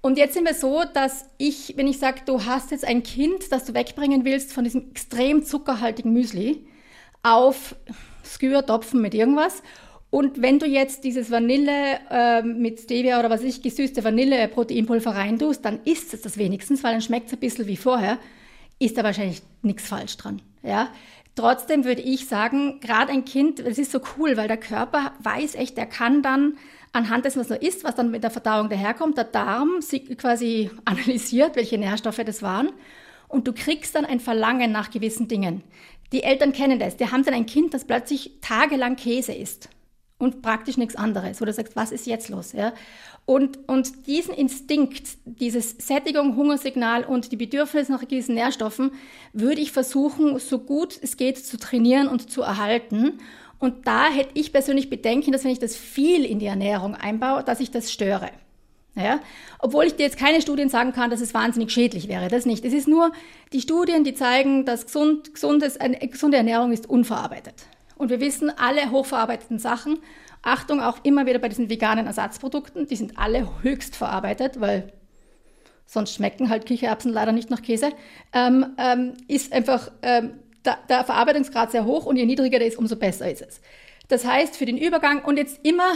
Und 0.00 0.18
jetzt 0.18 0.34
sind 0.34 0.44
wir 0.44 0.54
so, 0.54 0.82
dass 0.92 1.30
ich, 1.38 1.74
wenn 1.76 1.88
ich 1.88 1.98
sage, 1.98 2.20
du 2.26 2.44
hast 2.44 2.70
jetzt 2.70 2.84
ein 2.84 3.02
Kind, 3.02 3.50
das 3.50 3.64
du 3.64 3.74
wegbringen 3.74 4.24
willst 4.24 4.52
von 4.52 4.62
diesem 4.62 4.90
extrem 4.90 5.44
zuckerhaltigen 5.44 6.12
Müsli 6.12 6.66
auf 7.22 7.74
Skür, 8.22 8.64
Topfen 8.66 9.00
mit 9.00 9.14
irgendwas 9.14 9.62
und 10.14 10.40
wenn 10.40 10.60
du 10.60 10.66
jetzt 10.66 11.02
dieses 11.02 11.32
Vanille 11.32 11.98
äh, 12.08 12.40
mit 12.42 12.78
Stevia 12.78 13.18
oder 13.18 13.30
was 13.30 13.42
ich, 13.42 13.62
gesüßte 13.62 14.04
Vanille-Proteinpulver 14.04 15.10
reintust, 15.10 15.64
dann 15.64 15.80
isst 15.84 16.14
es 16.14 16.22
das 16.22 16.38
wenigstens, 16.38 16.84
weil 16.84 16.92
dann 16.92 17.00
schmeckt 17.00 17.26
es 17.26 17.32
ein 17.32 17.40
bisschen 17.40 17.66
wie 17.66 17.76
vorher, 17.76 18.18
ist 18.78 18.96
da 18.96 19.02
wahrscheinlich 19.02 19.42
nichts 19.62 19.88
falsch 19.88 20.16
dran. 20.16 20.40
Ja? 20.62 20.86
Trotzdem 21.34 21.84
würde 21.84 22.02
ich 22.02 22.28
sagen, 22.28 22.78
gerade 22.78 23.10
ein 23.10 23.24
Kind, 23.24 23.58
es 23.58 23.76
ist 23.76 23.90
so 23.90 23.98
cool, 24.16 24.36
weil 24.36 24.46
der 24.46 24.56
Körper 24.56 25.10
weiß 25.18 25.56
echt, 25.56 25.78
er 25.78 25.86
kann 25.86 26.22
dann 26.22 26.58
anhand 26.92 27.24
dessen, 27.24 27.40
was 27.40 27.50
er 27.50 27.60
isst, 27.60 27.82
was 27.82 27.96
dann 27.96 28.12
mit 28.12 28.22
der 28.22 28.30
Verdauung 28.30 28.68
daherkommt, 28.68 29.18
der 29.18 29.24
Darm 29.24 29.80
quasi 30.16 30.70
analysiert, 30.84 31.56
welche 31.56 31.76
Nährstoffe 31.76 32.22
das 32.24 32.40
waren. 32.40 32.70
Und 33.26 33.48
du 33.48 33.52
kriegst 33.52 33.96
dann 33.96 34.04
ein 34.04 34.20
Verlangen 34.20 34.70
nach 34.70 34.92
gewissen 34.92 35.26
Dingen. 35.26 35.64
Die 36.12 36.22
Eltern 36.22 36.52
kennen 36.52 36.78
das. 36.78 36.96
Die 36.96 37.10
haben 37.10 37.24
dann 37.24 37.34
ein 37.34 37.46
Kind, 37.46 37.74
das 37.74 37.84
plötzlich 37.84 38.38
tagelang 38.40 38.94
Käse 38.94 39.32
isst 39.32 39.70
und 40.24 40.42
praktisch 40.42 40.76
nichts 40.76 40.96
anderes. 40.96 41.40
Oder 41.40 41.52
sagst, 41.52 41.76
was 41.76 41.92
ist 41.92 42.06
jetzt 42.06 42.28
los? 42.28 42.52
Ja? 42.52 42.72
Und, 43.26 43.68
und 43.68 44.06
diesen 44.06 44.34
Instinkt, 44.34 45.02
dieses 45.24 45.76
Sättigung, 45.78 46.36
Hungersignal 46.36 47.04
und 47.04 47.32
die 47.32 47.36
Bedürfnisse 47.36 47.92
nach 47.92 48.00
gewissen 48.00 48.34
Nährstoffen 48.34 48.92
würde 49.32 49.60
ich 49.60 49.72
versuchen, 49.72 50.38
so 50.38 50.58
gut 50.58 50.98
es 51.00 51.16
geht, 51.16 51.38
zu 51.38 51.58
trainieren 51.58 52.08
und 52.08 52.30
zu 52.30 52.42
erhalten. 52.42 53.18
Und 53.58 53.86
da 53.86 54.08
hätte 54.08 54.32
ich 54.34 54.52
persönlich 54.52 54.90
Bedenken, 54.90 55.32
dass 55.32 55.44
wenn 55.44 55.52
ich 55.52 55.58
das 55.58 55.76
viel 55.76 56.24
in 56.24 56.38
die 56.38 56.46
Ernährung 56.46 56.94
einbaue, 56.94 57.42
dass 57.44 57.60
ich 57.60 57.70
das 57.70 57.90
störe. 57.90 58.30
Ja? 58.94 59.20
Obwohl 59.58 59.84
ich 59.84 59.96
dir 59.96 60.04
jetzt 60.04 60.18
keine 60.18 60.42
Studien 60.42 60.68
sagen 60.68 60.92
kann, 60.92 61.10
dass 61.10 61.20
es 61.20 61.32
wahnsinnig 61.34 61.70
schädlich 61.70 62.08
wäre. 62.08 62.28
Das 62.28 62.44
nicht. 62.46 62.64
Es 62.64 62.72
ist 62.72 62.88
nur 62.88 63.12
die 63.52 63.60
Studien, 63.60 64.04
die 64.04 64.14
zeigen, 64.14 64.66
dass 64.66 64.86
gesund, 64.86 65.32
gesundes, 65.32 65.78
eine 65.78 65.96
gesunde 65.96 66.36
Ernährung 66.36 66.72
ist 66.72 66.88
unverarbeitet. 66.88 67.54
Und 67.96 68.10
wir 68.10 68.20
wissen, 68.20 68.50
alle 68.56 68.90
hochverarbeiteten 68.90 69.58
Sachen, 69.58 69.98
Achtung 70.42 70.80
auch 70.80 70.98
immer 71.04 71.26
wieder 71.26 71.38
bei 71.38 71.48
diesen 71.48 71.70
veganen 71.70 72.06
Ersatzprodukten, 72.06 72.86
die 72.86 72.96
sind 72.96 73.18
alle 73.18 73.62
höchst 73.62 73.96
verarbeitet, 73.96 74.60
weil 74.60 74.92
sonst 75.86 76.14
schmecken 76.14 76.48
halt 76.48 76.66
Kichererbsen 76.66 77.12
leider 77.12 77.32
nicht 77.32 77.50
nach 77.50 77.62
Käse, 77.62 77.92
ähm, 78.32 78.74
ähm, 78.78 79.14
ist 79.28 79.52
einfach, 79.52 79.90
ähm, 80.02 80.40
da, 80.62 80.78
der 80.88 81.04
Verarbeitungsgrad 81.04 81.70
sehr 81.70 81.84
hoch 81.84 82.06
und 82.06 82.16
je 82.16 82.26
niedriger 82.26 82.58
der 82.58 82.68
ist, 82.68 82.78
umso 82.78 82.96
besser 82.96 83.30
ist 83.30 83.42
es. 83.42 83.60
Das 84.08 84.24
heißt, 84.24 84.56
für 84.56 84.66
den 84.66 84.78
Übergang 84.78 85.24
und 85.24 85.36
jetzt 85.36 85.60
immer 85.62 85.92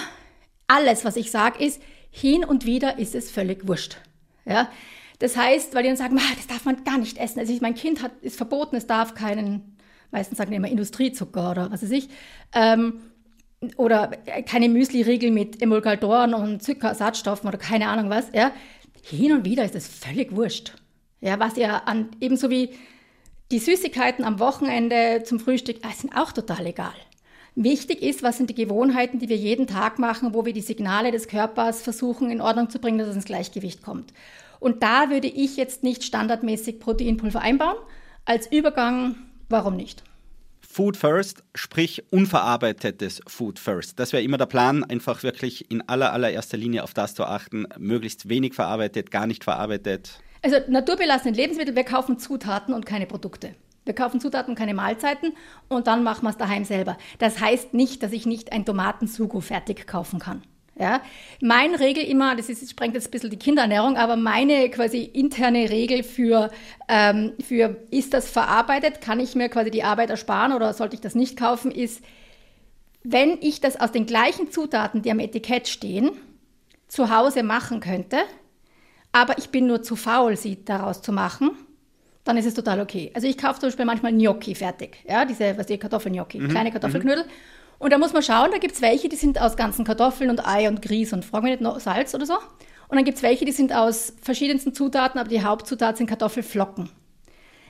alles, 0.67 1.05
was 1.05 1.17
ich 1.17 1.31
sage, 1.31 1.65
ist, 1.65 1.83
hin 2.11 2.45
und 2.45 2.65
wieder 2.65 2.99
ist 2.99 3.15
es 3.15 3.31
völlig 3.31 3.67
wurscht. 3.67 3.97
Ja? 4.45 4.71
Das 5.19 5.37
heißt, 5.37 5.75
weil 5.75 5.83
die 5.83 5.89
dann 5.89 5.97
sagen, 5.97 6.21
das 6.37 6.47
darf 6.47 6.65
man 6.65 6.85
gar 6.85 6.99
nicht 6.99 7.19
essen. 7.19 7.41
Also 7.41 7.53
ich, 7.53 7.61
mein 7.61 7.75
Kind 7.75 8.03
hat, 8.03 8.13
ist 8.21 8.37
verboten, 8.37 8.77
es 8.77 8.87
darf 8.87 9.15
keinen, 9.15 9.77
meistens 10.11 10.39
sagen 10.39 10.51
die 10.51 10.57
immer 10.57 10.69
Industriezucker 10.69 11.51
oder 11.51 11.71
was 11.71 11.83
weiß 11.83 11.91
ich, 11.91 12.09
ähm, 12.55 13.01
oder 13.77 14.13
keine 14.47 14.69
Müsli-Riegel 14.69 15.31
mit 15.31 15.61
Emulgatoren 15.61 16.35
und 16.35 16.63
Zuckerersatzstoffen 16.63 17.49
oder 17.49 17.59
keine 17.59 17.89
Ahnung 17.89 18.09
was. 18.09 18.27
Ja? 18.33 18.53
Hin 19.03 19.33
und 19.33 19.45
wieder 19.45 19.65
ist 19.65 19.75
es 19.75 19.89
völlig 19.89 20.35
wurscht. 20.35 20.75
Ja, 21.21 21.41
was 21.41 21.57
ja 21.57 21.79
an, 21.87 22.11
ebenso 22.21 22.51
wie 22.51 22.71
die 23.51 23.59
Süßigkeiten 23.59 24.25
am 24.25 24.39
Wochenende 24.39 25.23
zum 25.25 25.41
Frühstück, 25.41 25.83
das 25.83 26.01
sind 26.01 26.15
auch 26.15 26.33
total 26.33 26.67
egal. 26.67 26.95
Wichtig 27.57 28.03
ist, 28.03 28.23
was 28.23 28.37
sind 28.37 28.51
die 28.51 28.55
Gewohnheiten, 28.55 29.19
die 29.19 29.29
wir 29.29 29.37
jeden 29.37 29.67
Tag 29.67 29.99
machen, 29.99 30.33
wo 30.33 30.45
wir 30.45 30.53
die 30.53 30.61
Signale 30.61 31.11
des 31.11 31.27
Körpers 31.27 31.83
versuchen 31.83 32.31
in 32.31 32.41
Ordnung 32.41 32.71
zu 32.71 32.79
bringen, 32.79 32.99
dass 32.99 33.09
es 33.09 33.17
ins 33.17 33.25
Gleichgewicht 33.25 33.83
kommt. 33.83 34.13
Und 34.61 34.85
da 34.85 35.11
würde 35.11 35.27
ich 35.27 35.57
jetzt 35.57 35.83
nicht 35.83 36.05
standardmäßig 36.05 36.79
Proteinpulver 36.79 37.41
einbauen. 37.41 37.77
Als 38.25 38.51
Übergang, 38.53 39.17
warum 39.49 39.77
nicht? 39.77 40.05
Food 40.61 40.97
First, 40.97 41.43
sprich 41.55 42.05
unverarbeitetes 42.13 43.21
Food 43.27 43.59
First. 43.59 43.99
Das 43.99 44.13
wäre 44.13 44.23
immer 44.23 44.37
der 44.37 44.47
Plan, 44.47 44.85
einfach 44.85 45.23
wirklich 45.23 45.71
in 45.71 45.89
aller, 45.89 46.13
allererster 46.13 46.57
Linie 46.57 46.85
auf 46.85 46.95
das 46.95 47.15
zu 47.15 47.25
achten, 47.25 47.67
möglichst 47.79 48.29
wenig 48.29 48.55
verarbeitet, 48.55 49.11
gar 49.11 49.27
nicht 49.27 49.45
verarbeitet. 49.45 50.21
Also 50.43 50.57
naturbelassene 50.69 51.35
Lebensmittel, 51.35 51.75
wir 51.75 51.85
kaufen 51.85 52.19
Zutaten 52.19 52.75
und 52.75 52.87
keine 52.87 53.07
Produkte. 53.07 53.55
Wir 53.85 53.95
kaufen 53.95 54.21
Zutaten, 54.21 54.55
keine 54.55 54.75
Mahlzeiten 54.75 55.33
und 55.69 55.87
dann 55.87 56.05
machen 56.05 56.25
wir 56.25 56.31
es 56.31 56.37
daheim 56.37 56.65
selber. 56.65 56.99
Das 57.19 57.41
heißt 57.41 57.73
nicht, 57.73 58.03
dass 58.03 58.13
ich 58.13 58.27
nicht 58.27 58.53
ein 58.53 58.67
Tomatensugo 58.67 59.41
fertig 59.41 59.87
kaufen 59.87 60.19
kann. 60.19 60.43
Ja, 60.79 61.03
meine 61.41 61.81
Regel 61.81 62.05
immer, 62.05 62.37
das 62.37 62.49
ist, 62.49 62.71
sprengt 62.71 62.95
jetzt 62.95 63.09
ein 63.09 63.11
bisschen 63.11 63.31
die 63.31 63.39
Kinderernährung, 63.39 63.97
aber 63.97 64.15
meine 64.15 64.71
quasi 64.71 65.03
interne 65.03 65.71
Regel 65.71 66.05
für, 66.05 66.51
ähm, 66.89 67.33
für 67.45 67.77
ist 67.91 68.15
das 68.15 68.31
verarbeitet, 68.31 69.01
kann 69.01 69.19
ich 69.19 69.35
mir 69.35 69.49
quasi 69.49 69.73
die 69.73 69.83
Arbeit 69.83 70.11
ersparen 70.11 70.53
oder 70.53 70.73
sollte 70.73 70.95
ich 70.95 71.01
das 71.01 71.17
nicht 71.17 71.37
kaufen, 71.37 71.73
ist, 71.73 72.05
wenn 73.03 73.39
ich 73.41 73.61
das 73.61 73.81
aus 73.81 73.91
den 73.91 74.07
gleichen 74.07 74.53
Zutaten, 74.53 75.03
die 75.03 75.11
am 75.11 75.19
Etikett 75.19 75.67
stehen, 75.67 76.11
zu 76.87 77.11
Hause 77.11 77.43
machen 77.43 77.81
könnte, 77.81 78.19
aber 79.11 79.37
ich 79.39 79.49
bin 79.51 79.67
nur 79.67 79.83
zu 79.83 79.97
faul, 79.97 80.37
sie 80.37 80.65
daraus 80.65 81.03
zu 81.03 81.13
machen, 81.13 81.51
dann 82.23 82.37
ist 82.37 82.47
es 82.47 82.55
total 82.55 82.81
okay. 82.81 83.11
Also 83.15 83.27
ich 83.27 83.37
kaufe 83.37 83.59
zum 83.59 83.69
Beispiel 83.69 83.85
manchmal 83.85 84.13
Gnocchi 84.13 84.55
fertig, 84.55 84.99
ja, 85.09 85.25
diese, 85.25 85.59
was 85.59 85.67
die 85.67 85.79
Kartoffelgnocchi, 85.79 86.39
mhm. 86.39 86.49
kleine 86.51 86.71
Kartoffelknödel. 86.71 87.25
Mhm. 87.25 87.31
Und 87.79 87.93
da 87.93 87.99
muss 87.99 88.13
man 88.13 88.23
schauen, 88.23 88.51
da 88.51 88.59
gibt 88.59 88.75
es 88.75 88.83
welche, 88.83 89.09
die 89.09 89.17
sind 89.17 89.41
aus 89.41 89.57
ganzen 89.57 89.85
Kartoffeln 89.85 90.31
und 90.31 90.47
Ei 90.47 90.69
und 90.69 90.83
Grieß 90.83 91.13
und 91.13 91.25
frag 91.25 91.43
mich 91.43 91.53
nicht 91.53 91.63
noch 91.63 91.79
Salz 91.81 92.15
oder 92.15 92.27
so. 92.27 92.35
Und 92.35 92.97
dann 92.97 93.05
gibt 93.05 93.19
es 93.19 93.23
welche, 93.23 93.45
die 93.45 93.53
sind 93.53 93.73
aus 93.73 94.15
verschiedensten 94.23 94.75
Zutaten, 94.75 95.21
aber 95.21 95.29
die 95.29 95.45
Hauptzutat 95.45 95.97
sind 95.97 96.07
Kartoffelflocken. 96.09 96.91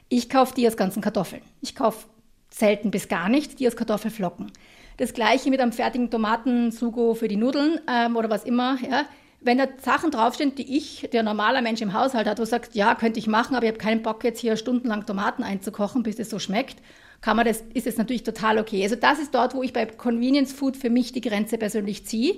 Ich 0.09 0.31
kaufe 0.31 0.55
die 0.55 0.67
aus 0.67 0.77
ganzen 0.77 1.03
Kartoffeln. 1.03 1.43
Ich 1.61 1.75
kaufe 1.75 2.07
selten 2.51 2.91
bis 2.91 3.09
gar 3.09 3.29
nicht 3.29 3.59
die 3.59 3.69
aus 3.69 3.77
Kartoffelflocken. 3.77 4.51
Das 4.97 5.13
gleiche 5.13 5.51
mit 5.51 5.61
einem 5.61 5.73
fertigen 5.73 6.11
Tomatensugo 6.11 7.15
für 7.15 7.29
die 7.29 7.37
Nudeln 7.37 7.81
ähm, 7.89 8.17
oder 8.17 8.31
was 8.31 8.45
immer. 8.45 8.79
Ja 8.89 9.05
wenn 9.41 9.59
da 9.59 9.67
Sachen 9.79 10.11
draufstehen, 10.11 10.55
die 10.55 10.77
ich, 10.77 11.09
der 11.13 11.23
normaler 11.23 11.63
Mensch 11.63 11.81
im 11.81 11.93
Haushalt 11.93 12.27
hat, 12.27 12.41
wo 12.41 12.45
sagt, 12.45 12.75
ja, 12.75 12.95
könnte 12.95 13.19
ich 13.19 13.27
machen, 13.29 13.55
aber 13.55 13.65
ich 13.65 13.71
habe 13.71 13.79
keinen 13.79 14.03
Bock 14.03 14.25
jetzt 14.25 14.41
hier 14.41 14.57
stundenlang 14.57 15.07
Tomaten 15.07 15.43
einzukochen, 15.43 16.03
bis 16.03 16.19
es 16.19 16.31
so 16.31 16.39
schmeckt, 16.39 16.79
kann 17.21 17.37
man 17.37 17.47
das, 17.47 17.63
ist 17.75 17.87
es 17.87 17.97
natürlich 17.97 18.23
total 18.23 18.59
okay. 18.59 18.83
Also 18.83 18.97
das 18.97 19.19
ist 19.19 19.35
dort, 19.35 19.55
wo 19.55 19.63
ich 19.63 19.73
bei 19.73 19.87
Convenience 19.87 20.53
Food 20.53 20.77
für 20.77 20.91
mich 20.91 21.13
die 21.13 21.21
Grenze 21.21 21.59
persönlich 21.59 22.07
ziehe. 22.07 22.37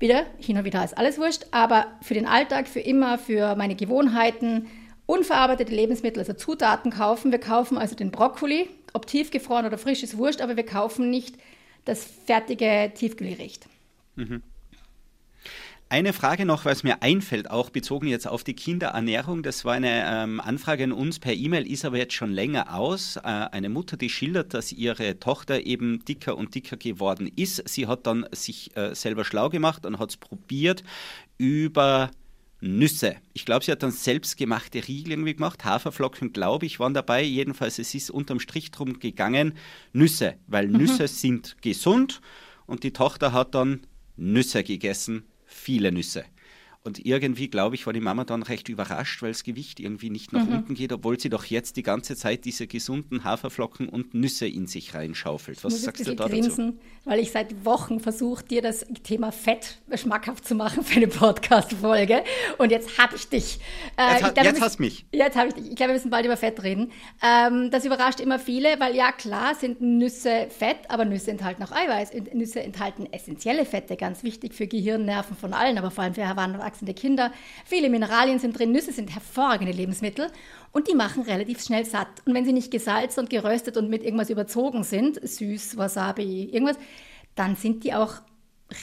Wieder, 0.00 0.26
hin 0.38 0.56
und 0.56 0.64
wieder 0.64 0.84
ist 0.84 0.96
alles 0.96 1.18
wurscht, 1.18 1.46
aber 1.50 1.86
für 2.02 2.14
den 2.14 2.26
Alltag, 2.26 2.68
für 2.68 2.80
immer, 2.80 3.18
für 3.18 3.56
meine 3.56 3.74
Gewohnheiten, 3.74 4.66
unverarbeitete 5.06 5.74
Lebensmittel, 5.74 6.20
also 6.20 6.34
Zutaten 6.34 6.92
kaufen. 6.92 7.32
Wir 7.32 7.40
kaufen 7.40 7.78
also 7.78 7.96
den 7.96 8.10
Brokkoli, 8.10 8.68
ob 8.92 9.06
tiefgefroren 9.06 9.66
oder 9.66 9.78
frisch 9.78 10.02
ist 10.02 10.18
wurscht, 10.18 10.40
aber 10.40 10.56
wir 10.56 10.66
kaufen 10.66 11.10
nicht 11.10 11.36
das 11.84 12.04
fertige 12.04 12.92
Tiefkühlgericht. 12.94 13.66
Mhm. 14.16 14.42
Eine 15.90 16.12
Frage 16.12 16.44
noch, 16.44 16.66
was 16.66 16.82
mir 16.82 17.02
einfällt, 17.02 17.50
auch 17.50 17.70
bezogen 17.70 18.08
jetzt 18.08 18.28
auf 18.28 18.44
die 18.44 18.52
Kinderernährung. 18.52 19.42
Das 19.42 19.64
war 19.64 19.72
eine 19.72 20.04
ähm, 20.06 20.38
Anfrage 20.38 20.84
an 20.84 20.92
uns 20.92 21.18
per 21.18 21.32
E-Mail, 21.32 21.66
ist 21.66 21.86
aber 21.86 21.96
jetzt 21.96 22.12
schon 22.12 22.30
länger 22.30 22.74
aus. 22.74 23.16
Äh, 23.16 23.20
eine 23.22 23.70
Mutter, 23.70 23.96
die 23.96 24.10
schildert, 24.10 24.52
dass 24.52 24.70
ihre 24.70 25.18
Tochter 25.18 25.64
eben 25.64 26.04
dicker 26.04 26.36
und 26.36 26.54
dicker 26.54 26.76
geworden 26.76 27.32
ist. 27.36 27.66
Sie 27.66 27.86
hat 27.86 28.06
dann 28.06 28.26
sich 28.32 28.76
äh, 28.76 28.94
selber 28.94 29.24
schlau 29.24 29.48
gemacht 29.48 29.86
und 29.86 29.98
hat 29.98 30.10
es 30.10 30.18
probiert 30.18 30.84
über 31.38 32.10
Nüsse. 32.60 33.16
Ich 33.32 33.46
glaube, 33.46 33.64
sie 33.64 33.72
hat 33.72 33.82
dann 33.82 33.90
selbstgemachte 33.90 34.86
Riegel 34.86 35.12
irgendwie 35.12 35.36
gemacht. 35.36 35.64
Haferflocken, 35.64 36.34
glaube 36.34 36.66
ich, 36.66 36.78
waren 36.78 36.92
dabei. 36.92 37.22
Jedenfalls, 37.22 37.78
es 37.78 37.94
ist 37.94 38.10
unterm 38.10 38.40
Strich 38.40 38.70
drum 38.72 38.98
gegangen, 38.98 39.54
Nüsse, 39.94 40.34
weil 40.48 40.68
mhm. 40.68 40.76
Nüsse 40.76 41.08
sind 41.08 41.56
gesund. 41.62 42.20
Und 42.66 42.82
die 42.82 42.92
Tochter 42.92 43.32
hat 43.32 43.54
dann 43.54 43.86
Nüsse 44.18 44.62
gegessen 44.62 45.24
viele 45.48 45.90
Nüsse. 45.90 46.24
Und 46.84 47.04
irgendwie, 47.04 47.48
glaube 47.48 47.74
ich, 47.74 47.86
war 47.86 47.92
die 47.92 48.00
Mama 48.00 48.24
dann 48.24 48.42
recht 48.42 48.68
überrascht, 48.68 49.20
weil 49.20 49.32
das 49.32 49.42
Gewicht 49.42 49.80
irgendwie 49.80 50.10
nicht 50.10 50.32
nach 50.32 50.46
mhm. 50.46 50.58
unten 50.58 50.74
geht, 50.74 50.92
obwohl 50.92 51.18
sie 51.18 51.28
doch 51.28 51.44
jetzt 51.44 51.76
die 51.76 51.82
ganze 51.82 52.16
Zeit 52.16 52.44
diese 52.44 52.66
gesunden 52.66 53.24
Haferflocken 53.24 53.88
und 53.88 54.14
Nüsse 54.14 54.46
in 54.46 54.66
sich 54.66 54.94
reinschaufelt. 54.94 55.62
Was 55.64 55.82
sagst 55.82 56.06
du 56.06 56.14
da 56.14 56.28
grinsen, 56.28 56.76
dazu? 56.76 56.88
Weil 57.04 57.18
ich 57.18 57.32
seit 57.32 57.64
Wochen 57.64 58.00
versuche, 58.00 58.44
dir 58.44 58.62
das 58.62 58.86
Thema 59.02 59.32
Fett 59.32 59.78
schmackhaft 59.94 60.46
zu 60.46 60.54
machen 60.54 60.84
für 60.84 60.96
eine 60.96 61.08
Podcast-Folge. 61.08 62.22
Und 62.58 62.70
jetzt 62.70 62.96
habe 62.96 63.16
ich 63.16 63.28
dich. 63.28 63.58
Äh, 63.96 64.12
jetzt, 64.12 64.34
glaube, 64.34 64.48
jetzt 64.48 64.60
hast 64.60 64.78
du 64.78 64.82
mich. 64.84 65.04
Jetzt 65.12 65.36
habe 65.36 65.48
ich 65.48 65.54
dich. 65.54 65.70
Ich 65.70 65.76
glaube, 65.76 65.90
wir 65.90 65.94
müssen 65.94 66.10
bald 66.10 66.24
über 66.26 66.36
Fett 66.36 66.62
reden. 66.62 66.92
Ähm, 67.22 67.70
das 67.70 67.84
überrascht 67.84 68.20
immer 68.20 68.38
viele, 68.38 68.78
weil 68.78 68.94
ja, 68.94 69.10
klar 69.12 69.56
sind 69.56 69.80
Nüsse 69.80 70.46
Fett, 70.48 70.78
aber 70.88 71.04
Nüsse 71.04 71.32
enthalten 71.32 71.62
auch 71.64 71.72
Eiweiß. 71.72 72.12
Nüsse 72.32 72.62
enthalten 72.62 73.06
essentielle 73.12 73.66
Fette, 73.66 73.96
ganz 73.96 74.22
wichtig 74.22 74.54
für 74.54 74.68
Gehirn, 74.68 75.04
Nerven 75.04 75.36
von 75.36 75.52
allen, 75.52 75.76
aber 75.76 75.90
vor 75.90 76.04
allem 76.04 76.14
für 76.14 76.22
Heranwachsende 76.68 76.92
heranwachsende 76.92 76.94
Kinder. 76.94 77.32
Viele 77.64 77.90
Mineralien 77.90 78.38
sind 78.38 78.58
drin. 78.58 78.72
Nüsse 78.72 78.92
sind 78.92 79.12
hervorragende 79.12 79.72
Lebensmittel 79.72 80.28
und 80.72 80.88
die 80.88 80.94
machen 80.94 81.22
relativ 81.22 81.62
schnell 81.62 81.84
satt. 81.84 82.08
Und 82.24 82.34
wenn 82.34 82.44
sie 82.44 82.52
nicht 82.52 82.70
gesalzt 82.70 83.18
und 83.18 83.30
geröstet 83.30 83.76
und 83.76 83.90
mit 83.90 84.02
irgendwas 84.02 84.30
überzogen 84.30 84.84
sind, 84.84 85.20
süß, 85.22 85.76
Wasabi, 85.76 86.44
irgendwas, 86.52 86.78
dann 87.34 87.56
sind 87.56 87.84
die 87.84 87.94
auch 87.94 88.14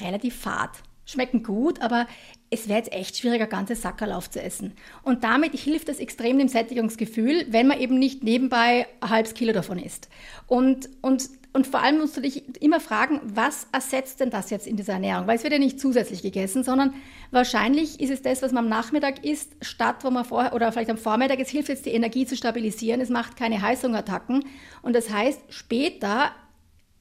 relativ 0.02 0.36
fad. 0.36 0.72
Schmecken 1.08 1.44
gut, 1.44 1.82
aber 1.82 2.08
es 2.50 2.68
wäre 2.68 2.80
jetzt 2.80 2.92
echt 2.92 3.18
schwieriger, 3.18 3.46
ganze 3.46 3.76
Sackerl 3.76 4.12
aufzuessen. 4.12 4.74
Und 5.04 5.24
damit 5.24 5.54
hilft 5.54 5.88
es 5.88 6.00
extrem 6.00 6.40
dem 6.40 6.48
Sättigungsgefühl, 6.48 7.46
wenn 7.50 7.68
man 7.68 7.80
eben 7.80 8.00
nicht 8.00 8.24
nebenbei 8.24 8.88
ein 9.02 9.10
halbes 9.12 9.36
Kilo 9.36 9.54
davon 9.54 9.78
isst. 9.78 10.10
Und, 10.48 10.90
und 11.02 11.30
und 11.56 11.68
vor 11.68 11.82
allem 11.82 12.00
musst 12.00 12.18
du 12.18 12.22
dich 12.22 12.62
immer 12.62 12.82
fragen, 12.82 13.22
was 13.24 13.66
ersetzt 13.72 14.20
denn 14.20 14.30
das 14.30 14.50
jetzt 14.50 14.68
in 14.68 14.76
dieser 14.76 14.92
Ernährung? 14.92 15.26
Weil 15.26 15.38
es 15.38 15.44
wird 15.44 15.54
ja 15.54 15.60
nicht 15.60 15.80
zusätzlich 15.80 16.22
gegessen, 16.22 16.66
sondern 16.66 16.94
wahrscheinlich 17.32 18.02
ist 18.02 18.10
es 18.10 18.22
das, 18.22 18.42
was 18.42 18.52
man 18.52 18.66
am 18.66 18.70
Nachmittag 18.70 19.24
isst, 19.24 19.54
statt 19.62 20.04
wo 20.04 20.12
man 20.12 20.26
vorher 20.26 20.54
oder 20.54 20.70
vielleicht 20.74 20.90
am 20.90 20.98
Vormittag. 20.98 21.40
Es 21.40 21.48
hilft 21.48 21.70
jetzt 21.70 21.86
die 21.86 21.92
Energie 21.92 22.26
zu 22.26 22.36
stabilisieren. 22.36 23.00
Es 23.00 23.08
macht 23.08 23.38
keine 23.38 23.62
Heißhungerattacken. 23.62 24.44
Und 24.82 24.98
das 24.98 25.10
heißt, 25.10 25.40
später 25.48 26.32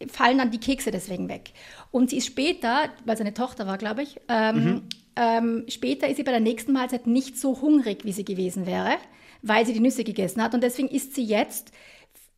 fallen 0.06 0.38
dann 0.38 0.52
die 0.52 0.60
Kekse 0.60 0.92
deswegen 0.92 1.28
weg. 1.28 1.50
Und 1.90 2.10
sie 2.10 2.18
ist 2.18 2.26
später, 2.26 2.90
weil 3.04 3.16
sie 3.16 3.24
eine 3.24 3.34
Tochter 3.34 3.66
war, 3.66 3.76
glaube 3.76 4.04
ich, 4.04 4.20
ähm, 4.28 4.56
mhm. 4.56 4.82
ähm, 5.16 5.64
später 5.66 6.06
ist 6.06 6.18
sie 6.18 6.22
bei 6.22 6.30
der 6.30 6.38
nächsten 6.38 6.72
Mahlzeit 6.72 7.08
nicht 7.08 7.40
so 7.40 7.60
hungrig, 7.60 8.04
wie 8.04 8.12
sie 8.12 8.24
gewesen 8.24 8.66
wäre, 8.66 8.98
weil 9.42 9.66
sie 9.66 9.72
die 9.72 9.80
Nüsse 9.80 10.04
gegessen 10.04 10.40
hat. 10.44 10.54
Und 10.54 10.62
deswegen 10.62 10.86
isst 10.86 11.16
sie 11.16 11.24
jetzt 11.24 11.72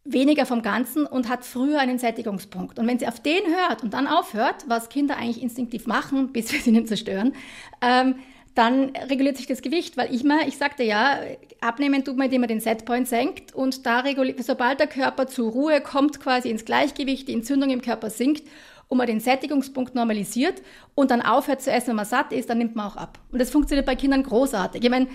weniger 0.06 0.46
vom 0.46 0.62
Ganzen 0.62 1.06
und 1.06 1.28
hat 1.28 1.44
früher 1.44 1.80
einen 1.80 1.98
Sättigungspunkt. 1.98 2.78
Und 2.78 2.86
wenn 2.86 2.98
sie 2.98 3.08
auf 3.08 3.20
den 3.20 3.42
hört 3.46 3.82
und 3.82 3.94
dann 3.94 4.06
aufhört, 4.06 4.64
was 4.68 4.88
Kinder 4.88 5.16
eigentlich 5.16 5.42
instinktiv 5.42 5.86
machen, 5.86 6.28
bis 6.32 6.52
wir 6.52 6.60
sie 6.60 6.72
nicht 6.72 6.88
zerstören, 6.88 7.34
ähm, 7.80 8.16
dann 8.54 8.92
reguliert 9.10 9.36
sich 9.36 9.46
das 9.46 9.60
Gewicht, 9.60 9.98
weil 9.98 10.14
ich 10.14 10.24
mal, 10.24 10.48
ich 10.48 10.56
sagte 10.56 10.82
ja, 10.82 11.18
abnehmen 11.60 12.04
tut 12.04 12.16
man, 12.16 12.24
indem 12.26 12.40
man 12.40 12.48
den 12.48 12.60
Setpoint 12.60 13.06
senkt 13.06 13.54
und 13.54 13.84
da 13.84 14.00
reguliert, 14.00 14.42
sobald 14.42 14.80
der 14.80 14.86
Körper 14.86 15.26
zur 15.26 15.52
Ruhe 15.52 15.82
kommt, 15.82 16.20
quasi 16.20 16.48
ins 16.48 16.64
Gleichgewicht, 16.64 17.28
die 17.28 17.34
Entzündung 17.34 17.68
im 17.68 17.82
Körper 17.82 18.08
sinkt 18.08 18.48
und 18.88 18.96
man 18.96 19.06
den 19.06 19.20
Sättigungspunkt 19.20 19.94
normalisiert 19.94 20.62
und 20.94 21.10
dann 21.10 21.20
aufhört 21.20 21.60
zu 21.60 21.70
essen, 21.70 21.88
wenn 21.88 21.96
man 21.96 22.06
satt 22.06 22.32
ist, 22.32 22.48
dann 22.48 22.56
nimmt 22.56 22.76
man 22.76 22.86
auch 22.86 22.96
ab. 22.96 23.18
Und 23.30 23.40
das 23.40 23.50
funktioniert 23.50 23.84
bei 23.84 23.94
Kindern 23.94 24.22
großartig. 24.22 24.82
Ich 24.82 24.90
meine, 24.90 25.08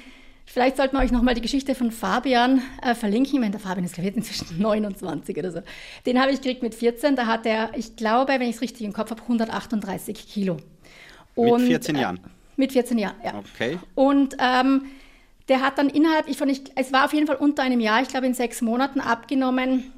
Vielleicht 0.46 0.78
sollten 0.78 0.98
wir 0.98 1.04
euch 1.04 1.12
nochmal 1.12 1.34
die 1.34 1.42
Geschichte 1.42 1.76
von 1.76 1.92
Fabian 1.92 2.62
äh, 2.82 2.94
verlinken. 2.94 3.34
Ich 3.34 3.40
meine, 3.40 3.52
der 3.52 3.60
Fabian 3.60 3.86
ist, 3.86 3.94
glaube 3.94 4.10
ich, 4.10 4.16
inzwischen 4.16 4.58
29 4.62 5.38
oder 5.38 5.52
so. 5.52 5.62
Den 6.06 6.20
habe 6.20 6.32
ich 6.32 6.42
gekriegt 6.42 6.62
mit 6.62 6.76
14. 6.76 7.16
Da 7.16 7.26
hat 7.26 7.46
er, 7.46 7.72
ich 7.76 7.96
glaube, 7.96 8.34
wenn 8.34 8.42
ich 8.44 8.56
es 8.56 8.62
richtig 8.62 8.86
im 8.86 8.94
Kopf 8.94 9.12
habe, 9.12 9.22
138 9.22 10.28
Kilo. 10.28 10.58
Und, 11.36 11.62
mit 11.62 11.70
14 11.70 11.96
Jahren? 11.96 12.18
Äh, 12.18 12.30
mit 12.58 12.72
14 12.74 12.98
Jahren, 12.98 13.16
ja. 13.24 13.42
Okay. 13.56 13.80
Und 13.96 14.36
ähm, 14.40 14.86
der 15.48 15.62
hat 15.62 15.78
dann 15.78 15.90
innerhalb, 15.90 16.28
ich 16.28 16.38
fand, 16.38 16.52
ich, 16.52 16.64
es 16.76 16.92
war 16.92 17.06
auf 17.06 17.14
jeden 17.14 17.28
Fall 17.28 17.38
unter 17.38 17.64
einem 17.64 17.80
Jahr, 17.80 18.02
ich 18.02 18.10
glaube 18.10 18.28
in 18.28 18.34
sechs 18.34 18.62
Monaten 18.62 19.00
abgenommen, 19.00 19.92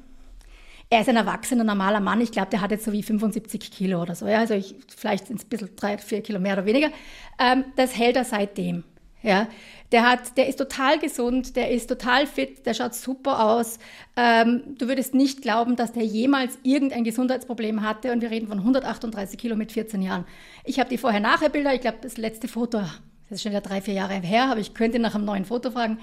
er 0.90 1.00
ist 1.00 1.08
ein 1.08 1.16
erwachsener, 1.16 1.64
normaler 1.64 2.00
Mann. 2.00 2.20
Ich 2.20 2.30
glaube, 2.30 2.50
der 2.50 2.60
hat 2.60 2.70
jetzt 2.70 2.84
so 2.84 2.92
wie 2.92 3.02
75 3.02 3.70
Kilo 3.70 4.00
oder 4.00 4.14
so. 4.14 4.28
Ja? 4.28 4.38
Also 4.38 4.54
ich, 4.54 4.76
vielleicht 4.96 5.26
sind 5.26 5.40
es 5.40 5.46
ein 5.46 5.48
bisschen 5.48 5.76
drei, 5.76 5.98
vier 5.98 6.22
Kilo 6.22 6.38
mehr 6.38 6.52
oder 6.52 6.66
weniger. 6.66 6.90
Ähm, 7.38 7.64
das 7.76 7.96
hält 7.96 8.16
er 8.16 8.24
seitdem. 8.24 8.84
Ja, 9.22 9.48
der 9.94 10.10
hat, 10.10 10.36
der 10.36 10.48
ist 10.48 10.56
total 10.56 10.98
gesund, 10.98 11.54
der 11.54 11.70
ist 11.70 11.86
total 11.86 12.26
fit, 12.26 12.66
der 12.66 12.74
schaut 12.74 12.94
super 12.94 13.44
aus. 13.44 13.78
Ähm, 14.16 14.74
du 14.76 14.88
würdest 14.88 15.14
nicht 15.14 15.40
glauben, 15.40 15.76
dass 15.76 15.92
der 15.92 16.02
jemals 16.02 16.58
irgendein 16.64 17.04
Gesundheitsproblem 17.04 17.82
hatte 17.82 18.10
und 18.10 18.20
wir 18.20 18.32
reden 18.32 18.48
von 18.48 18.58
138 18.58 19.38
Kilo 19.38 19.54
mit 19.54 19.70
14 19.70 20.02
Jahren. 20.02 20.24
Ich 20.64 20.80
habe 20.80 20.90
die 20.90 20.98
Vorher-Nachher-Bilder, 20.98 21.72
ich 21.74 21.80
glaube, 21.80 21.98
das 22.02 22.16
letzte 22.16 22.48
Foto, 22.48 22.78
das 22.78 23.38
ist 23.38 23.42
schon 23.42 23.52
wieder 23.52 23.60
drei, 23.60 23.80
vier 23.80 23.94
Jahre 23.94 24.14
her, 24.14 24.50
aber 24.50 24.58
ich 24.58 24.74
könnte 24.74 24.98
nach 24.98 25.14
einem 25.14 25.26
neuen 25.26 25.44
Foto 25.44 25.70
fragen. 25.70 25.98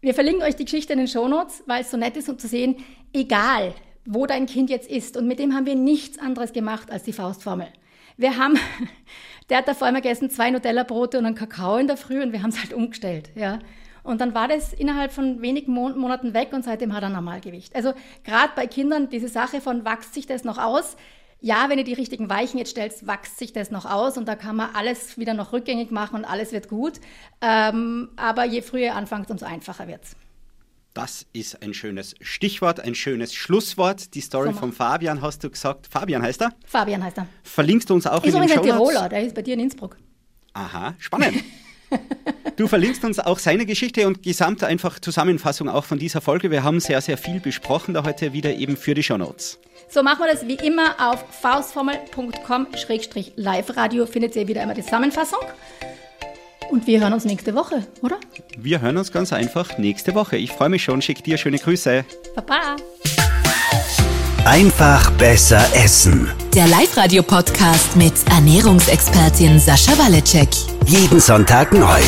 Wir 0.00 0.14
verlinken 0.14 0.44
euch 0.44 0.54
die 0.54 0.66
Geschichte 0.66 0.92
in 0.92 1.00
den 1.00 1.08
Shownotes, 1.08 1.64
weil 1.66 1.82
es 1.82 1.90
so 1.90 1.96
nett 1.96 2.16
ist, 2.16 2.28
um 2.28 2.38
zu 2.38 2.46
sehen, 2.46 2.76
egal 3.12 3.74
wo 4.06 4.26
dein 4.26 4.46
Kind 4.46 4.70
jetzt 4.70 4.88
ist. 4.88 5.16
Und 5.16 5.26
mit 5.26 5.40
dem 5.40 5.54
haben 5.54 5.66
wir 5.66 5.74
nichts 5.74 6.20
anderes 6.20 6.52
gemacht 6.52 6.92
als 6.92 7.02
die 7.02 7.12
Faustformel. 7.12 7.66
Wir 8.16 8.36
haben, 8.36 8.58
der 9.48 9.58
hat 9.58 9.68
davor 9.68 9.88
immer 9.88 10.00
gegessen, 10.00 10.30
zwei 10.30 10.50
Nutella-Brote 10.50 11.18
und 11.18 11.26
einen 11.26 11.34
Kakao 11.34 11.76
in 11.76 11.86
der 11.86 11.96
Früh 11.96 12.22
und 12.22 12.32
wir 12.32 12.42
haben 12.42 12.50
es 12.50 12.60
halt 12.60 12.72
umgestellt, 12.72 13.30
ja. 13.34 13.58
Und 14.02 14.20
dann 14.20 14.34
war 14.34 14.48
das 14.48 14.74
innerhalb 14.74 15.12
von 15.12 15.40
wenigen 15.40 15.72
Mon 15.72 15.98
Monaten 15.98 16.34
weg 16.34 16.50
und 16.52 16.62
seitdem 16.62 16.92
hat 16.92 17.02
er 17.02 17.08
Normalgewicht. 17.08 17.74
Also 17.74 17.94
gerade 18.22 18.52
bei 18.54 18.66
Kindern 18.66 19.08
diese 19.08 19.28
Sache 19.28 19.62
von, 19.62 19.86
wächst 19.86 20.12
sich 20.12 20.26
das 20.26 20.44
noch 20.44 20.58
aus? 20.58 20.96
Ja, 21.40 21.68
wenn 21.68 21.78
ihr 21.78 21.84
die 21.84 21.94
richtigen 21.94 22.28
Weichen 22.28 22.58
jetzt 22.58 22.70
stellt, 22.70 23.06
wächst 23.06 23.38
sich 23.38 23.52
das 23.54 23.70
noch 23.70 23.86
aus 23.86 24.18
und 24.18 24.28
da 24.28 24.36
kann 24.36 24.56
man 24.56 24.70
alles 24.74 25.18
wieder 25.18 25.34
noch 25.34 25.52
rückgängig 25.52 25.90
machen 25.90 26.16
und 26.16 26.24
alles 26.26 26.52
wird 26.52 26.68
gut. 26.68 27.00
Ähm, 27.40 28.10
aber 28.16 28.44
je 28.44 28.60
früher 28.60 28.94
anfangt, 28.94 29.30
umso 29.30 29.46
einfacher 29.46 29.88
wird's. 29.88 30.16
Das 30.94 31.26
ist 31.32 31.60
ein 31.60 31.74
schönes 31.74 32.14
Stichwort, 32.20 32.78
ein 32.78 32.94
schönes 32.94 33.34
Schlusswort. 33.34 34.14
Die 34.14 34.20
Story 34.20 34.50
Sommer. 34.50 34.60
von 34.60 34.72
Fabian 34.72 35.22
hast 35.22 35.42
du 35.42 35.50
gesagt. 35.50 35.88
Fabian 35.90 36.22
heißt 36.22 36.40
er? 36.40 36.52
Fabian 36.64 37.02
heißt 37.02 37.18
er. 37.18 37.26
Verlinkst 37.42 37.90
du 37.90 37.94
uns 37.94 38.06
auch 38.06 38.22
ist 38.22 38.32
in 38.32 38.40
den 38.40 38.48
Show 38.48 38.54
Ist 38.54 38.60
ein 38.60 38.66
Tiroler, 38.78 39.08
der 39.08 39.26
ist 39.26 39.34
bei 39.34 39.42
dir 39.42 39.54
in 39.54 39.60
Innsbruck. 39.60 39.96
Aha, 40.52 40.94
spannend. 41.00 41.42
Du 42.56 42.68
verlinkst 42.68 43.04
uns 43.04 43.18
auch 43.18 43.40
seine 43.40 43.66
Geschichte 43.66 44.06
und 44.06 44.22
gesamte 44.22 44.68
einfach 44.68 45.00
Zusammenfassung 45.00 45.68
auch 45.68 45.84
von 45.84 45.98
dieser 45.98 46.20
Folge. 46.20 46.52
Wir 46.52 46.62
haben 46.62 46.78
sehr, 46.78 47.00
sehr 47.00 47.18
viel 47.18 47.40
besprochen 47.40 47.94
da 47.94 48.04
heute 48.04 48.32
wieder 48.32 48.54
eben 48.54 48.76
für 48.76 48.94
die 48.94 49.02
Shownotes. 49.02 49.58
So 49.88 50.04
machen 50.04 50.20
wir 50.20 50.32
das 50.32 50.46
wie 50.46 50.54
immer 50.64 50.94
auf 50.98 51.24
faustformel.com-live-radio 51.40 54.06
findet 54.06 54.36
ihr 54.36 54.46
wieder 54.46 54.60
einmal 54.60 54.76
die 54.76 54.84
Zusammenfassung. 54.84 55.40
Und 56.70 56.86
wir 56.86 57.00
hören 57.00 57.12
uns 57.12 57.24
nächste 57.24 57.54
Woche, 57.54 57.84
oder? 58.02 58.16
Wir 58.56 58.80
hören 58.80 58.96
uns 58.96 59.12
ganz 59.12 59.32
einfach 59.32 59.78
nächste 59.78 60.14
Woche. 60.14 60.36
Ich 60.36 60.52
freue 60.52 60.68
mich 60.68 60.82
schon. 60.84 61.02
Schick 61.02 61.22
dir 61.22 61.36
schöne 61.36 61.58
Grüße. 61.58 62.04
Baba. 62.34 62.76
Einfach 64.44 65.10
besser 65.12 65.64
essen. 65.74 66.30
Der 66.54 66.66
Live-Radio-Podcast 66.66 67.96
mit 67.96 68.12
Ernährungsexpertin 68.30 69.58
Sascha 69.58 69.96
Waleczek. 69.98 70.48
Jeden 70.86 71.20
Sonntag 71.20 71.72
neu. 71.72 72.00